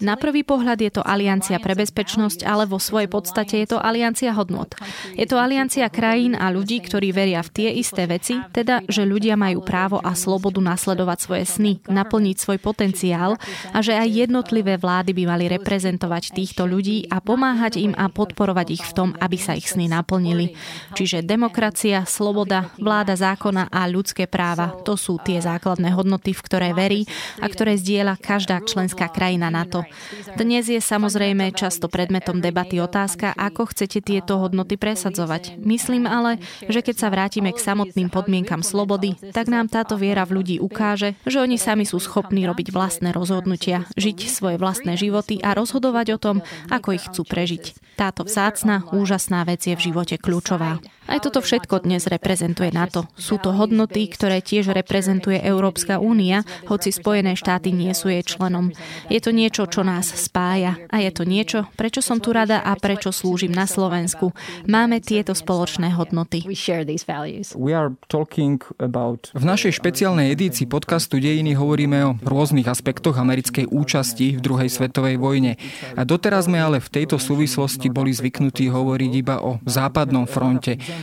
Na 0.00 0.14
prvý 0.16 0.42
pohľad 0.42 0.78
je 0.80 0.90
to 0.92 1.02
aliancia 1.02 1.56
pre 1.58 1.74
bezpečnosť, 1.76 2.40
ale 2.46 2.64
vo 2.66 2.78
svojej 2.78 3.10
podstate 3.10 3.54
je 3.64 3.76
to 3.76 3.78
aliancia 3.78 4.32
hodnot. 4.34 4.74
Je 5.14 5.26
to 5.26 5.36
aliancia 5.36 5.86
krajín 5.92 6.34
a 6.38 6.48
ľudí, 6.52 6.80
ktorí 6.82 7.10
veria 7.10 7.42
v 7.44 7.50
tie 7.50 7.68
isté 7.74 8.06
veci, 8.06 8.38
teda, 8.52 8.84
že 8.86 9.06
ľudia 9.06 9.34
majú 9.34 9.62
právo 9.64 9.98
a 10.00 10.14
slobodu 10.14 10.60
nasledovať 10.60 11.18
svoje 11.20 11.44
sny, 11.46 11.72
naplniť 11.86 12.36
svoj 12.38 12.58
potenciál 12.58 13.36
a 13.74 13.78
že 13.80 13.96
aj 13.96 14.08
jednotlivé 14.26 14.76
vlády 14.76 15.12
by 15.14 15.24
mali 15.26 15.44
reprezentovať 15.50 16.34
týchto 16.34 16.64
ľudí 16.66 17.10
a 17.10 17.20
pomáhať 17.20 17.82
im 17.82 17.92
a 17.96 18.08
podporovať 18.08 18.66
ich 18.70 18.84
v 18.84 18.92
tom, 18.96 19.08
aby 19.18 19.36
sa 19.36 19.56
ich 19.56 19.68
sny 19.68 19.90
naplnili. 19.90 20.54
Čiže 20.94 21.22
demokracia, 21.24 22.02
sloboda, 22.04 22.70
vláda 22.78 23.14
zákona 23.16 23.70
a 23.70 23.86
ľudské 23.90 24.28
práva, 24.28 24.76
to 24.84 24.94
sú 24.94 25.18
tie 25.22 25.40
základné 25.40 25.94
hodnoty, 25.94 26.34
v 26.36 26.44
ktoré 26.44 26.68
verí 26.76 27.08
a 27.40 27.46
ktoré 27.48 27.74
zdieľa 27.74 28.20
každá 28.20 28.60
členská 28.62 29.08
krajina 29.08 29.48
NATO. 29.50 29.82
Dnes 30.36 30.70
je 30.70 30.78
samozrejme 30.78 31.50
často 31.56 31.90
predmetom 31.90 32.38
debaty 32.38 32.78
otázka, 32.78 33.34
ako 33.34 33.72
chcete 33.74 34.04
tieto 34.04 34.38
hodnoty 34.38 34.78
presadzovať. 34.78 35.58
Myslím 35.58 36.06
ale, 36.06 36.38
že 36.70 36.84
keď 36.84 36.96
sa 36.96 37.08
vrátime 37.10 37.50
k 37.50 37.58
samotným 37.58 38.12
podmienkam 38.12 38.62
slobody, 38.62 39.18
tak 39.34 39.50
nám 39.50 39.66
táto 39.66 39.98
viera 39.98 40.22
v 40.22 40.42
ľudí 40.42 40.56
ukáže, 40.62 41.18
že 41.26 41.42
oni 41.42 41.58
sami 41.58 41.82
sú 41.82 41.98
schopní 41.98 42.46
robiť 42.46 42.70
vlastné 42.70 43.10
rozhodnutia, 43.10 43.88
žiť 43.98 44.30
svoje 44.30 44.56
vlastné 44.60 44.94
životy 44.94 45.42
a 45.42 45.56
rozhodovať 45.56 46.06
o 46.14 46.18
tom, 46.22 46.36
ako 46.70 46.94
ich 46.94 47.04
chcú 47.10 47.26
prežiť. 47.26 47.74
Táto 47.98 48.22
vzácna, 48.22 48.86
úžasná 48.94 49.42
vec 49.42 49.66
je 49.66 49.74
v 49.74 49.90
živote 49.90 50.14
kľúčová. 50.20 50.69
Aj 51.10 51.18
toto 51.18 51.42
všetko 51.42 51.82
dnes 51.82 52.06
reprezentuje 52.06 52.70
NATO. 52.70 53.02
Sú 53.18 53.42
to 53.42 53.50
hodnoty, 53.50 54.06
ktoré 54.06 54.38
tiež 54.38 54.70
reprezentuje 54.70 55.42
Európska 55.42 55.98
únia, 55.98 56.46
hoci 56.70 56.94
Spojené 56.94 57.34
štáty 57.34 57.74
nie 57.74 57.90
sú 57.98 58.14
jej 58.14 58.22
členom. 58.22 58.70
Je 59.10 59.18
to 59.18 59.34
niečo, 59.34 59.66
čo 59.66 59.82
nás 59.82 60.06
spája 60.06 60.78
a 60.86 61.02
je 61.02 61.10
to 61.10 61.26
niečo, 61.26 61.66
prečo 61.74 61.98
som 61.98 62.22
tu 62.22 62.30
rada 62.30 62.62
a 62.62 62.78
prečo 62.78 63.10
slúžim 63.10 63.50
na 63.50 63.66
Slovensku. 63.66 64.30
Máme 64.70 65.02
tieto 65.02 65.34
spoločné 65.34 65.90
hodnoty. 65.98 66.46
V 69.30 69.44
našej 69.46 69.72
špeciálnej 69.82 70.26
edícii 70.30 70.66
podcastu 70.70 71.18
Dejiny 71.18 71.58
hovoríme 71.58 71.98
o 72.06 72.14
rôznych 72.22 72.70
aspektoch 72.70 73.18
americkej 73.18 73.66
účasti 73.66 74.36
v 74.36 74.40
druhej 74.42 74.70
svetovej 74.70 75.18
vojne. 75.18 75.58
A 75.98 76.06
doteraz 76.06 76.46
sme 76.46 76.62
ale 76.62 76.78
v 76.78 76.90
tejto 76.90 77.18
súvislosti 77.18 77.90
boli 77.90 78.14
zvyknutí 78.14 78.70
hovoriť 78.70 79.12
iba 79.14 79.42
o 79.42 79.58
západnom 79.66 80.26
fronte, 80.26 80.49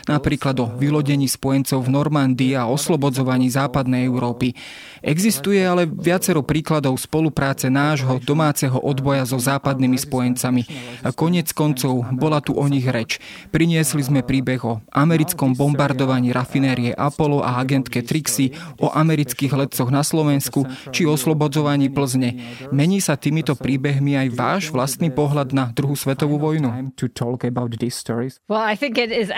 napríklad 0.10 0.56
o 0.60 0.68
vylodení 0.76 1.30
spojencov 1.30 1.88
v 1.88 1.94
Normandii 1.94 2.54
a 2.58 2.68
oslobodzovaní 2.68 3.48
západnej 3.48 4.10
Európy. 4.10 4.52
Existuje 5.00 5.62
ale 5.62 5.86
viacero 5.88 6.42
príkladov 6.42 6.98
spolupráce 6.98 7.70
nášho 7.70 8.18
domáceho 8.20 8.82
odboja 8.82 9.24
so 9.24 9.38
západnými 9.38 9.96
spojencami. 9.96 10.64
A 11.06 11.14
konec 11.14 11.54
koncov 11.54 12.04
bola 12.18 12.42
tu 12.42 12.58
o 12.58 12.66
nich 12.66 12.90
reč. 12.90 13.22
Priniesli 13.54 14.02
sme 14.02 14.26
príbeh 14.26 14.62
o 14.66 14.82
americkom 14.92 15.54
bombardovaní 15.54 16.34
rafinérie 16.34 16.92
Apollo 16.98 17.46
a 17.46 17.62
agentke 17.62 18.02
Trixie, 18.02 18.52
o 18.82 18.90
amerických 18.90 19.54
letcoch 19.54 19.94
na 19.94 20.02
Slovensku 20.02 20.66
či 20.90 21.06
oslobodzovaní 21.06 21.94
Plzne. 21.94 22.34
Mení 22.74 23.00
sa 23.00 23.16
týmito 23.16 23.54
príbehmi 23.54 24.18
aj 24.18 24.28
váš 24.34 24.64
vlastný 24.74 25.14
pohľad 25.14 25.54
na 25.54 25.70
druhú 25.72 25.94
svetovú 25.94 26.42
vojnu? 26.42 26.94
Well, 28.50 28.66
I 28.66 28.76
think 28.76 28.98
it 28.98 29.12
is 29.14 29.30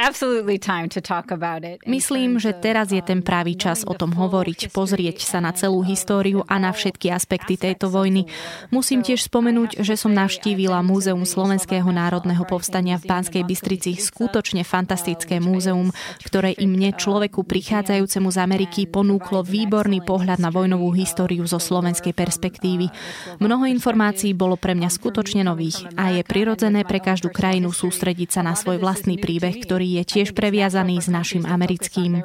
Myslím, 1.84 2.40
že 2.40 2.56
teraz 2.56 2.88
je 2.96 3.04
ten 3.04 3.20
pravý 3.20 3.60
čas 3.60 3.84
o 3.84 3.92
tom 3.92 4.16
hovoriť, 4.16 4.72
pozrieť 4.72 5.28
sa 5.28 5.44
na 5.44 5.52
celú 5.52 5.84
históriu 5.84 6.40
a 6.48 6.56
na 6.56 6.72
všetky 6.72 7.12
aspekty 7.12 7.60
tejto 7.60 7.92
vojny. 7.92 8.24
Musím 8.72 9.04
tiež 9.04 9.28
spomenúť, 9.28 9.84
že 9.84 10.00
som 10.00 10.16
navštívila 10.16 10.80
Múzeum 10.80 11.28
Slovenského 11.28 11.92
národného 11.92 12.48
povstania 12.48 12.96
v 12.96 13.12
Banskej 13.12 13.44
Bystrici, 13.44 14.00
skutočne 14.00 14.64
fantastické 14.64 15.44
múzeum, 15.44 15.92
ktoré 16.24 16.56
i 16.56 16.64
mne, 16.64 16.96
človeku 16.96 17.44
prichádzajúcemu 17.44 18.30
z 18.32 18.38
Ameriky, 18.40 18.82
ponúklo 18.88 19.44
výborný 19.44 20.00
pohľad 20.08 20.40
na 20.40 20.48
vojnovú 20.48 20.96
históriu 20.96 21.44
zo 21.44 21.60
slovenskej 21.60 22.16
perspektívy. 22.16 22.88
Mnoho 23.44 23.68
informácií 23.68 24.32
bolo 24.32 24.56
pre 24.56 24.80
mňa 24.80 24.88
skutočne 24.88 25.44
nových 25.44 25.84
a 26.00 26.16
je 26.16 26.24
prirodzené 26.24 26.88
pre 26.88 27.04
každú 27.04 27.36
krajinu 27.36 27.76
sústrediť 27.76 28.40
sa 28.40 28.42
na 28.48 28.56
svoj 28.56 28.80
vlastný 28.80 29.20
príbeh, 29.20 29.60
ktorý 29.60 29.89
je 29.98 30.04
tiež 30.06 30.38
previazaný 30.38 31.02
s 31.02 31.08
našim 31.10 31.48
americkým. 31.50 32.22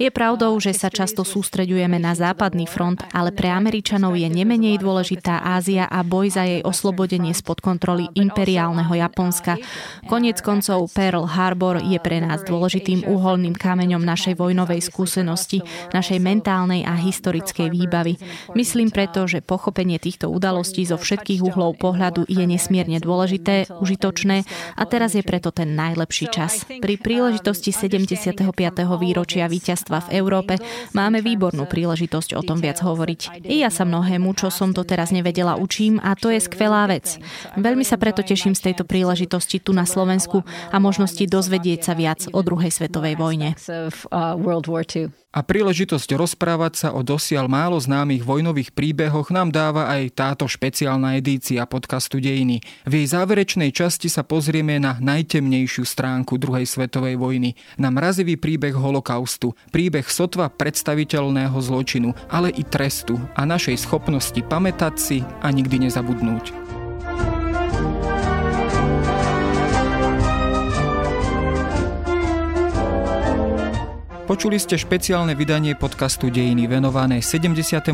Je 0.00 0.08
pravdou, 0.08 0.56
že 0.56 0.72
sa 0.72 0.88
často 0.88 1.26
sústreďujeme 1.26 2.00
na 2.00 2.16
západný 2.16 2.64
front, 2.64 3.04
ale 3.12 3.34
pre 3.34 3.52
Američanov 3.52 4.16
je 4.16 4.30
nemenej 4.30 4.80
dôležitá 4.80 5.44
Ázia 5.44 5.84
a 5.84 6.00
boj 6.00 6.32
za 6.32 6.48
jej 6.48 6.64
oslobodenie 6.64 7.36
spod 7.36 7.60
kontroly 7.60 8.08
imperiálneho 8.16 8.90
Japonska. 8.94 9.60
Konec 10.08 10.40
koncov 10.40 10.88
Pearl 10.94 11.28
Harbor 11.28 11.82
je 11.84 11.98
pre 12.00 12.22
nás 12.22 12.40
dôležitým 12.46 13.04
uholným 13.04 13.52
kameňom 13.52 14.00
našej 14.02 14.38
vojnovej 14.38 14.80
skúsenosti, 14.80 15.60
našej 15.92 16.18
mentálnej 16.22 16.86
a 16.86 16.96
historickej 16.96 17.68
výbavy. 17.70 18.16
Myslím 18.54 18.88
preto, 18.94 19.26
že 19.26 19.44
pochopenie 19.44 19.98
týchto 19.98 20.30
udalostí 20.30 20.86
zo 20.86 20.96
všetkých 20.96 21.42
uhlov 21.42 21.76
pohľadu 21.78 22.26
je 22.30 22.44
nesmierne 22.46 22.98
dôležité, 23.02 23.68
užitočné 23.80 24.46
a 24.74 24.82
teraz 24.86 25.18
je 25.18 25.22
preto 25.26 25.50
ten 25.50 25.74
najlepší 25.74 26.26
čas. 26.30 26.66
Pri 26.68 26.93
príležitosti 26.98 27.34
príležitosti 27.34 27.72
75. 27.72 28.52
výročia 29.00 29.48
víťazstva 29.48 30.06
v 30.06 30.18
Európe 30.20 30.60
máme 30.92 31.24
výbornú 31.24 31.64
príležitosť 31.64 32.36
o 32.36 32.42
tom 32.44 32.60
viac 32.60 32.78
hovoriť. 32.78 33.44
I 33.48 33.64
ja 33.64 33.72
sa 33.72 33.88
mnohému, 33.88 34.36
čo 34.36 34.52
som 34.52 34.76
to 34.76 34.84
teraz 34.84 35.08
nevedela, 35.08 35.56
učím 35.56 35.96
a 35.98 36.12
to 36.12 36.28
je 36.28 36.38
skvelá 36.38 36.84
vec. 36.86 37.16
Veľmi 37.56 37.82
sa 37.82 37.96
preto 37.96 38.20
teším 38.20 38.52
z 38.52 38.70
tejto 38.70 38.84
príležitosti 38.84 39.58
tu 39.58 39.72
na 39.72 39.88
Slovensku 39.88 40.44
a 40.72 40.76
možnosti 40.76 41.24
dozvedieť 41.24 41.80
sa 41.84 41.94
viac 41.96 42.28
o 42.28 42.40
druhej 42.44 42.70
svetovej 42.70 43.16
vojne. 43.16 43.56
A 45.34 45.42
príležitosť 45.42 46.14
rozprávať 46.14 46.72
sa 46.78 46.88
o 46.94 47.02
dosiaľ 47.02 47.50
málo 47.50 47.74
známych 47.74 48.22
vojnových 48.22 48.70
príbehoch 48.70 49.34
nám 49.34 49.50
dáva 49.50 49.90
aj 49.90 50.14
táto 50.14 50.46
špeciálna 50.46 51.18
edícia 51.18 51.66
podcastu 51.66 52.22
Dejiny. 52.22 52.62
V 52.86 52.92
jej 53.02 53.06
záverečnej 53.10 53.74
časti 53.74 54.06
sa 54.06 54.22
pozrieme 54.22 54.78
na 54.78 54.94
najtemnejšiu 55.02 55.82
stránku 55.82 56.38
druhej 56.38 56.70
svetovej 56.70 57.18
vojny, 57.18 57.58
na 57.74 57.90
mrazivý 57.90 58.38
príbeh 58.38 58.78
holokaustu, 58.78 59.58
príbeh 59.74 60.06
sotva 60.06 60.46
predstaviteľného 60.54 61.58
zločinu, 61.58 62.14
ale 62.30 62.54
i 62.54 62.62
trestu 62.62 63.18
a 63.34 63.42
našej 63.42 63.74
schopnosti 63.82 64.38
pamätať 64.38 64.94
si 64.94 65.18
a 65.42 65.50
nikdy 65.50 65.90
nezabudnúť. 65.90 66.63
Počuli 74.24 74.56
ste 74.56 74.80
špeciálne 74.80 75.36
vydanie 75.36 75.76
podcastu 75.76 76.32
Dejiny 76.32 76.64
venované 76.64 77.20
75. 77.20 77.92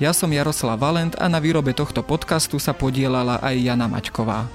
Ja 0.00 0.16
som 0.16 0.32
Jaroslav 0.32 0.80
Valent 0.80 1.12
a 1.20 1.28
na 1.28 1.38
výrobe 1.38 1.76
tohto 1.76 2.00
podcastu 2.00 2.56
sa 2.56 2.72
podielala 2.72 3.36
aj 3.44 3.54
Jana 3.60 3.86
Maťková. 3.86 4.48